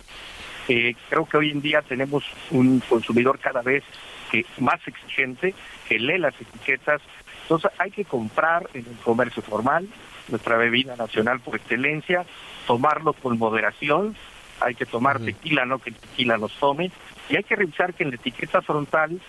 Eh, 0.69 0.95
creo 1.09 1.27
que 1.27 1.37
hoy 1.37 1.51
en 1.51 1.61
día 1.61 1.83
tenemos 1.83 2.25
un 2.51 2.81
consumidor 2.89 3.39
cada 3.39 3.63
vez 3.63 3.83
que 4.31 4.47
más 4.59 4.81
exigente, 4.87 5.55
que 5.89 5.99
lee 5.99 6.19
las 6.19 6.35
etiquetas. 6.41 7.01
Entonces 7.43 7.71
hay 7.79 7.91
que 7.91 8.05
comprar 8.05 8.69
en 8.75 8.87
el 8.87 8.97
comercio 9.05 9.43
formal, 9.43 9.89
nuestra 10.29 10.57
bebida 10.57 10.97
nacional 10.97 11.41
por 11.41 11.57
excelencia, 11.57 12.25
tomarlo 12.67 13.13
con 13.13 13.39
moderación, 13.39 14.17
hay 14.61 14.75
que 14.75 14.87
tomar 14.87 15.21
tequila, 15.21 15.65
no 15.65 15.79
que 15.79 15.93
tequila 15.93 16.39
nos 16.39 16.53
tome, 16.55 16.91
y 17.29 17.37
hay 17.37 17.45
que 17.45 17.57
revisar 17.57 17.95
que 17.95 18.05
en 18.05 18.11
la 18.11 18.17
etiqueta 18.17 18.63
frontal 18.63 19.21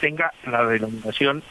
tenga 0.00 0.32
la 0.46 0.64
denominación 0.64 1.42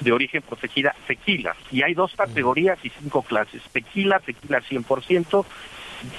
de 0.00 0.12
origen 0.12 0.42
protegida 0.42 0.94
tequila. 1.06 1.56
Y 1.70 1.82
hay 1.82 1.94
dos 1.94 2.14
categorías 2.16 2.78
y 2.82 2.90
cinco 2.90 3.22
clases. 3.22 3.62
Tequila, 3.72 4.20
tequila 4.20 4.60
100%, 4.60 5.44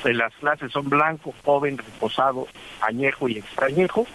las 0.05 0.33
clases 0.35 0.71
son 0.71 0.89
blanco, 0.89 1.33
joven, 1.43 1.77
reposado, 1.77 2.47
añejo 2.81 3.27
y 3.27 3.37
extrañejo. 3.37 4.07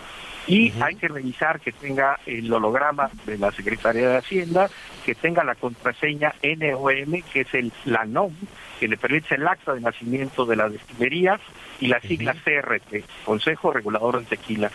Y 0.47 0.73
hay 0.81 0.97
que 0.97 1.09
revisar 1.09 1.61
que 1.61 1.73
tenga 1.73 2.19
el 2.27 2.53
holograma 2.53 3.11
de 3.27 3.39
la 3.39 3.53
Secretaría 3.53 4.09
de 4.09 4.17
Hacienda, 4.17 4.69
que 5.05 5.15
tenga 5.15 5.45
la 5.45 5.55
contraseña 5.55 6.35
NOM, 6.43 7.23
que 7.33 7.43
es 7.43 7.55
el, 7.55 7.73
la 7.85 8.05
NOM, 8.05 8.33
que 8.79 8.89
le 8.89 8.97
permite 8.97 9.35
el 9.35 9.47
acta 9.47 9.75
de 9.75 9.81
nacimiento 9.81 10.47
de 10.47 10.57
la 10.57 10.69
destilería, 10.69 11.39
y 11.81 11.87
la 11.87 12.01
sigla 12.01 12.35
CRT, 12.35 13.05
Consejo 13.25 13.73
Regulador 13.73 14.19
del 14.19 14.27
Tequila. 14.27 14.71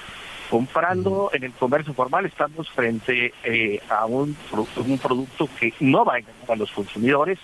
Comprando 0.49 1.32
en 1.34 1.43
el 1.43 1.53
comercio 1.53 1.93
formal 1.93 2.26
estamos 2.26 2.70
frente 2.70 3.34
eh, 3.43 3.80
a 3.89 4.05
un, 4.05 4.38
un 4.78 4.97
producto 4.99 5.49
que 5.59 5.74
no 5.80 6.05
va 6.05 6.16
a 6.16 6.20
engañar 6.20 6.51
a 6.51 6.55
los 6.55 6.72
consumidores. 6.72 7.39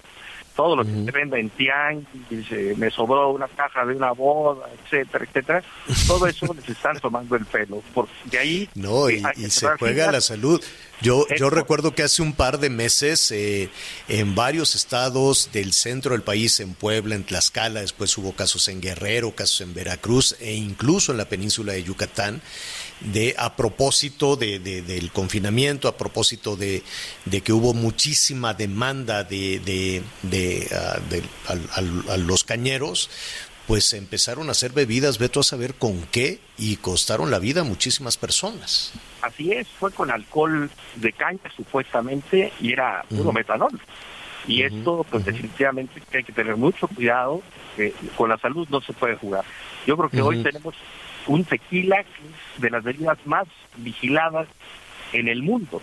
Todo 0.55 0.75
lo 0.75 0.83
que 0.83 0.91
se 0.91 1.11
venda 1.11 1.37
en 1.37 1.49
tianguis, 1.49 2.51
eh, 2.51 2.75
me 2.77 2.89
sobró 2.89 3.29
una 3.29 3.47
caja 3.47 3.85
de 3.85 3.95
una 3.95 4.11
boda, 4.11 4.67
etcétera, 4.83 5.25
etcétera, 5.25 5.63
todo 6.07 6.27
eso 6.27 6.53
les 6.53 6.67
están 6.67 6.99
tomando 6.99 7.35
el 7.35 7.45
pelo. 7.45 7.81
Porque 7.93 8.37
ahí 8.37 8.69
No, 8.75 9.09
y, 9.09 9.21
se 9.49 9.67
juega 9.77 10.11
la 10.11 10.21
salud. 10.21 10.61
Yo, 11.01 11.25
yo 11.35 11.49
recuerdo 11.49 11.95
que 11.95 12.03
hace 12.03 12.21
un 12.21 12.33
par 12.33 12.59
de 12.59 12.69
meses 12.69 13.31
eh, 13.31 13.69
en 14.07 14.35
varios 14.35 14.75
estados 14.75 15.49
del 15.51 15.73
centro 15.73 16.11
del 16.11 16.21
país, 16.21 16.59
en 16.59 16.75
Puebla, 16.75 17.15
en 17.15 17.23
Tlaxcala, 17.23 17.81
después 17.81 18.15
hubo 18.19 18.33
casos 18.33 18.67
en 18.67 18.81
Guerrero, 18.81 19.31
casos 19.31 19.61
en 19.61 19.73
Veracruz 19.73 20.35
e 20.39 20.53
incluso 20.53 21.11
en 21.11 21.17
la 21.17 21.25
península 21.25 21.73
de 21.73 21.83
Yucatán, 21.83 22.41
de 23.01 23.35
a 23.37 23.55
propósito 23.55 24.35
de, 24.35 24.59
de- 24.59 24.81
del 24.81 25.11
confinamiento, 25.11 25.87
a 25.87 25.97
propósito 25.97 26.55
de, 26.55 26.83
de 27.25 27.41
que 27.41 27.51
hubo 27.53 27.73
muchísima 27.73 28.53
demanda 28.53 29.23
de, 29.23 29.59
de, 29.59 30.03
de, 30.21 30.67
ah, 30.73 30.99
a 32.09 32.17
los 32.17 32.43
cañeros, 32.43 33.09
pues 33.67 33.93
empezaron 33.93 34.49
a 34.49 34.51
hacer 34.51 34.71
bebidas, 34.73 35.17
veto 35.17 35.39
a 35.39 35.43
saber 35.43 35.75
con 35.75 36.01
qué, 36.11 36.39
y 36.57 36.75
costaron 36.77 37.31
la 37.31 37.39
vida 37.39 37.61
a 37.61 37.63
muchísimas 37.63 38.17
personas. 38.17 38.91
Así 39.21 39.51
es, 39.51 39.67
fue 39.79 39.91
con 39.91 40.11
alcohol 40.11 40.69
de 40.95 41.13
caña 41.13 41.39
supuestamente 41.55 42.51
y 42.59 42.73
era 42.73 43.03
puro 43.09 43.31
metanol. 43.31 43.79
Y 44.47 44.63
esto, 44.63 45.05
pues 45.09 45.23
definitivamente 45.23 46.01
hay 46.13 46.23
que 46.23 46.33
tener 46.33 46.57
mucho 46.57 46.87
cuidado, 46.87 47.41
que 47.77 47.93
con 48.17 48.29
la 48.29 48.37
salud 48.39 48.67
no 48.69 48.81
se 48.81 48.91
puede 48.93 49.15
jugar. 49.15 49.45
Yo 49.85 49.95
creo 49.95 50.09
que 50.09 50.21
hoy 50.21 50.41
tenemos 50.43 50.73
un 51.27 51.43
tequila 51.45 52.03
de 52.57 52.69
las 52.69 52.83
bebidas 52.83 53.17
más 53.25 53.47
vigiladas 53.77 54.47
en 55.13 55.27
el 55.27 55.41
mundo. 55.43 55.81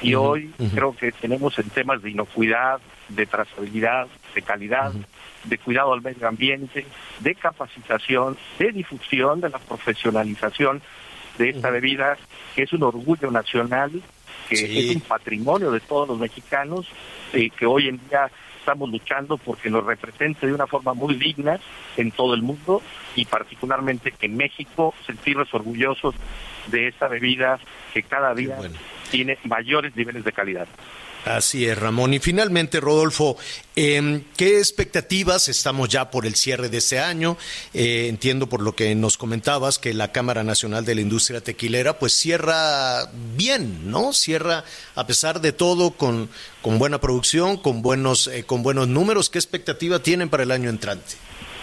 Y 0.00 0.14
hoy 0.14 0.52
creo 0.74 0.96
que 0.96 1.12
tenemos 1.12 1.56
en 1.58 1.70
temas 1.70 2.02
de 2.02 2.10
inocuidad, 2.10 2.80
de 3.08 3.24
trazabilidad, 3.26 4.08
de 4.34 4.42
calidad, 4.42 4.92
de 5.44 5.58
cuidado 5.58 5.92
al 5.92 6.02
medio 6.02 6.26
ambiente, 6.26 6.84
de 7.20 7.34
capacitación, 7.36 8.36
de 8.58 8.72
difusión, 8.72 9.40
de 9.40 9.50
la 9.50 9.58
profesionalización 9.58 10.82
de 11.38 11.50
esta 11.50 11.70
bebida, 11.70 12.16
que 12.56 12.64
es 12.64 12.72
un 12.72 12.82
orgullo 12.82 13.30
nacional, 13.30 13.90
que 14.48 14.56
Sí. 14.56 14.90
es 14.90 14.96
un 14.96 15.02
patrimonio 15.02 15.70
de 15.70 15.80
todos 15.80 16.08
los 16.08 16.18
mexicanos, 16.18 16.86
eh, 17.32 17.48
que 17.50 17.64
hoy 17.64 17.88
en 17.88 18.00
día 18.08 18.28
estamos 18.62 18.90
luchando 18.90 19.36
porque 19.38 19.68
nos 19.70 19.84
represente 19.84 20.46
de 20.46 20.54
una 20.54 20.68
forma 20.68 20.94
muy 20.94 21.16
digna 21.16 21.58
en 21.96 22.12
todo 22.12 22.34
el 22.34 22.42
mundo 22.42 22.80
y 23.16 23.24
particularmente 23.24 24.14
en 24.20 24.36
México 24.36 24.94
sentirnos 25.04 25.52
orgullosos 25.52 26.14
de 26.68 26.86
esta 26.86 27.08
bebida 27.08 27.58
que 27.92 28.04
cada 28.04 28.34
día 28.34 28.56
bueno. 28.56 28.78
tiene 29.10 29.36
mayores 29.44 29.96
niveles 29.96 30.24
de 30.24 30.32
calidad. 30.32 30.68
Así 31.24 31.66
es, 31.66 31.78
Ramón. 31.78 32.14
Y 32.14 32.18
finalmente, 32.18 32.80
Rodolfo, 32.80 33.36
em, 33.76 34.24
¿qué 34.36 34.58
expectativas 34.58 35.48
estamos 35.48 35.88
ya 35.88 36.10
por 36.10 36.26
el 36.26 36.34
cierre 36.34 36.68
de 36.68 36.78
este 36.78 36.98
año? 36.98 37.36
Eh, 37.74 38.08
entiendo 38.08 38.48
por 38.48 38.60
lo 38.60 38.74
que 38.74 38.92
nos 38.96 39.16
comentabas 39.16 39.78
que 39.78 39.94
la 39.94 40.10
Cámara 40.10 40.42
Nacional 40.42 40.84
de 40.84 40.96
la 40.96 41.00
Industria 41.00 41.40
Tequilera 41.40 41.98
pues 41.98 42.12
cierra 42.12 43.08
bien, 43.36 43.88
¿no? 43.88 44.12
Cierra 44.12 44.64
a 44.96 45.06
pesar 45.06 45.40
de 45.40 45.52
todo 45.52 45.92
con, 45.92 46.28
con 46.60 46.80
buena 46.80 47.00
producción, 47.00 47.56
con 47.56 47.82
buenos, 47.82 48.26
eh, 48.26 48.42
con 48.44 48.64
buenos 48.64 48.88
números. 48.88 49.30
¿Qué 49.30 49.38
expectativa 49.38 50.00
tienen 50.00 50.28
para 50.28 50.42
el 50.42 50.50
año 50.50 50.70
entrante? 50.70 51.14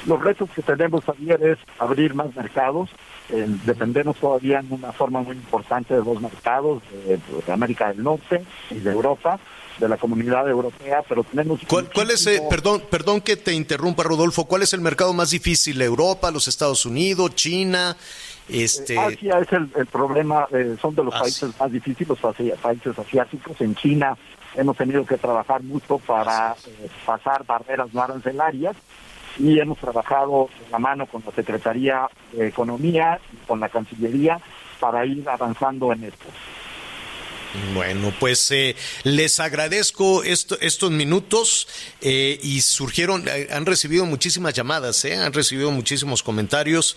Los 0.06 0.24
retos 0.24 0.50
que 0.56 0.62
tenemos, 0.62 1.04
Javier, 1.04 1.44
es 1.44 1.58
abrir 1.78 2.14
más 2.14 2.34
mercados. 2.34 2.90
Eh, 3.32 3.46
dependemos 3.66 4.18
todavía 4.18 4.60
en 4.60 4.72
una 4.72 4.92
forma 4.92 5.22
muy 5.22 5.36
importante 5.36 5.94
de 5.94 6.02
dos 6.02 6.20
mercados, 6.22 6.82
de, 6.92 7.20
de 7.46 7.52
América 7.52 7.90
del 7.90 8.04
Norte 8.04 8.44
y 8.72 8.80
de 8.80 8.92
Europa, 8.92 9.40
de 9.78 9.88
la 9.88 9.98
comunidad 9.98 10.50
europea, 10.50 11.04
pero 11.08 11.24
tenemos... 11.24 11.62
¿Cuál, 11.68 11.90
cuál 11.94 12.12
es, 12.12 12.26
eh, 12.28 12.42
perdón, 12.50 12.84
perdón 12.90 13.22
que 13.22 13.38
te 13.38 13.54
interrumpa, 13.54 14.04
Rodolfo, 14.04 14.46
¿cuál 14.46 14.64
es 14.64 14.74
el 14.74 14.82
mercado 14.82 15.14
más 15.14 15.30
difícil? 15.30 15.82
¿Europa, 15.82 16.32
los 16.32 16.48
Estados 16.48 16.86
Unidos, 16.86 17.36
China? 17.36 17.96
Este, 18.50 18.98
Asia 18.98 19.40
es 19.40 19.54
el, 19.54 19.70
el 19.76 19.86
problema, 19.86 20.48
eh, 20.52 20.76
son 20.82 20.96
de 20.96 21.04
los 21.04 21.14
Asia. 21.14 21.22
países 21.22 21.60
más 21.60 21.72
difíciles, 21.72 22.18
los 22.22 22.36
países 22.60 22.98
asiáticos. 22.98 23.62
En 23.62 23.76
China 23.76 24.18
hemos 24.56 24.76
tenido 24.76 25.06
que 25.06 25.18
trabajar 25.18 25.62
mucho 25.62 26.00
para 26.00 26.56
eh, 26.66 26.90
pasar 27.06 27.46
barreras 27.46 27.94
no 27.94 28.02
arancelarias 28.02 28.76
y 29.40 29.60
hemos 29.60 29.78
trabajado 29.78 30.50
de 30.60 30.70
la 30.70 30.80
mano 30.80 31.06
con 31.08 31.24
la 31.26 31.32
Secretaría 31.32 32.08
de 32.34 32.48
Economía 32.48 33.20
y 33.34 33.38
con 33.48 33.60
la 33.60 33.70
Cancillería 33.70 34.40
para 34.80 35.06
ir 35.06 35.28
avanzando 35.28 35.92
en 35.94 36.04
esto. 36.04 36.28
Bueno, 37.74 38.14
pues 38.20 38.52
eh, 38.52 38.76
les 39.04 39.40
agradezco 39.40 40.24
esto- 40.24 40.60
estos 40.62 40.92
minutos 40.92 41.68
eh, 42.00 42.40
y 42.44 42.62
surgieron, 42.62 43.28
eh, 43.28 43.48
han 43.52 43.66
recibido 43.66 44.06
muchísimas 44.06 44.54
llamadas, 44.54 45.04
eh, 45.06 45.16
han 45.16 45.34
recibido 45.34 45.72
muchísimos 45.72 46.22
comentarios. 46.22 46.96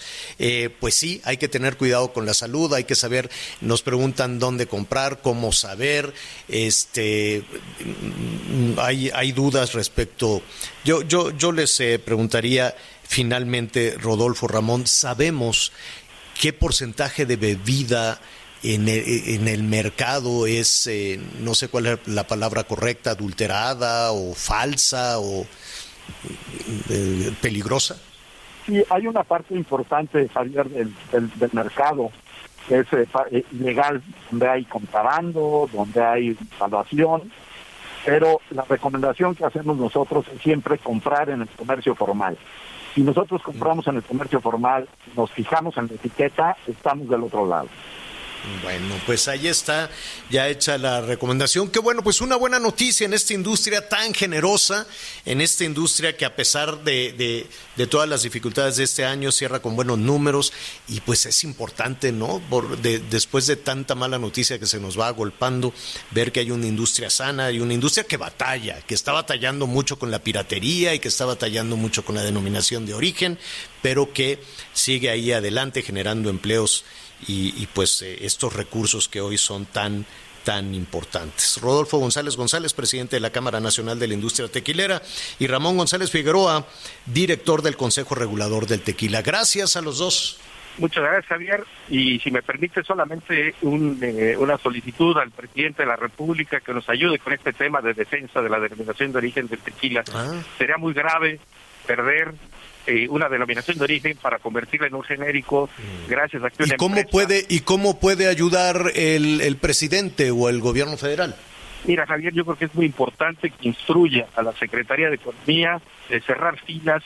Pues 0.78 0.94
sí, 0.94 1.22
hay 1.24 1.38
que 1.38 1.48
tener 1.48 1.78
cuidado 1.78 2.12
con 2.12 2.26
la 2.26 2.34
salud, 2.34 2.72
hay 2.74 2.84
que 2.84 2.94
saber, 2.94 3.30
nos 3.62 3.80
preguntan 3.80 4.38
dónde 4.38 4.66
comprar, 4.66 5.22
cómo 5.22 5.52
saber, 5.52 6.12
este, 6.48 7.44
mm, 7.80 8.78
hay, 8.78 9.10
hay 9.14 9.32
dudas 9.32 9.72
respecto. 9.72 10.42
Yo, 10.84 11.00
yo, 11.02 11.30
yo 11.30 11.52
les 11.52 11.80
preguntaría 12.04 12.74
finalmente, 13.08 13.96
Rodolfo 13.98 14.48
Ramón, 14.48 14.86
sabemos 14.86 15.72
qué 16.38 16.52
porcentaje 16.52 17.24
de 17.24 17.36
bebida 17.36 18.20
en 18.62 18.88
el, 18.88 19.04
en 19.06 19.48
el 19.48 19.62
mercado 19.62 20.46
es, 20.46 20.86
eh, 20.86 21.20
no 21.40 21.54
sé 21.54 21.68
cuál 21.68 21.86
es 21.86 21.98
la 22.06 22.26
palabra 22.26 22.64
correcta, 22.64 23.10
adulterada 23.10 24.12
o 24.12 24.34
falsa 24.34 25.18
o 25.18 25.46
eh, 26.90 27.32
peligrosa? 27.40 27.98
Sí, 28.66 28.82
hay 28.90 29.06
una 29.06 29.24
parte 29.24 29.54
importante, 29.54 30.28
Javier, 30.28 30.68
del, 30.68 30.94
del, 31.10 31.30
del 31.38 31.50
mercado 31.52 32.10
que 32.68 32.78
es 32.80 32.92
eh, 32.92 33.06
eh, 33.30 33.44
ilegal, 33.52 34.02
donde 34.30 34.48
hay 34.48 34.64
contrabando, 34.64 35.68
donde 35.72 36.02
hay 36.02 36.36
evaluación, 36.56 37.32
pero 38.04 38.40
la 38.50 38.64
recomendación 38.64 39.34
que 39.34 39.44
hacemos 39.44 39.76
nosotros 39.76 40.26
es 40.34 40.40
siempre 40.42 40.78
comprar 40.78 41.30
en 41.30 41.42
el 41.42 41.48
comercio 41.48 41.94
formal. 41.94 42.36
Si 42.94 43.00
nosotros 43.00 43.42
compramos 43.42 43.86
en 43.86 43.96
el 43.96 44.02
comercio 44.02 44.40
formal, 44.40 44.88
nos 45.16 45.30
fijamos 45.30 45.76
en 45.76 45.86
la 45.86 45.94
etiqueta, 45.94 46.56
estamos 46.66 47.08
del 47.08 47.22
otro 47.22 47.46
lado. 47.46 47.68
Bueno, 48.60 49.00
pues 49.06 49.28
ahí 49.28 49.46
está 49.46 49.88
ya 50.28 50.48
hecha 50.48 50.76
la 50.76 51.00
recomendación. 51.00 51.70
Qué 51.70 51.78
bueno, 51.78 52.02
pues 52.02 52.20
una 52.20 52.34
buena 52.34 52.58
noticia 52.58 53.04
en 53.04 53.14
esta 53.14 53.34
industria 53.34 53.88
tan 53.88 54.12
generosa, 54.14 54.86
en 55.24 55.40
esta 55.40 55.62
industria 55.64 56.16
que 56.16 56.24
a 56.24 56.34
pesar 56.34 56.82
de, 56.82 57.12
de- 57.12 57.46
de 57.76 57.86
todas 57.86 58.08
las 58.08 58.24
dificultades 58.24 58.76
de 58.76 58.84
este 58.84 59.04
año 59.04 59.30
cierra 59.30 59.62
con 59.62 59.76
buenos 59.76 59.98
números 59.98 60.52
y 60.88 61.00
pues 61.00 61.24
es 61.26 61.44
importante, 61.44 62.10
¿no? 62.10 62.40
Por, 62.50 62.78
de- 62.78 62.98
después 62.98 63.46
de 63.46 63.54
tanta 63.54 63.94
mala 63.94 64.18
noticia 64.18 64.58
que 64.58 64.66
se 64.66 64.80
nos 64.80 64.98
va 64.98 65.06
agolpando, 65.06 65.72
ver 66.10 66.32
que 66.32 66.40
hay 66.40 66.50
una 66.50 66.66
industria 66.66 67.10
sana 67.10 67.52
y 67.52 67.60
una 67.60 67.74
industria 67.74 68.04
que 68.04 68.16
batalla, 68.16 68.80
que 68.82 68.94
está 68.94 69.12
batallando 69.12 69.68
mucho 69.68 70.00
con 70.00 70.10
la 70.10 70.18
piratería 70.18 70.94
y 70.94 70.98
que 70.98 71.08
está 71.08 71.26
batallando 71.26 71.76
mucho 71.76 72.04
con 72.04 72.16
la 72.16 72.22
denominación 72.24 72.86
de 72.86 72.94
origen, 72.94 73.38
pero 73.82 74.12
que 74.12 74.40
sigue 74.72 75.10
ahí 75.10 75.30
adelante 75.30 75.82
generando 75.82 76.28
empleos 76.28 76.84
y, 77.26 77.54
y, 77.62 77.68
pues 77.72 78.02
eh, 78.02 78.24
estos 78.24 78.52
recursos 78.52 79.08
que 79.08 79.20
hoy 79.20 79.38
son 79.38 79.66
tan 79.66 80.06
tan 80.44 80.74
importantes. 80.74 81.60
Rodolfo 81.60 81.98
González 81.98 82.36
González, 82.36 82.74
presidente 82.74 83.16
de 83.16 83.20
la 83.20 83.30
Cámara 83.30 83.60
Nacional 83.60 83.98
de 83.98 84.08
la 84.08 84.14
Industria 84.14 84.48
Tequilera, 84.48 85.00
y 85.38 85.46
Ramón 85.46 85.76
González 85.76 86.10
Figueroa, 86.10 86.66
director 87.06 87.62
del 87.62 87.76
Consejo 87.76 88.14
Regulador 88.14 88.66
del 88.66 88.80
Tequila. 88.80 89.22
Gracias 89.22 89.76
a 89.76 89.82
los 89.82 89.98
dos. 89.98 90.40
Muchas 90.78 91.02
gracias, 91.04 91.26
Javier. 91.26 91.64
Y 91.90 92.18
si 92.20 92.30
me 92.30 92.42
permite 92.42 92.82
solamente 92.82 93.54
un, 93.62 93.98
eh, 94.02 94.36
una 94.38 94.56
solicitud 94.56 95.16
al 95.18 95.30
presidente 95.30 95.82
de 95.82 95.88
la 95.88 95.96
República 95.96 96.60
que 96.60 96.72
nos 96.72 96.88
ayude 96.88 97.18
con 97.18 97.34
este 97.34 97.52
tema 97.52 97.82
de 97.82 97.92
defensa 97.92 98.40
de 98.40 98.48
la 98.48 98.58
denominación 98.58 99.12
de 99.12 99.18
origen 99.18 99.48
del 99.48 99.58
tequila. 99.58 100.02
Ah. 100.14 100.40
Sería 100.56 100.78
muy 100.78 100.94
grave 100.94 101.40
perder 101.86 102.32
eh, 102.86 103.06
una 103.08 103.28
denominación 103.28 103.78
de 103.78 103.84
origen 103.84 104.16
para 104.20 104.38
convertirla 104.38 104.86
en 104.88 104.94
un 104.94 105.02
genérico 105.02 105.68
gracias 106.08 106.42
a 106.44 106.50
que 106.50 106.56
¿Y 106.60 106.66
una 106.66 106.76
cómo 106.76 106.96
empresa- 106.96 107.10
puede 107.10 107.44
y 107.48 107.60
cómo 107.60 107.98
puede 108.00 108.28
ayudar 108.28 108.92
el, 108.94 109.40
el 109.40 109.56
presidente 109.56 110.30
o 110.30 110.48
el 110.48 110.60
gobierno 110.60 110.96
federal? 110.96 111.36
Mira, 111.84 112.06
Javier, 112.06 112.32
yo 112.32 112.44
creo 112.44 112.56
que 112.56 112.66
es 112.66 112.74
muy 112.74 112.86
importante 112.86 113.50
que 113.50 113.68
instruya 113.68 114.26
a 114.36 114.42
la 114.42 114.52
Secretaría 114.52 115.08
de 115.08 115.16
Economía 115.16 115.80
de 116.08 116.20
cerrar 116.20 116.56
filas 116.60 117.02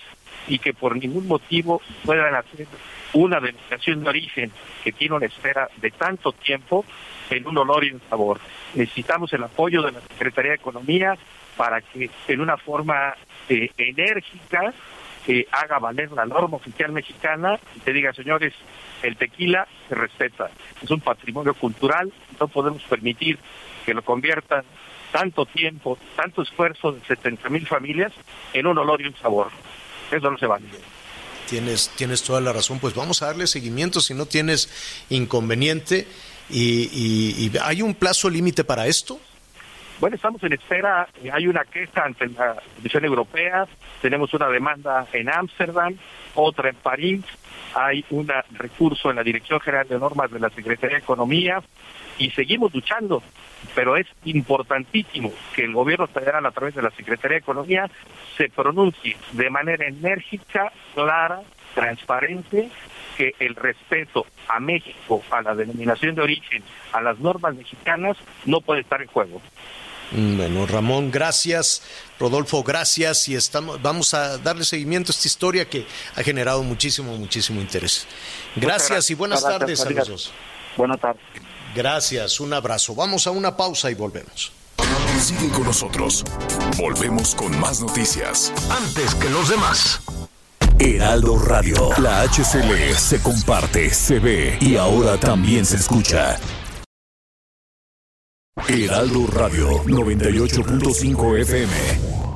y 0.48 0.58
que 0.58 0.74
por 0.74 0.96
ningún 0.96 1.26
motivo 1.26 1.80
puedan 2.04 2.34
hacer 2.34 2.66
una 3.14 3.40
denominación 3.40 4.02
de 4.04 4.08
origen 4.10 4.52
que 4.84 4.92
tiene 4.92 5.14
una 5.16 5.26
espera 5.26 5.68
de 5.78 5.90
tanto 5.90 6.32
tiempo 6.32 6.84
en 7.30 7.46
un 7.48 7.56
olor 7.58 7.84
y 7.84 7.90
un 7.92 8.02
sabor. 8.10 8.38
Necesitamos 8.74 9.32
el 9.32 9.42
apoyo 9.44 9.80
de 9.82 9.92
la 9.92 10.00
Secretaría 10.02 10.50
de 10.52 10.56
Economía 10.58 11.16
para 11.56 11.80
que 11.80 12.10
en 12.28 12.40
una 12.40 12.56
forma 12.58 13.14
eh, 13.48 13.70
enérgica 13.78 14.74
que 15.26 15.48
haga 15.50 15.80
valer 15.80 16.12
la 16.12 16.24
norma 16.24 16.56
oficial 16.56 16.92
mexicana 16.92 17.58
y 17.74 17.80
te 17.80 17.92
diga, 17.92 18.12
señores, 18.12 18.54
el 19.02 19.16
tequila 19.16 19.66
se 19.88 19.96
respeta, 19.96 20.50
es 20.80 20.90
un 20.90 21.00
patrimonio 21.00 21.52
cultural, 21.54 22.12
no 22.38 22.46
podemos 22.46 22.82
permitir 22.84 23.38
que 23.84 23.92
lo 23.92 24.02
conviertan 24.02 24.64
tanto 25.10 25.44
tiempo, 25.46 25.98
tanto 26.14 26.42
esfuerzo 26.42 26.92
de 26.92 27.00
70 27.06 27.48
mil 27.48 27.66
familias 27.66 28.12
en 28.52 28.66
un 28.66 28.78
olor 28.78 29.00
y 29.02 29.06
un 29.06 29.16
sabor. 29.16 29.48
Eso 30.10 30.30
no 30.30 30.38
se 30.38 30.46
vale. 30.46 30.66
Tienes, 31.48 31.90
tienes 31.96 32.22
toda 32.22 32.40
la 32.40 32.52
razón, 32.52 32.78
pues 32.78 32.94
vamos 32.94 33.22
a 33.22 33.26
darle 33.26 33.46
seguimiento 33.46 34.00
si 34.00 34.14
no 34.14 34.26
tienes 34.26 35.04
inconveniente. 35.10 36.06
¿Y, 36.48 36.88
y, 36.92 37.46
y 37.46 37.52
hay 37.62 37.82
un 37.82 37.94
plazo 37.94 38.30
límite 38.30 38.62
para 38.62 38.86
esto? 38.86 39.18
Bueno, 39.98 40.16
estamos 40.16 40.42
en 40.42 40.52
espera, 40.52 41.08
hay 41.32 41.46
una 41.46 41.64
queja 41.64 42.04
ante 42.04 42.26
la 42.28 42.56
Comisión 42.76 43.06
Europea, 43.06 43.66
tenemos 44.02 44.32
una 44.34 44.46
demanda 44.48 45.06
en 45.10 45.30
Ámsterdam, 45.30 45.96
otra 46.34 46.68
en 46.68 46.76
París, 46.76 47.24
hay 47.74 48.04
un 48.10 48.30
recurso 48.52 49.08
en 49.08 49.16
la 49.16 49.22
Dirección 49.22 49.58
General 49.58 49.88
de 49.88 49.98
Normas 49.98 50.30
de 50.30 50.38
la 50.38 50.50
Secretaría 50.50 50.98
de 50.98 51.02
Economía 51.02 51.62
y 52.18 52.30
seguimos 52.30 52.74
luchando, 52.74 53.22
pero 53.74 53.96
es 53.96 54.06
importantísimo 54.26 55.32
que 55.54 55.64
el 55.64 55.72
gobierno 55.72 56.06
federal 56.08 56.44
a 56.44 56.50
través 56.50 56.74
de 56.74 56.82
la 56.82 56.90
Secretaría 56.90 57.36
de 57.36 57.40
Economía 57.40 57.90
se 58.36 58.50
pronuncie 58.50 59.16
de 59.32 59.48
manera 59.48 59.86
enérgica, 59.86 60.72
clara, 60.94 61.40
transparente, 61.74 62.70
que 63.16 63.34
el 63.38 63.54
respeto 63.54 64.26
a 64.48 64.60
México, 64.60 65.22
a 65.30 65.42
la 65.42 65.54
denominación 65.54 66.14
de 66.14 66.22
origen, 66.22 66.62
a 66.92 67.00
las 67.00 67.18
normas 67.18 67.54
mexicanas, 67.54 68.16
no 68.44 68.60
puede 68.60 68.82
estar 68.82 69.00
en 69.00 69.08
juego. 69.08 69.40
Mm, 70.12 70.36
bueno, 70.36 70.66
Ramón, 70.66 71.10
gracias. 71.10 71.82
Rodolfo, 72.18 72.62
gracias. 72.62 73.28
Y 73.28 73.34
estamos, 73.34 73.80
vamos 73.82 74.14
a 74.14 74.38
darle 74.38 74.64
seguimiento 74.64 75.10
a 75.10 75.14
esta 75.14 75.26
historia 75.26 75.68
que 75.68 75.86
ha 76.14 76.22
generado 76.22 76.62
muchísimo, 76.62 77.16
muchísimo 77.16 77.60
interés. 77.60 78.06
Gracias 78.54 79.10
y 79.10 79.14
buenas 79.14 79.42
tardes 79.42 79.84
a 79.84 79.90
los 79.90 80.08
dos. 80.08 80.32
Buenas 80.76 81.00
tardes. 81.00 81.22
Gracias, 81.74 82.40
un 82.40 82.52
abrazo. 82.52 82.94
Vamos 82.94 83.26
a 83.26 83.30
una 83.30 83.56
pausa 83.56 83.90
y 83.90 83.94
volvemos. 83.94 84.52
Sigue 85.20 85.50
con 85.50 85.64
nosotros. 85.64 86.24
Volvemos 86.76 87.34
con 87.34 87.58
más 87.58 87.80
noticias. 87.80 88.52
Antes 88.70 89.14
que 89.14 89.28
los 89.30 89.48
demás. 89.48 90.00
Heraldo 90.78 91.38
Radio. 91.38 91.88
La 91.98 92.20
HCL 92.22 92.94
se 92.96 93.22
comparte, 93.22 93.88
se 93.88 94.18
ve 94.18 94.58
y 94.60 94.76
ahora 94.76 95.16
también 95.16 95.64
se 95.64 95.76
escucha. 95.76 96.36
Heraldo 98.68 99.26
Radio 99.28 99.82
98.5 99.84 101.38
FM. 101.40 102.26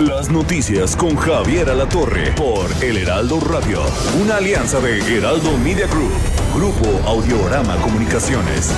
Las 0.00 0.30
noticias 0.30 0.94
con 0.94 1.16
Javier 1.16 1.68
Alatorre 1.70 2.32
por 2.32 2.66
El 2.84 2.98
Heraldo 2.98 3.40
Radio, 3.40 3.82
una 4.22 4.36
alianza 4.36 4.78
de 4.80 4.98
Heraldo 5.16 5.58
Media 5.58 5.88
Group, 5.88 6.12
Grupo 6.54 7.08
Audiorama 7.08 7.76
Comunicaciones. 7.76 8.70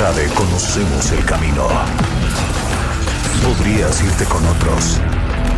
Andrade 0.00 0.28
conocemos 0.28 1.12
el 1.12 1.22
camino. 1.26 1.68
Podrías 3.44 4.02
irte 4.02 4.24
con 4.24 4.42
otros, 4.46 4.98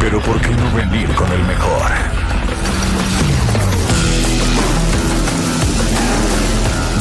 pero 0.01 0.21
¿por 0.21 0.41
qué 0.41 0.51
no 0.51 0.75
venir 0.75 1.15
con 1.15 1.31
el 1.31 1.45
mejor? 1.45 1.93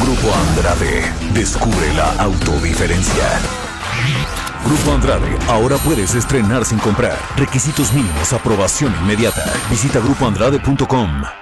Grupo 0.04 0.32
Andrade, 0.50 1.12
descubre 1.34 1.92
la 1.94 2.12
autodiferencia. 2.22 3.24
Grupo 4.64 4.92
Andrade, 4.92 5.36
ahora 5.48 5.78
puedes 5.78 6.14
estrenar 6.14 6.64
sin 6.64 6.78
comprar. 6.78 7.18
Requisitos 7.36 7.92
mínimos, 7.92 8.32
aprobación 8.32 8.94
inmediata. 9.02 9.42
Visita 9.68 9.98
grupoandrade.com. 9.98 11.41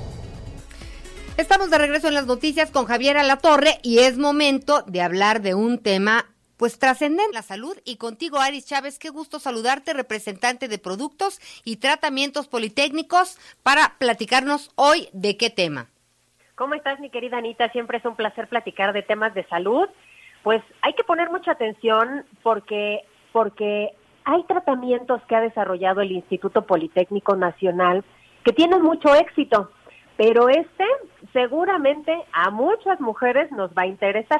Estamos 1.41 1.71
de 1.71 1.79
regreso 1.79 2.07
en 2.07 2.13
las 2.13 2.27
noticias 2.27 2.69
con 2.69 2.85
Javier 2.85 3.17
Alatorre 3.17 3.79
y 3.81 3.97
es 3.97 4.15
momento 4.19 4.83
de 4.83 5.01
hablar 5.01 5.41
de 5.41 5.55
un 5.55 5.81
tema 5.81 6.25
pues 6.55 6.77
trascendente 6.77 7.33
la 7.33 7.41
salud 7.41 7.75
y 7.83 7.97
contigo 7.97 8.37
Aris 8.39 8.67
Chávez, 8.67 8.99
qué 8.99 9.09
gusto 9.09 9.39
saludarte, 9.39 9.93
representante 9.93 10.67
de 10.67 10.77
productos 10.77 11.39
y 11.65 11.77
tratamientos 11.77 12.47
politécnicos 12.47 13.39
para 13.63 13.95
platicarnos 13.97 14.71
hoy 14.75 15.09
de 15.13 15.35
qué 15.35 15.49
tema. 15.49 15.87
¿Cómo 16.53 16.75
estás 16.75 16.99
mi 16.99 17.09
querida 17.09 17.39
Anita? 17.39 17.69
Siempre 17.69 17.97
es 17.97 18.05
un 18.05 18.15
placer 18.15 18.47
platicar 18.47 18.93
de 18.93 19.01
temas 19.01 19.33
de 19.33 19.43
salud. 19.47 19.89
Pues 20.43 20.61
hay 20.83 20.93
que 20.93 21.03
poner 21.03 21.31
mucha 21.31 21.53
atención 21.53 22.23
porque 22.43 22.99
porque 23.31 23.89
hay 24.25 24.43
tratamientos 24.43 25.23
que 25.27 25.35
ha 25.35 25.41
desarrollado 25.41 26.01
el 26.01 26.11
Instituto 26.11 26.67
Politécnico 26.67 27.35
Nacional 27.35 28.05
que 28.45 28.53
tienen 28.53 28.83
mucho 28.83 29.15
éxito 29.15 29.71
pero 30.23 30.49
este 30.49 30.85
seguramente 31.33 32.15
a 32.31 32.51
muchas 32.51 33.01
mujeres 33.01 33.51
nos 33.51 33.71
va 33.71 33.83
a 33.83 33.87
interesar. 33.87 34.39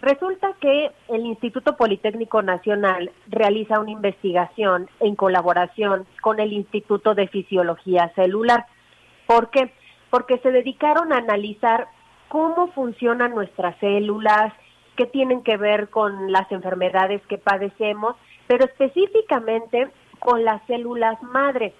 Resulta 0.00 0.54
que 0.58 0.90
el 1.08 1.26
Instituto 1.26 1.76
Politécnico 1.76 2.40
Nacional 2.40 3.12
realiza 3.28 3.78
una 3.78 3.90
investigación 3.90 4.88
en 5.00 5.14
colaboración 5.14 6.06
con 6.22 6.40
el 6.40 6.54
Instituto 6.54 7.14
de 7.14 7.28
Fisiología 7.28 8.10
Celular. 8.14 8.64
¿Por 9.26 9.50
qué? 9.50 9.74
Porque 10.08 10.38
se 10.38 10.50
dedicaron 10.50 11.12
a 11.12 11.18
analizar 11.18 11.88
cómo 12.28 12.68
funcionan 12.68 13.34
nuestras 13.34 13.76
células, 13.80 14.54
qué 14.96 15.04
tienen 15.04 15.42
que 15.42 15.58
ver 15.58 15.90
con 15.90 16.32
las 16.32 16.50
enfermedades 16.50 17.20
que 17.26 17.36
padecemos, 17.36 18.16
pero 18.46 18.64
específicamente 18.64 19.90
con 20.20 20.42
las 20.42 20.62
células 20.66 21.22
madre 21.22 21.74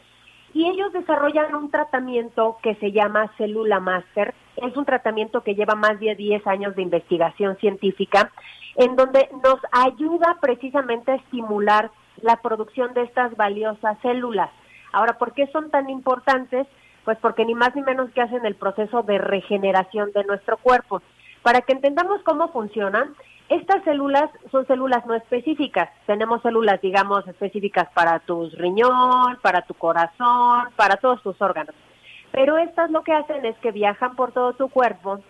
y 0.55 0.69
ellos 0.69 0.93
desarrollan 0.93 1.55
un 1.55 1.71
tratamiento 1.71 2.59
que 2.63 2.75
se 2.77 2.93
llama 2.93 3.31
Célula 3.39 3.81
Master. 3.81 4.35
Es 4.57 4.77
un 4.77 4.85
tratamiento 4.85 5.43
que 5.43 5.55
lleva 5.55 5.75
más 5.75 5.99
de 5.99 6.15
10 6.15 6.47
años 6.47 6.77
de 6.77 6.83
investigación 6.83 7.57
científica, 7.57 8.31
en 8.77 8.97
donde 8.97 9.29
nos 9.43 9.59
ayuda 9.71 10.39
precisamente 10.41 11.13
a 11.13 11.17
estimular 11.17 11.91
la 12.21 12.37
producción 12.37 12.93
de 12.95 13.03
estas 13.03 13.35
valiosas 13.37 13.99
células. 14.03 14.51
Ahora, 14.93 15.19
¿por 15.19 15.33
qué 15.33 15.47
son 15.49 15.71
tan 15.71 15.89
importantes? 15.89 16.67
Pues 17.05 17.19
porque 17.19 17.45
ni 17.45 17.55
más 17.55 17.75
ni 17.75 17.83
menos 17.83 18.11
que 18.11 18.21
hacen 18.21 18.45
el 18.45 18.55
proceso 18.55 19.03
de 19.03 19.19
regeneración 19.19 20.13
de 20.13 20.25
nuestro 20.25 20.59
cuerpo. 20.59 21.03
Para 21.43 21.63
que 21.63 21.73
entendamos 21.73 22.23
cómo 22.23 22.49
funcionan, 22.53 23.15
estas 23.49 23.84
células 23.84 24.30
son 24.51 24.66
células 24.66 25.05
no 25.07 25.14
específicas. 25.14 25.90
Tenemos 26.07 26.43
células, 26.43 26.80
digamos, 26.80 27.26
específicas 27.28 27.88
para 27.95 28.18
tus 28.20 28.57
riñón, 28.57 29.38
para 29.43 29.62
tu 29.62 29.74
corazón, 29.74 30.68
para 30.76 30.97
todos 30.97 31.22
tus 31.22 31.40
órganos. 31.40 31.74
Pero 32.30 32.57
estas 32.57 32.90
lo 32.90 33.03
que 33.03 33.12
hacen 33.12 33.45
es 33.45 33.57
que 33.59 33.72
viajan 33.72 34.16
por 34.16 34.32
todo 34.32 34.55
tu 34.55 34.70
cuerpo, 34.70 35.20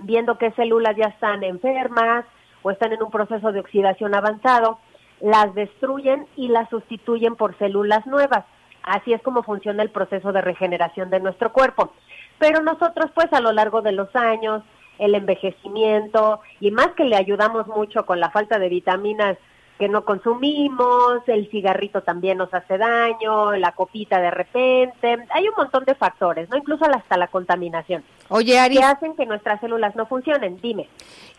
viendo 0.00 0.36
qué 0.36 0.50
células 0.52 0.96
ya 0.96 1.06
están 1.06 1.44
enfermas 1.44 2.24
o 2.62 2.70
están 2.70 2.92
en 2.92 3.02
un 3.02 3.10
proceso 3.10 3.52
de 3.52 3.60
oxidación 3.60 4.14
avanzado, 4.14 4.78
las 5.20 5.54
destruyen 5.54 6.26
y 6.36 6.48
las 6.48 6.68
sustituyen 6.70 7.36
por 7.36 7.56
células 7.58 8.04
nuevas. 8.06 8.44
Así 8.82 9.12
es 9.12 9.22
como 9.22 9.42
funciona 9.42 9.82
el 9.82 9.90
proceso 9.90 10.32
de 10.32 10.40
regeneración 10.40 11.10
de 11.10 11.20
nuestro 11.20 11.52
cuerpo. 11.52 11.92
Pero 12.38 12.62
nosotros, 12.62 13.10
pues, 13.14 13.32
a 13.32 13.40
lo 13.40 13.52
largo 13.52 13.82
de 13.82 13.92
los 13.92 14.14
años, 14.16 14.62
el 15.00 15.14
envejecimiento 15.14 16.40
y 16.60 16.70
más 16.70 16.88
que 16.88 17.04
le 17.04 17.16
ayudamos 17.16 17.66
mucho 17.66 18.06
con 18.06 18.20
la 18.20 18.30
falta 18.30 18.58
de 18.58 18.68
vitaminas 18.68 19.36
que 19.80 19.88
no 19.88 20.04
consumimos, 20.04 21.26
el 21.26 21.48
cigarrito 21.50 22.02
también 22.02 22.36
nos 22.36 22.52
hace 22.52 22.76
daño, 22.76 23.52
la 23.52 23.72
copita 23.72 24.20
de 24.20 24.30
repente, 24.30 25.16
hay 25.30 25.48
un 25.48 25.54
montón 25.56 25.86
de 25.86 25.94
factores, 25.94 26.50
¿no? 26.50 26.58
Incluso 26.58 26.84
hasta 26.84 27.16
la 27.16 27.28
contaminación. 27.28 28.04
Oye, 28.28 28.60
Ari. 28.60 28.76
Que 28.76 28.82
hacen 28.82 29.16
que 29.16 29.24
nuestras 29.24 29.58
células 29.58 29.96
no 29.96 30.04
funcionen, 30.04 30.60
dime. 30.60 30.86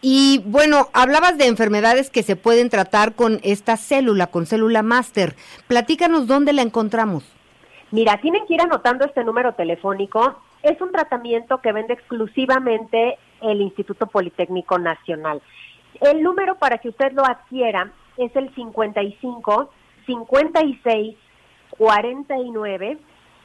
Y 0.01 0.41
bueno, 0.43 0.87
hablabas 0.91 1.37
de 1.37 1.45
enfermedades 1.45 2.09
que 2.09 2.23
se 2.23 2.35
pueden 2.35 2.71
tratar 2.71 3.13
con 3.13 3.39
esta 3.43 3.77
célula, 3.77 4.25
con 4.25 4.47
célula 4.47 4.81
máster. 4.81 5.35
Platícanos 5.67 6.25
dónde 6.25 6.51
la 6.51 6.63
encontramos. 6.63 7.23
Mira, 7.91 8.19
tienen 8.21 8.47
que 8.47 8.55
ir 8.55 8.61
anotando 8.61 9.05
este 9.05 9.23
número 9.23 9.53
telefónico. 9.53 10.41
Es 10.63 10.81
un 10.81 10.91
tratamiento 10.91 11.61
que 11.61 11.73
vende 11.73 11.93
exclusivamente 11.93 13.19
el 13.41 13.61
Instituto 13.61 14.07
Politécnico 14.07 14.77
Nacional. 14.77 15.41
El 15.99 16.23
número 16.23 16.55
para 16.55 16.77
que 16.77 16.89
usted 16.89 17.11
lo 17.13 17.25
adquiera 17.25 17.91
es 18.17 18.35
el 18.35 18.53
55 18.53 19.69
56 20.05 21.15
49 21.77 22.97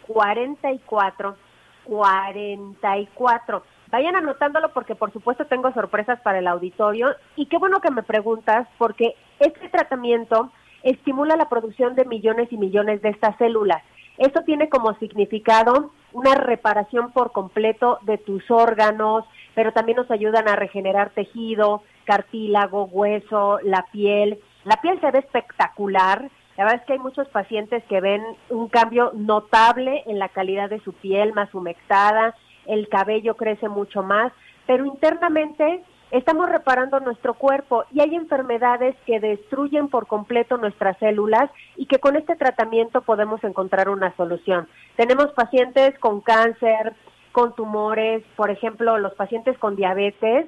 44 0.06 1.36
44. 1.84 3.62
Vayan 3.90 4.16
anotándolo 4.16 4.72
porque 4.72 4.94
por 4.94 5.12
supuesto 5.12 5.46
tengo 5.46 5.72
sorpresas 5.72 6.20
para 6.20 6.40
el 6.40 6.48
auditorio 6.48 7.14
y 7.36 7.46
qué 7.46 7.58
bueno 7.58 7.80
que 7.80 7.90
me 7.90 8.02
preguntas 8.02 8.66
porque 8.78 9.14
este 9.38 9.68
tratamiento 9.68 10.50
estimula 10.82 11.36
la 11.36 11.48
producción 11.48 11.94
de 11.94 12.04
millones 12.04 12.48
y 12.52 12.56
millones 12.56 13.00
de 13.02 13.10
estas 13.10 13.36
células. 13.38 13.82
Esto 14.18 14.42
tiene 14.42 14.68
como 14.68 14.94
significado 14.94 15.90
una 16.12 16.34
reparación 16.34 17.12
por 17.12 17.32
completo 17.32 17.98
de 18.02 18.18
tus 18.18 18.50
órganos, 18.50 19.24
pero 19.54 19.72
también 19.72 19.96
nos 19.96 20.10
ayudan 20.10 20.48
a 20.48 20.56
regenerar 20.56 21.10
tejido, 21.10 21.82
cartílago, 22.04 22.84
hueso, 22.84 23.58
la 23.62 23.84
piel. 23.92 24.38
La 24.64 24.80
piel 24.80 25.00
se 25.00 25.10
ve 25.10 25.18
espectacular. 25.18 26.30
La 26.56 26.64
verdad 26.64 26.80
es 26.80 26.86
que 26.86 26.92
hay 26.94 26.98
muchos 26.98 27.28
pacientes 27.28 27.84
que 27.84 28.00
ven 28.00 28.22
un 28.48 28.68
cambio 28.68 29.12
notable 29.14 30.02
en 30.06 30.18
la 30.18 30.30
calidad 30.30 30.70
de 30.70 30.80
su 30.80 30.94
piel, 30.94 31.34
más 31.34 31.54
humectada, 31.54 32.34
el 32.66 32.88
cabello 32.88 33.36
crece 33.36 33.68
mucho 33.68 34.02
más, 34.02 34.32
pero 34.66 34.84
internamente 34.84 35.84
estamos 36.10 36.48
reparando 36.48 37.00
nuestro 37.00 37.34
cuerpo 37.34 37.84
y 37.92 38.00
hay 38.00 38.14
enfermedades 38.14 38.96
que 39.06 39.20
destruyen 39.20 39.88
por 39.88 40.06
completo 40.06 40.56
nuestras 40.56 40.98
células 40.98 41.50
y 41.76 41.86
que 41.86 41.98
con 41.98 42.16
este 42.16 42.36
tratamiento 42.36 43.02
podemos 43.02 43.42
encontrar 43.44 43.88
una 43.88 44.14
solución. 44.16 44.68
Tenemos 44.96 45.32
pacientes 45.32 45.98
con 45.98 46.20
cáncer, 46.20 46.94
con 47.32 47.54
tumores, 47.54 48.22
por 48.36 48.50
ejemplo, 48.50 48.98
los 48.98 49.14
pacientes 49.14 49.58
con 49.58 49.76
diabetes 49.76 50.46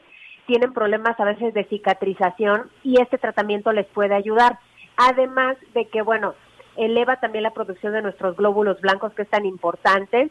tienen 0.49 0.73
problemas 0.73 1.21
a 1.21 1.27
veces 1.27 1.53
de 1.53 1.65
cicatrización 1.65 2.71
y 2.83 3.01
este 3.03 3.19
tratamiento 3.19 3.71
les 3.71 3.87
puede 3.87 4.15
ayudar. 4.15 4.59
Además 4.97 5.59
de 5.75 5.89
que, 5.89 6.01
bueno, 6.01 6.35
eleva 6.79 7.17
también 7.17 7.43
la 7.43 7.53
producción 7.53 7.93
de 7.93 8.01
nuestros 8.01 8.35
glóbulos 8.35 8.81
blancos, 8.81 9.13
que 9.13 9.23
es 9.23 9.29
tan 9.29 9.45
importante. 9.45 10.31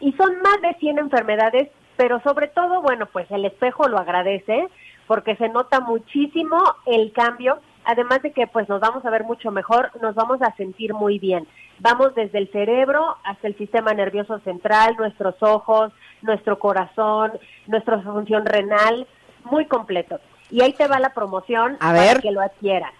Y 0.00 0.12
son 0.14 0.40
más 0.40 0.62
de 0.62 0.72
100 0.80 0.98
enfermedades, 0.98 1.68
pero 2.00 2.18
sobre 2.22 2.48
todo, 2.48 2.80
bueno, 2.80 3.04
pues 3.12 3.30
el 3.30 3.44
espejo 3.44 3.86
lo 3.86 3.98
agradece 3.98 4.68
porque 5.06 5.36
se 5.36 5.50
nota 5.50 5.80
muchísimo 5.80 6.56
el 6.86 7.12
cambio, 7.12 7.58
además 7.84 8.22
de 8.22 8.32
que 8.32 8.46
pues 8.46 8.70
nos 8.70 8.80
vamos 8.80 9.04
a 9.04 9.10
ver 9.10 9.24
mucho 9.24 9.50
mejor, 9.50 9.90
nos 10.00 10.14
vamos 10.14 10.40
a 10.40 10.56
sentir 10.56 10.94
muy 10.94 11.18
bien. 11.18 11.46
Vamos 11.78 12.14
desde 12.14 12.38
el 12.38 12.50
cerebro 12.52 13.18
hasta 13.22 13.48
el 13.48 13.58
sistema 13.58 13.92
nervioso 13.92 14.38
central, 14.38 14.96
nuestros 14.96 15.34
ojos, 15.42 15.92
nuestro 16.22 16.58
corazón, 16.58 17.32
nuestra 17.66 18.00
función 18.00 18.46
renal, 18.46 19.06
muy 19.44 19.66
completo. 19.66 20.20
Y 20.50 20.62
ahí 20.62 20.72
te 20.72 20.88
va 20.88 21.00
la 21.00 21.12
promoción 21.12 21.76
para 21.78 22.14
que 22.14 22.30
lo 22.30 22.40
adquieran. 22.40 22.92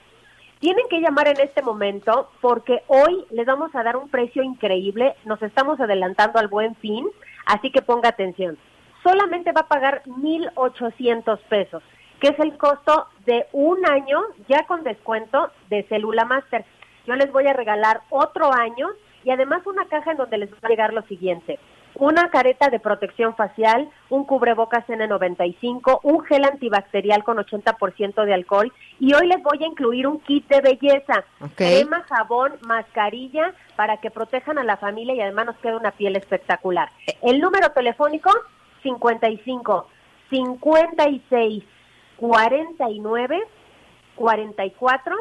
Tienen 0.58 0.84
que 0.90 1.00
llamar 1.00 1.28
en 1.28 1.40
este 1.40 1.62
momento 1.62 2.28
porque 2.42 2.82
hoy 2.86 3.24
les 3.30 3.46
vamos 3.46 3.74
a 3.74 3.82
dar 3.82 3.96
un 3.96 4.10
precio 4.10 4.42
increíble. 4.42 5.14
Nos 5.24 5.40
estamos 5.40 5.80
adelantando 5.80 6.38
al 6.38 6.48
buen 6.48 6.74
fin, 6.74 7.08
así 7.46 7.72
que 7.72 7.80
ponga 7.80 8.10
atención. 8.10 8.58
Solamente 9.02 9.52
va 9.52 9.62
a 9.62 9.68
pagar 9.68 10.02
1.800 10.06 11.38
pesos, 11.48 11.82
que 12.20 12.28
es 12.28 12.38
el 12.38 12.56
costo 12.56 13.06
de 13.24 13.46
un 13.52 13.84
año 13.86 14.20
ya 14.48 14.66
con 14.66 14.82
descuento 14.82 15.50
de 15.68 15.84
Célula 15.84 16.24
Master. 16.24 16.64
Yo 17.06 17.14
les 17.14 17.32
voy 17.32 17.46
a 17.46 17.52
regalar 17.52 18.02
otro 18.10 18.52
año 18.52 18.88
y 19.24 19.30
además 19.30 19.66
una 19.66 19.86
caja 19.86 20.12
en 20.12 20.18
donde 20.18 20.38
les 20.38 20.52
va 20.52 20.58
a 20.62 20.68
llegar 20.68 20.92
lo 20.92 21.02
siguiente 21.02 21.58
una 21.94 22.30
careta 22.30 22.70
de 22.70 22.80
protección 22.80 23.34
facial, 23.34 23.90
un 24.08 24.24
cubrebocas 24.24 24.86
N95, 24.86 26.00
un 26.02 26.20
gel 26.24 26.44
antibacterial 26.44 27.24
con 27.24 27.38
80% 27.38 28.24
de 28.24 28.34
alcohol 28.34 28.72
y 28.98 29.14
hoy 29.14 29.26
les 29.26 29.42
voy 29.42 29.62
a 29.62 29.66
incluir 29.66 30.06
un 30.06 30.20
kit 30.20 30.48
de 30.48 30.60
belleza, 30.60 31.24
crema, 31.54 32.02
jabón, 32.08 32.54
mascarilla 32.62 33.54
para 33.76 33.98
que 33.98 34.10
protejan 34.10 34.58
a 34.58 34.64
la 34.64 34.76
familia 34.76 35.14
y 35.14 35.20
además 35.20 35.46
nos 35.46 35.56
quede 35.56 35.76
una 35.76 35.90
piel 35.92 36.16
espectacular. 36.16 36.90
El 37.22 37.40
número 37.40 37.70
telefónico 37.70 38.30
55 38.82 39.86
56 40.30 41.64
49 42.16 43.40
44 44.14 45.16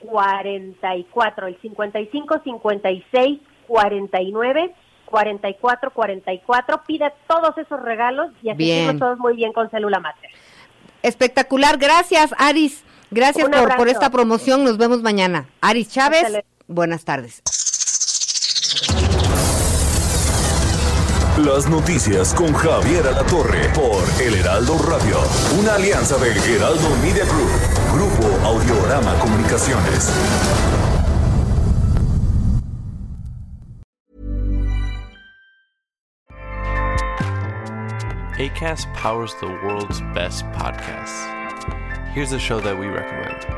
44 0.00 1.46
el 1.46 1.60
55 1.60 2.40
56 2.44 3.40
49 3.66 4.74
4444. 5.06 6.82
Pide 6.86 7.12
todos 7.26 7.56
esos 7.58 7.80
regalos 7.80 8.30
y 8.42 8.50
así 8.50 8.98
todos 8.98 9.18
muy 9.18 9.36
bien 9.36 9.52
con 9.52 9.70
Célula 9.70 10.00
Mater. 10.00 10.30
Espectacular. 11.02 11.78
Gracias, 11.78 12.34
Aris. 12.38 12.84
Gracias 13.10 13.48
por, 13.48 13.76
por, 13.76 13.88
esta 13.88 14.10
promoción. 14.10 14.64
Nos 14.64 14.76
vemos 14.76 15.02
mañana. 15.02 15.48
Aris 15.60 15.90
Chávez, 15.90 16.44
buenas 16.66 17.04
tardes. 17.04 17.42
Las 21.38 21.68
noticias 21.68 22.34
con 22.34 22.52
Javier 22.52 23.06
Alatorre 23.06 23.68
por 23.68 24.02
El 24.20 24.34
Heraldo 24.34 24.76
Radio, 24.78 25.18
una 25.60 25.74
alianza 25.74 26.16
de 26.18 26.32
Heraldo 26.32 26.90
Media 27.00 27.24
Group, 27.26 27.48
Grupo 27.94 28.44
Audiorama 28.44 29.14
Comunicaciones. 29.20 30.10
ACAST 38.36 38.92
powers 38.94 39.32
the 39.40 39.46
world's 39.46 40.00
best 40.14 40.44
podcasts. 40.46 41.24
Here's 42.14 42.32
a 42.32 42.38
show 42.40 42.58
that 42.58 42.76
we 42.76 42.86
recommend. 42.86 43.57